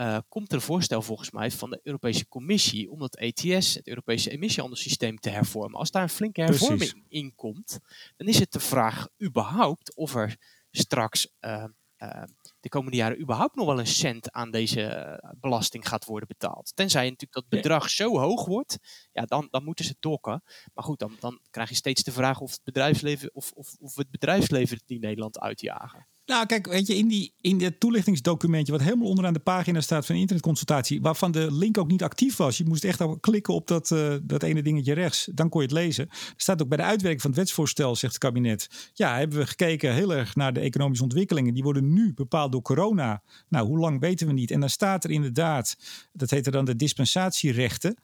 uh, 0.00 0.18
komt 0.28 0.48
er 0.48 0.54
een 0.54 0.60
voorstel 0.60 1.02
volgens 1.02 1.30
mij 1.30 1.50
van 1.50 1.70
de 1.70 1.80
Europese 1.82 2.28
Commissie 2.28 2.90
om 2.90 2.98
dat 2.98 3.16
ETS, 3.16 3.74
het 3.74 3.88
Europese 3.88 4.30
emissiehandelssysteem, 4.30 5.18
te 5.18 5.30
hervormen. 5.30 5.78
Als 5.78 5.90
daar 5.90 6.02
een 6.02 6.08
flinke 6.08 6.42
hervorming 6.42 6.78
Precies. 6.78 7.04
in 7.08 7.34
komt, 7.34 7.78
dan 8.16 8.26
is 8.26 8.38
het 8.38 8.52
de 8.52 8.60
vraag 8.60 9.08
überhaupt 9.22 9.96
of 9.96 10.14
er 10.14 10.36
straks 10.70 11.28
uh, 11.40 11.64
uh, 11.98 12.22
de 12.60 12.68
komende 12.68 12.96
jaren 12.96 13.20
überhaupt 13.20 13.54
nog 13.54 13.66
wel 13.66 13.78
een 13.78 13.86
cent 13.86 14.32
aan 14.32 14.50
deze 14.50 15.18
belasting 15.40 15.88
gaat 15.88 16.04
worden 16.04 16.28
betaald. 16.28 16.72
Tenzij 16.74 17.02
natuurlijk 17.02 17.32
dat 17.32 17.48
bedrag 17.48 17.90
zo 17.90 18.18
hoog 18.18 18.46
wordt, 18.46 18.78
ja, 19.12 19.24
dan, 19.24 19.48
dan 19.50 19.64
moeten 19.64 19.84
ze 19.84 19.96
dokken. 20.00 20.42
Maar 20.74 20.84
goed, 20.84 20.98
dan, 20.98 21.16
dan 21.20 21.40
krijg 21.50 21.68
je 21.68 21.74
steeds 21.74 22.02
de 22.02 22.12
vraag 22.12 22.40
of 22.40 22.50
het 22.50 22.64
bedrijfsleven, 22.64 23.30
of, 23.34 23.52
of, 23.52 23.76
of 23.78 23.96
het 23.96 24.10
bedrijfsleven 24.10 24.76
het 24.76 24.90
in 24.90 25.00
Nederland 25.00 25.40
uitjagen. 25.40 26.06
Nou, 26.30 26.46
kijk, 26.46 26.66
weet 26.66 26.86
je, 26.86 26.96
in, 26.96 27.08
die, 27.08 27.32
in 27.40 27.58
dit 27.58 27.80
toelichtingsdocumentje, 27.80 28.72
wat 28.72 28.82
helemaal 28.82 29.08
onderaan 29.08 29.32
de 29.32 29.38
pagina 29.38 29.80
staat 29.80 30.06
van 30.06 30.14
internetconsultatie, 30.14 31.00
waarvan 31.00 31.32
de 31.32 31.52
link 31.52 31.78
ook 31.78 31.88
niet 31.88 32.02
actief 32.02 32.36
was. 32.36 32.58
Je 32.58 32.64
moest 32.64 32.84
echt 32.84 33.20
klikken 33.20 33.54
op 33.54 33.66
dat, 33.66 33.90
uh, 33.90 34.14
dat 34.22 34.42
ene 34.42 34.62
dingetje 34.62 34.92
rechts. 34.92 35.28
Dan 35.34 35.48
kon 35.48 35.60
je 35.60 35.66
het 35.66 35.76
lezen. 35.76 36.08
Er 36.08 36.34
staat 36.36 36.62
ook 36.62 36.68
bij 36.68 36.76
de 36.76 36.82
uitwerking 36.82 37.22
van 37.22 37.30
het 37.30 37.38
wetsvoorstel, 37.38 37.96
zegt 37.96 38.12
het 38.12 38.22
kabinet. 38.22 38.90
Ja, 38.94 39.18
hebben 39.18 39.38
we 39.38 39.46
gekeken 39.46 39.94
heel 39.94 40.14
erg 40.14 40.34
naar 40.34 40.52
de 40.52 40.60
economische 40.60 41.04
ontwikkelingen. 41.04 41.54
Die 41.54 41.62
worden 41.62 41.92
nu 41.92 42.14
bepaald 42.14 42.52
door 42.52 42.62
corona. 42.62 43.22
Nou, 43.48 43.66
hoe 43.66 43.78
lang 43.78 44.00
weten 44.00 44.26
we 44.26 44.32
niet. 44.32 44.50
En 44.50 44.60
dan 44.60 44.70
staat 44.70 45.04
er 45.04 45.10
inderdaad, 45.10 45.76
dat 46.12 46.30
heette 46.30 46.50
dan 46.50 46.64
de 46.64 46.76
dispensatierechten. 46.76 47.96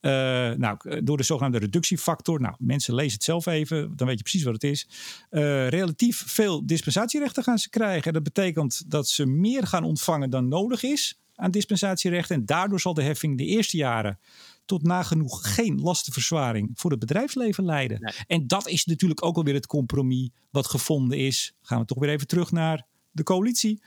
Uh, 0.00 0.10
nou, 0.50 1.02
door 1.02 1.16
de 1.16 1.22
zogenaamde 1.22 1.58
reductiefactor. 1.58 2.40
Nou, 2.40 2.54
mensen 2.58 2.94
lezen 2.94 3.12
het 3.12 3.24
zelf 3.24 3.46
even, 3.46 3.96
dan 3.96 4.06
weet 4.06 4.16
je 4.16 4.22
precies 4.22 4.42
wat 4.42 4.52
het 4.52 4.64
is. 4.64 4.88
Uh, 5.30 5.68
relatief 5.68 6.22
veel 6.26 6.66
dispensatierechten 6.66 7.42
gaan 7.42 7.58
ze 7.58 7.70
krijgen. 7.70 8.12
Dat 8.12 8.22
betekent 8.22 8.90
dat 8.90 9.08
ze 9.08 9.26
meer 9.26 9.66
gaan 9.66 9.84
ontvangen 9.84 10.30
dan 10.30 10.48
nodig 10.48 10.82
is 10.82 11.18
aan 11.34 11.50
dispensatierechten. 11.50 12.36
En 12.36 12.46
daardoor 12.46 12.80
zal 12.80 12.94
de 12.94 13.02
heffing 13.02 13.38
de 13.38 13.44
eerste 13.44 13.76
jaren 13.76 14.18
tot 14.64 14.82
nagenoeg 14.82 15.54
geen 15.54 15.80
lastenverzwaring 15.80 16.70
voor 16.74 16.90
het 16.90 17.00
bedrijfsleven 17.00 17.64
leiden. 17.64 18.00
Nee. 18.00 18.12
En 18.26 18.46
dat 18.46 18.68
is 18.68 18.84
natuurlijk 18.84 19.24
ook 19.24 19.36
alweer 19.36 19.54
het 19.54 19.66
compromis 19.66 20.28
wat 20.50 20.66
gevonden 20.66 21.18
is. 21.18 21.54
Gaan 21.62 21.80
we 21.80 21.84
toch 21.84 21.98
weer 21.98 22.08
even 22.08 22.26
terug 22.26 22.52
naar 22.52 22.86
de 23.10 23.22
coalitie. 23.22 23.82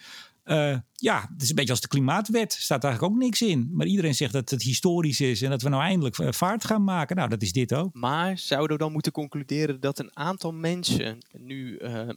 Uh, 0.46 0.78
ja, 0.92 1.30
het 1.34 1.42
is 1.42 1.50
een 1.50 1.56
beetje 1.56 1.72
als 1.72 1.82
de 1.82 1.88
klimaatwet. 1.88 2.54
Staat 2.54 2.84
eigenlijk 2.84 3.14
ook 3.14 3.20
niks 3.20 3.42
in. 3.42 3.70
Maar 3.72 3.86
iedereen 3.86 4.16
zegt 4.16 4.34
dat 4.34 4.50
het 4.50 4.62
historisch 4.62 5.22
is 5.22 5.42
en 5.42 5.50
dat 5.50 5.62
we 5.62 5.70
nou 5.70 5.84
eindelijk 5.84 6.18
eh, 6.18 6.32
vaart 6.32 6.66
gaan 6.66 6.84
maken. 6.84 7.16
Nou, 7.16 7.30
dat 7.30 7.42
is 7.42 7.52
dit 7.52 7.74
ook. 7.74 7.94
Maar 7.94 8.38
zouden 8.38 8.78
we 8.78 8.84
dan 8.84 8.92
moeten 8.92 9.12
concluderen 9.12 9.80
dat 9.80 10.00
een 10.00 10.18
aantal 10.18 10.52
mensen 10.52 11.18
nu 11.32 11.78
uh, 11.80 11.92
uh, 11.94 12.10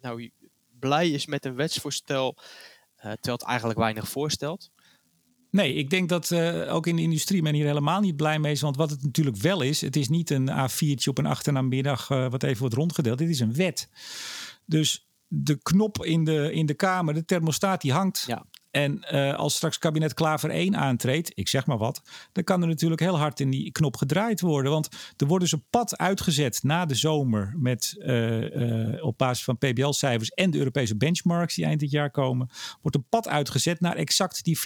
nou, 0.00 0.30
blij 0.78 1.10
is 1.10 1.26
met 1.26 1.44
een 1.44 1.54
wetsvoorstel, 1.54 2.36
terwijl 2.96 3.36
het 3.36 3.42
eigenlijk 3.42 3.78
weinig 3.78 4.08
voorstelt? 4.08 4.70
Nee, 5.50 5.74
ik 5.74 5.90
denk 5.90 6.08
dat 6.08 6.34
ook 6.68 6.86
in 6.86 6.96
de 6.96 7.02
industrie 7.02 7.42
men 7.42 7.54
hier 7.54 7.66
helemaal 7.66 8.00
niet 8.00 8.16
blij 8.16 8.38
mee 8.38 8.52
is. 8.52 8.60
Want 8.60 8.76
wat 8.76 8.90
het 8.90 9.02
natuurlijk 9.02 9.36
wel 9.36 9.62
is, 9.62 9.80
het 9.80 9.96
is 9.96 10.08
niet 10.08 10.30
een 10.30 10.50
A4'tje 10.50 11.08
op 11.08 11.18
een 11.18 11.26
achternamiddag 11.26 12.08
wat 12.08 12.42
even 12.42 12.60
wordt 12.60 12.74
rondgedeeld. 12.74 13.18
Dit 13.18 13.28
is 13.28 13.40
een 13.40 13.54
wet. 13.54 13.88
Dus 14.66 15.09
de 15.32 15.58
knop 15.62 16.04
in 16.04 16.24
de, 16.24 16.52
in 16.52 16.66
de 16.66 16.74
kamer, 16.74 17.14
de 17.14 17.24
thermostaat, 17.24 17.80
die 17.80 17.92
hangt. 17.92 18.24
Ja. 18.26 18.44
En 18.70 19.06
uh, 19.12 19.34
als 19.34 19.54
straks 19.54 19.78
kabinet 19.78 20.14
Klaver 20.14 20.50
1 20.50 20.76
aantreedt, 20.76 21.32
ik 21.34 21.48
zeg 21.48 21.66
maar 21.66 21.78
wat, 21.78 22.02
dan 22.32 22.44
kan 22.44 22.62
er 22.62 22.68
natuurlijk 22.68 23.00
heel 23.00 23.18
hard 23.18 23.40
in 23.40 23.50
die 23.50 23.72
knop 23.72 23.96
gedraaid 23.96 24.40
worden. 24.40 24.72
Want 24.72 24.88
er 25.16 25.26
wordt 25.26 25.42
dus 25.42 25.52
een 25.52 25.64
pad 25.70 25.96
uitgezet 25.98 26.62
na 26.62 26.86
de 26.86 26.94
zomer 26.94 27.54
met, 27.56 27.94
uh, 27.98 28.90
uh, 28.90 29.04
op 29.04 29.18
basis 29.18 29.44
van 29.44 29.58
PBL-cijfers 29.58 30.30
en 30.30 30.50
de 30.50 30.58
Europese 30.58 30.96
benchmarks 30.96 31.54
die 31.54 31.64
eind 31.64 31.80
dit 31.80 31.90
jaar 31.90 32.10
komen, 32.10 32.50
wordt 32.80 32.96
een 32.96 33.08
pad 33.08 33.28
uitgezet 33.28 33.80
naar 33.80 33.96
exact 33.96 34.44
die 34.44 34.58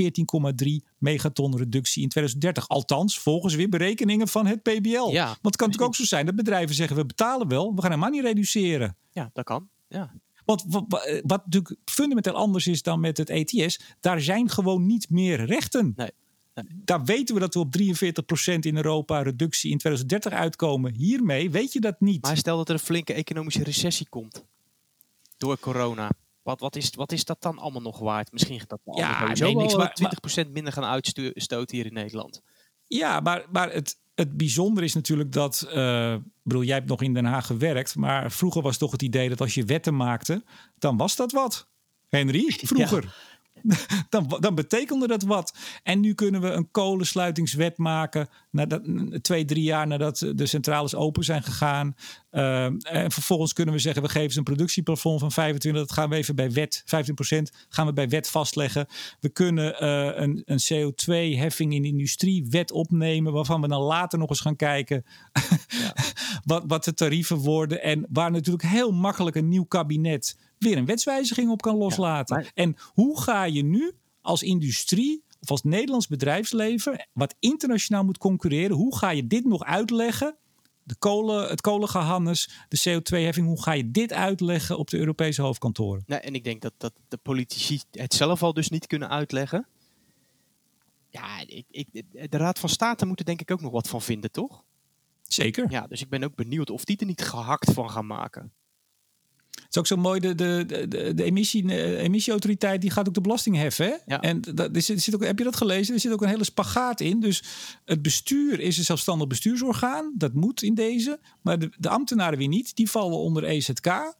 14,3 0.82 0.88
megaton 0.98 1.56
reductie 1.56 2.02
in 2.02 2.08
2030. 2.08 2.68
Althans, 2.68 3.18
volgens 3.18 3.54
weer 3.54 3.68
berekeningen 3.68 4.28
van 4.28 4.46
het 4.46 4.62
PBL. 4.62 5.08
Ja. 5.10 5.26
Want 5.26 5.40
het 5.40 5.56
kan 5.56 5.68
natuurlijk 5.68 5.82
ook 5.82 5.94
zo 5.94 6.04
zijn 6.04 6.26
dat 6.26 6.36
bedrijven 6.36 6.74
zeggen, 6.74 6.96
we 6.96 7.06
betalen 7.06 7.48
wel, 7.48 7.74
we 7.74 7.80
gaan 7.80 7.90
helemaal 7.90 8.10
niet 8.10 8.24
reduceren. 8.24 8.96
Ja, 9.10 9.30
dat 9.32 9.44
kan. 9.44 9.68
Ja. 9.88 10.12
Want 10.44 10.64
wat, 10.68 10.84
wat, 11.22 11.44
natuurlijk 11.44 11.76
fundamenteel 11.84 12.34
anders 12.34 12.66
is 12.66 12.82
dan 12.82 13.00
met 13.00 13.16
het 13.16 13.30
ETS, 13.30 13.80
daar 14.00 14.20
zijn 14.20 14.48
gewoon 14.48 14.86
niet 14.86 15.10
meer 15.10 15.44
rechten. 15.44 15.92
Nee. 15.96 16.10
Nee. 16.54 16.64
Daar 16.84 17.04
weten 17.04 17.34
we 17.34 17.40
dat 17.40 17.54
we 17.54 17.60
op 17.60 17.76
43% 18.52 18.58
in 18.60 18.76
Europa 18.76 19.22
reductie 19.22 19.70
in 19.70 19.78
2030 19.78 20.32
uitkomen. 20.32 20.94
Hiermee 20.94 21.50
weet 21.50 21.72
je 21.72 21.80
dat 21.80 22.00
niet. 22.00 22.22
Maar 22.22 22.36
stel 22.36 22.56
dat 22.56 22.68
er 22.68 22.74
een 22.74 22.80
flinke 22.80 23.12
economische 23.12 23.62
recessie 23.62 24.08
komt 24.08 24.44
door 25.36 25.58
corona. 25.58 26.10
Wat, 26.42 26.60
wat, 26.60 26.76
is, 26.76 26.90
wat 26.94 27.12
is 27.12 27.24
dat 27.24 27.42
dan 27.42 27.58
allemaal 27.58 27.82
nog 27.82 27.98
waard? 27.98 28.32
Misschien 28.32 28.60
gaat 28.60 28.68
dat 28.68 28.80
ja, 28.84 29.32
nee, 29.32 29.56
niks, 29.56 29.76
maar, 29.76 29.96
20% 30.46 30.50
minder 30.50 30.72
gaan 30.72 30.84
uitstoten 30.84 31.76
hier 31.76 31.86
in 31.86 31.92
Nederland. 31.92 32.42
Ja, 32.96 33.20
maar, 33.20 33.44
maar 33.52 33.72
het, 33.72 33.98
het 34.14 34.36
bijzondere 34.36 34.86
is 34.86 34.94
natuurlijk 34.94 35.32
dat, 35.32 35.66
uh, 35.74 36.16
bedoel, 36.42 36.62
jij 36.62 36.74
hebt 36.74 36.88
nog 36.88 37.02
in 37.02 37.14
Den 37.14 37.24
Haag 37.24 37.46
gewerkt, 37.46 37.96
maar 37.96 38.32
vroeger 38.32 38.62
was 38.62 38.78
toch 38.78 38.92
het 38.92 39.02
idee 39.02 39.28
dat 39.28 39.40
als 39.40 39.54
je 39.54 39.64
wetten 39.64 39.96
maakte, 39.96 40.44
dan 40.78 40.96
was 40.96 41.16
dat 41.16 41.32
wat. 41.32 41.68
Henry, 42.08 42.54
vroeger. 42.56 43.16
dan, 44.08 44.36
dan 44.40 44.54
betekende 44.54 45.06
dat 45.06 45.22
wat. 45.22 45.54
En 45.82 46.00
nu 46.00 46.14
kunnen 46.14 46.40
we 46.40 46.50
een 46.50 46.70
kolensluitingswet 46.70 47.78
maken. 47.78 48.28
Nadat, 48.50 48.82
twee, 49.22 49.44
drie 49.44 49.62
jaar 49.62 49.86
nadat 49.86 50.32
de 50.34 50.46
centrales 50.46 50.94
open 50.94 51.24
zijn 51.24 51.42
gegaan. 51.42 51.94
Uh, 52.30 52.64
en 52.64 53.10
vervolgens 53.10 53.52
kunnen 53.52 53.74
we 53.74 53.80
zeggen: 53.80 54.02
we 54.02 54.08
geven 54.08 54.32
ze 54.32 54.38
een 54.38 54.44
productieplafond 54.44 55.20
van 55.20 55.32
25. 55.32 55.82
Dat 55.82 55.92
gaan 55.92 56.08
we 56.08 56.16
even 56.16 56.36
bij 56.36 56.50
wet, 56.50 56.84
15% 56.84 56.88
gaan 57.68 57.86
we 57.86 57.92
bij 57.92 58.08
wet 58.08 58.30
vastleggen. 58.30 58.86
We 59.20 59.28
kunnen 59.28 59.76
uh, 59.82 60.10
een, 60.14 60.42
een 60.44 60.60
CO2-heffing 60.72 61.74
in 61.74 61.82
de 61.82 61.88
industrie 61.88 62.46
wet 62.50 62.72
opnemen. 62.72 63.32
Waarvan 63.32 63.60
we 63.60 63.68
dan 63.68 63.82
later 63.82 64.18
nog 64.18 64.28
eens 64.28 64.40
gaan 64.40 64.56
kijken 64.56 65.04
ja. 65.68 65.94
wat, 66.44 66.64
wat 66.66 66.84
de 66.84 66.94
tarieven 66.94 67.36
worden. 67.36 67.82
En 67.82 68.06
waar 68.10 68.30
natuurlijk 68.30 68.64
heel 68.64 68.92
makkelijk 68.92 69.36
een 69.36 69.48
nieuw 69.48 69.64
kabinet 69.64 70.36
weer 70.58 70.76
een 70.76 70.86
wetswijziging 70.86 71.50
op 71.50 71.62
kan 71.62 71.76
loslaten. 71.76 72.46
En 72.54 72.76
hoe 72.92 73.20
ga 73.20 73.44
je 73.44 73.64
nu 73.64 73.92
als 74.20 74.42
industrie 74.42 75.24
of 75.40 75.50
als 75.50 75.62
Nederlands 75.62 76.06
bedrijfsleven, 76.06 77.08
wat 77.12 77.34
internationaal 77.38 78.04
moet 78.04 78.18
concurreren, 78.18 78.76
hoe 78.76 78.96
ga 78.96 79.10
je 79.10 79.26
dit 79.26 79.44
nog 79.44 79.64
uitleggen? 79.64 80.36
De 80.82 80.96
kolen, 80.98 81.48
het 81.48 81.60
kolengehannes, 81.60 82.50
de 82.68 82.78
CO2-heffing, 82.78 83.46
hoe 83.46 83.62
ga 83.62 83.72
je 83.72 83.90
dit 83.90 84.12
uitleggen 84.12 84.78
op 84.78 84.90
de 84.90 84.98
Europese 84.98 85.42
hoofdkantoren? 85.42 86.02
Nee, 86.06 86.18
en 86.18 86.34
ik 86.34 86.44
denk 86.44 86.62
dat, 86.62 86.72
dat 86.76 86.92
de 87.08 87.16
politici 87.16 87.80
het 87.90 88.14
zelf 88.14 88.42
al 88.42 88.54
dus 88.54 88.68
niet 88.68 88.86
kunnen 88.86 89.08
uitleggen. 89.08 89.66
Ja, 91.10 91.40
ik, 91.46 91.64
ik, 91.70 91.88
de 92.30 92.36
Raad 92.36 92.58
van 92.58 92.68
State 92.68 93.06
moet 93.06 93.18
er 93.18 93.24
denk 93.24 93.40
ik 93.40 93.50
ook 93.50 93.60
nog 93.60 93.72
wat 93.72 93.88
van 93.88 94.02
vinden, 94.02 94.30
toch? 94.30 94.64
Zeker. 95.22 95.70
Ja, 95.70 95.86
dus 95.86 96.00
ik 96.00 96.08
ben 96.08 96.24
ook 96.24 96.34
benieuwd 96.34 96.70
of 96.70 96.84
die 96.84 96.96
er 96.96 97.06
niet 97.06 97.22
gehakt 97.22 97.72
van 97.72 97.90
gaan 97.90 98.06
maken. 98.06 98.52
Het 99.54 99.66
is 99.70 99.78
ook 99.78 99.86
zo 99.86 99.96
mooi, 99.96 100.20
de, 100.20 100.34
de, 100.34 100.64
de, 100.88 101.14
de 101.14 101.22
emissie, 101.22 101.66
de 101.66 101.96
emissieautoriteit 101.96 102.80
die 102.80 102.90
gaat 102.90 103.08
ook 103.08 103.14
de 103.14 103.20
belasting 103.20 103.56
heffen. 103.56 103.86
Hè? 103.86 103.94
Ja. 104.06 104.20
En 104.20 104.40
dat, 104.40 104.76
er 104.76 104.82
zit, 104.82 105.02
zit 105.02 105.14
ook, 105.14 105.24
heb 105.24 105.38
je 105.38 105.44
dat 105.44 105.56
gelezen? 105.56 105.94
Er 105.94 106.00
zit 106.00 106.12
ook 106.12 106.22
een 106.22 106.28
hele 106.28 106.44
spagaat 106.44 107.00
in. 107.00 107.20
Dus 107.20 107.42
het 107.84 108.02
bestuur 108.02 108.60
is 108.60 108.78
een 108.78 108.84
zelfstandig 108.84 109.28
bestuursorgaan. 109.28 110.12
Dat 110.16 110.32
moet 110.32 110.62
in 110.62 110.74
deze. 110.74 111.20
Maar 111.42 111.58
de, 111.58 111.70
de 111.78 111.88
ambtenaren 111.88 112.38
weer 112.38 112.48
niet. 112.48 112.76
Die 112.76 112.90
vallen 112.90 113.18
onder 113.18 113.44
EZK. 113.44 114.14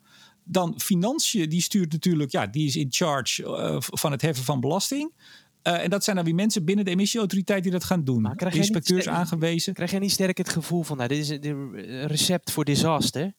Dan 0.44 0.80
financiën, 0.80 1.48
die 1.48 1.62
stuurt 1.62 1.92
natuurlijk, 1.92 2.30
ja, 2.30 2.46
die 2.46 2.66
is 2.66 2.76
in 2.76 2.86
charge 2.90 3.42
uh, 3.42 3.76
van 3.78 4.12
het 4.12 4.22
heffen 4.22 4.44
van 4.44 4.60
belasting. 4.60 5.12
Uh, 5.62 5.82
en 5.82 5.90
dat 5.90 6.04
zijn 6.04 6.16
dan 6.16 6.24
weer 6.24 6.34
mensen 6.34 6.64
binnen 6.64 6.84
de 6.84 6.90
emissieautoriteit 6.90 7.62
die 7.62 7.72
dat 7.72 7.84
gaan 7.84 8.04
doen. 8.04 8.22
Maar 8.22 8.54
Inspecteurs 8.54 9.08
aangewezen. 9.08 9.74
Krijg 9.74 9.90
jij 9.90 10.00
niet 10.00 10.12
sterk 10.12 10.38
het 10.38 10.48
gevoel 10.48 10.82
van, 10.82 10.96
nou, 10.96 11.08
dit 11.08 11.18
is 11.18 11.28
een 11.28 12.06
recept 12.06 12.50
voor 12.50 12.64
disaster? 12.64 13.34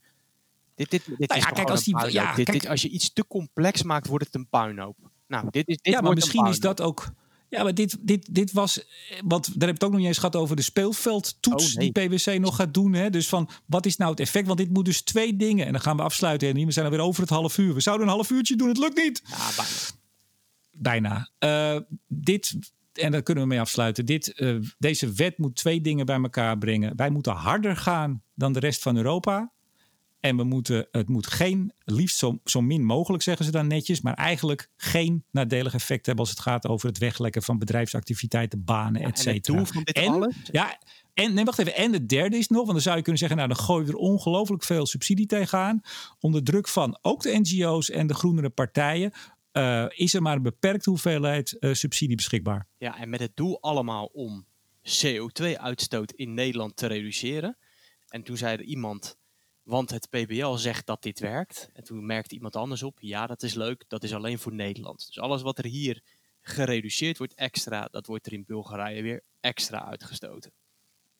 Dit, 0.75 0.89
dit, 0.89 1.05
dit 1.17 1.29
nou 1.29 1.39
ja, 1.39 1.49
kijk, 1.49 1.69
als, 1.69 1.83
die, 1.83 2.11
ja, 2.11 2.35
dit, 2.35 2.49
kijk, 2.49 2.67
als 2.67 2.81
je 2.81 2.89
iets 2.89 3.13
te 3.13 3.27
complex 3.27 3.83
maakt, 3.83 4.07
wordt 4.07 4.25
het 4.25 4.35
een 4.35 4.49
puinhoop. 4.49 4.97
Nou, 5.27 5.47
dit 5.49 5.67
is, 5.67 5.77
dit 5.77 5.93
ja, 5.93 6.01
maar 6.01 6.13
misschien 6.13 6.45
is 6.45 6.59
dat 6.59 6.81
ook. 6.81 7.13
Ja, 7.49 7.63
maar 7.63 7.73
dit, 7.73 7.97
dit, 8.01 8.35
dit 8.35 8.51
was. 8.51 8.85
Want 9.23 9.45
daar 9.45 9.67
heb 9.67 9.69
ik 9.69 9.73
het 9.73 9.83
ook 9.83 9.89
nog 9.89 9.99
niet 9.99 10.07
eens 10.07 10.17
gehad 10.17 10.35
over 10.35 10.55
de 10.55 10.61
speelveldtoets 10.61 11.71
oh, 11.71 11.75
nee. 11.75 11.91
die 11.91 12.07
PwC 12.07 12.39
nog 12.39 12.55
gaat 12.55 12.73
doen. 12.73 12.93
Hè? 12.93 13.09
Dus 13.09 13.27
van 13.27 13.49
wat 13.65 13.85
is 13.85 13.97
nou 13.97 14.11
het 14.11 14.19
effect? 14.19 14.47
Want 14.47 14.59
dit 14.59 14.69
moet 14.69 14.85
dus 14.85 15.01
twee 15.01 15.35
dingen. 15.35 15.65
En 15.65 15.71
dan 15.71 15.81
gaan 15.81 15.97
we 15.97 16.03
afsluiten. 16.03 16.47
En 16.47 16.65
we 16.65 16.71
zijn 16.71 16.85
alweer 16.85 17.01
over 17.01 17.21
het 17.21 17.29
half 17.29 17.57
uur. 17.57 17.73
We 17.73 17.81
zouden 17.81 18.07
een 18.07 18.13
half 18.13 18.29
uurtje 18.29 18.55
doen. 18.55 18.67
Het 18.67 18.77
lukt 18.77 18.97
niet. 18.97 19.21
Ja, 19.27 19.49
bijna. 20.71 21.29
bijna. 21.39 21.75
Uh, 21.75 21.81
dit. 22.07 22.55
En 22.93 23.11
daar 23.11 23.23
kunnen 23.23 23.43
we 23.43 23.49
mee 23.49 23.59
afsluiten. 23.59 24.05
Dit, 24.05 24.33
uh, 24.35 24.61
deze 24.77 25.11
wet 25.11 25.37
moet 25.37 25.55
twee 25.55 25.81
dingen 25.81 26.05
bij 26.05 26.21
elkaar 26.21 26.57
brengen. 26.57 26.95
Wij 26.95 27.09
moeten 27.09 27.33
harder 27.33 27.75
gaan 27.75 28.23
dan 28.33 28.53
de 28.53 28.59
rest 28.59 28.81
van 28.81 28.97
Europa. 28.97 29.53
En 30.19 30.37
we 30.37 30.43
moeten, 30.43 30.87
het 30.91 31.09
moet 31.09 31.27
geen, 31.27 31.73
liefst 31.83 32.17
zo, 32.17 32.39
zo 32.43 32.61
min 32.61 32.83
mogelijk 32.83 33.23
zeggen 33.23 33.45
ze 33.45 33.51
dan 33.51 33.67
netjes, 33.67 34.01
maar 34.01 34.13
eigenlijk 34.13 34.69
geen 34.77 35.25
nadelig 35.31 35.73
effect 35.73 36.05
hebben 36.05 36.25
als 36.25 36.33
het 36.33 36.43
gaat 36.43 36.67
over 36.67 36.87
het 36.87 36.97
weglekken 36.97 37.43
van 37.43 37.59
bedrijfsactiviteiten, 37.59 38.63
banen, 38.63 39.01
ja, 39.01 39.07
et 39.07 39.19
cetera. 39.19 39.63
En? 39.83 40.33
Ja, 40.51 40.79
en, 41.13 41.33
nee, 41.33 41.45
wacht 41.45 41.59
even. 41.59 41.75
En 41.75 41.91
de 41.91 42.05
derde 42.05 42.37
is 42.37 42.47
nog, 42.47 42.59
want 42.59 42.71
dan 42.71 42.81
zou 42.81 42.95
je 42.95 43.01
kunnen 43.01 43.19
zeggen, 43.19 43.37
nou 43.37 43.49
dan 43.49 43.59
gooi 43.59 43.85
je 43.85 43.91
er 43.91 43.97
ongelooflijk 43.97 44.63
veel 44.63 44.85
subsidie 44.85 45.25
tegenaan. 45.25 45.81
Onder 46.19 46.43
druk 46.43 46.67
van 46.67 46.97
ook 47.01 47.21
de 47.21 47.39
NGO's 47.39 47.89
en 47.89 48.07
de 48.07 48.13
groenere 48.13 48.49
partijen. 48.49 49.11
Uh, 49.53 49.85
is 49.89 50.13
er 50.13 50.21
maar 50.21 50.35
een 50.35 50.41
beperkte 50.41 50.89
hoeveelheid 50.89 51.57
uh, 51.59 51.73
subsidie 51.73 52.15
beschikbaar. 52.15 52.67
Ja, 52.77 52.99
en 52.99 53.09
met 53.09 53.19
het 53.19 53.35
doel 53.35 53.61
allemaal 53.61 54.05
om 54.05 54.45
CO2-uitstoot 55.03 56.11
in 56.11 56.33
Nederland 56.33 56.75
te 56.75 56.87
reduceren. 56.87 57.57
En 58.07 58.23
toen 58.23 58.37
zei 58.37 58.57
er 58.57 58.63
iemand, 58.63 59.17
want 59.65 59.89
het 59.89 60.09
PBL 60.09 60.53
zegt 60.53 60.85
dat 60.85 61.03
dit 61.03 61.19
werkt. 61.19 61.69
En 61.73 61.83
toen 61.83 62.05
merkte 62.05 62.35
iemand 62.35 62.55
anders 62.55 62.83
op, 62.83 62.97
ja, 63.01 63.27
dat 63.27 63.43
is 63.43 63.53
leuk, 63.53 63.83
dat 63.87 64.03
is 64.03 64.13
alleen 64.13 64.39
voor 64.39 64.53
Nederland. 64.53 65.05
Dus 65.07 65.19
alles 65.19 65.41
wat 65.41 65.57
er 65.57 65.65
hier 65.65 66.01
gereduceerd 66.41 67.17
wordt 67.17 67.33
extra, 67.33 67.87
dat 67.91 68.05
wordt 68.05 68.25
er 68.25 68.33
in 68.33 68.45
Bulgarije 68.45 69.01
weer 69.01 69.23
extra 69.39 69.85
uitgestoten. 69.85 70.51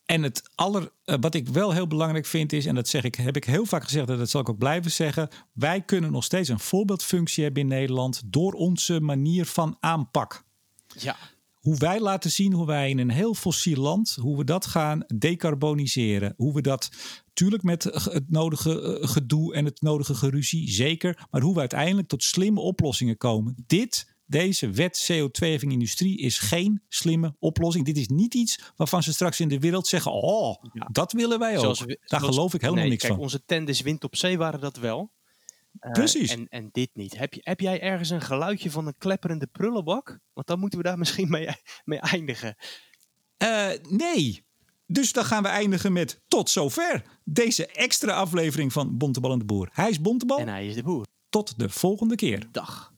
En 0.06 0.24
het 0.24 0.50
aller, 0.56 0.92
eh, 1.04 1.16
wat 1.20 1.36
ik 1.36 1.48
wel 1.48 1.74
heel 1.74 1.88
belangrijk 1.88 2.26
vind 2.26 2.54
is, 2.54 2.66
en 2.66 2.76
dat 2.76 2.88
zeg 2.88 3.04
ik, 3.04 3.16
heb 3.16 3.36
ik 3.36 3.44
heel 3.44 3.66
vaak 3.66 3.84
gezegd 3.84 4.10
en 4.10 4.18
dat 4.18 4.30
zal 4.30 4.42
ik 4.42 4.50
ook 4.50 4.58
blijven 4.58 4.92
zeggen. 4.92 5.30
Wij 5.52 5.82
kunnen 5.82 6.12
nog 6.12 6.24
steeds 6.24 6.50
een 6.50 6.60
voorbeeldfunctie 6.60 7.44
hebben 7.44 7.62
in 7.62 7.68
Nederland 7.68 8.22
door 8.26 8.54
onze 8.54 9.00
manier 9.00 9.46
van 9.46 9.78
aanpak. 9.80 10.44
Ja. 10.98 11.18
Hoe 11.66 11.78
wij 11.78 12.00
laten 12.00 12.32
zien 12.32 12.54
hoe 12.54 12.66
wij 12.66 12.90
in 12.90 13.00
een 13.00 13.10
heel 13.10 13.34
fossiel 13.34 13.82
land, 13.82 14.18
hoe 14.22 14.38
we 14.38 14.44
dat 14.44 14.66
gaan 14.66 15.06
decarboniseren. 15.18 16.34
Hoe 16.38 16.54
we 16.54 16.62
dat, 16.62 16.90
natuurlijk 17.26 17.64
met 17.64 17.84
het 17.84 18.32
nodige 18.32 18.82
eh, 18.82 19.08
gedoe 19.08 19.54
en 19.54 19.66
het 19.66 19.82
nodige 19.82 20.16
geruzie, 20.16 20.72
zeker. 20.72 21.28
Maar 21.32 21.42
hoe 21.42 21.54
we 21.54 21.60
uiteindelijk 21.60 22.08
tot 22.08 22.24
slimme 22.24 22.60
oplossingen 22.60 23.18
komen. 23.18 23.56
Dit 23.68 24.14
deze 24.26 24.70
wet 24.70 25.12
CO2-heffing 25.12 25.72
industrie 25.72 26.18
is 26.18 26.38
geen 26.38 26.82
slimme 26.90 27.36
oplossing. 27.40 27.86
Dit 27.86 27.98
is 27.98 28.08
niet 28.08 28.34
iets 28.34 28.60
waarvan 28.76 29.04
ze 29.04 29.14
straks 29.14 29.40
in 29.40 29.48
de 29.48 29.60
wereld 29.60 29.88
zeggen: 29.88 30.12
Oh, 30.12 30.64
dat 30.92 31.12
willen 31.12 31.40
wij 31.40 31.58
ook. 31.58 31.98
Daar 32.06 32.22
geloof 32.22 32.54
ik 32.54 32.62
helemaal 32.62 32.88
niks 32.88 33.02
kijk, 33.02 33.14
van. 33.14 33.22
Onze 33.22 33.46
tenders 33.46 33.82
wind 33.82 34.04
op 34.04 34.16
zee 34.16 34.38
waren 34.38 34.60
dat 34.60 34.78
wel. 34.78 35.12
Uh, 35.80 35.92
Precies. 35.92 36.32
En, 36.32 36.48
en 36.48 36.70
dit 36.72 36.90
niet. 36.94 37.18
Heb, 37.18 37.34
je, 37.34 37.42
heb 37.44 37.60
jij 37.60 37.82
ergens 37.82 38.10
een 38.10 38.22
geluidje 38.22 38.72
van 38.72 38.88
een 38.88 38.98
klepperende 38.98 39.48
prullenbak? 39.48 40.20
Want 40.34 40.48
dan 40.48 40.60
moeten 40.60 40.78
we 40.80 40.86
daar 40.86 40.98
misschien 41.04 41.30
mee, 41.30 41.50
mee 41.84 42.00
eindigen. 42.00 42.56
Uh, 43.44 43.70
nee. 43.90 44.44
Dus 44.88 45.12
dan 45.12 45.26
gaan 45.26 45.44
we 45.44 45.50
eindigen 45.50 45.94
met 45.94 46.22
tot 46.28 46.50
zover. 46.50 47.04
Deze 47.24 47.68
extra 47.68 48.14
aflevering 48.14 48.74
van 48.74 48.98
Bontebal 48.98 49.32
en 49.32 49.40
de 49.40 49.46
Boer. 49.46 49.70
Hij 49.72 49.90
is 49.90 50.02
Bontebal. 50.02 50.40
En 50.40 50.48
hij 50.48 50.68
is 50.68 50.76
de 50.76 50.84
Boer. 50.84 51.06
Tot 51.30 51.60
de 51.60 51.70
volgende 51.70 52.16
keer. 52.16 52.48
Dag. 52.52 52.94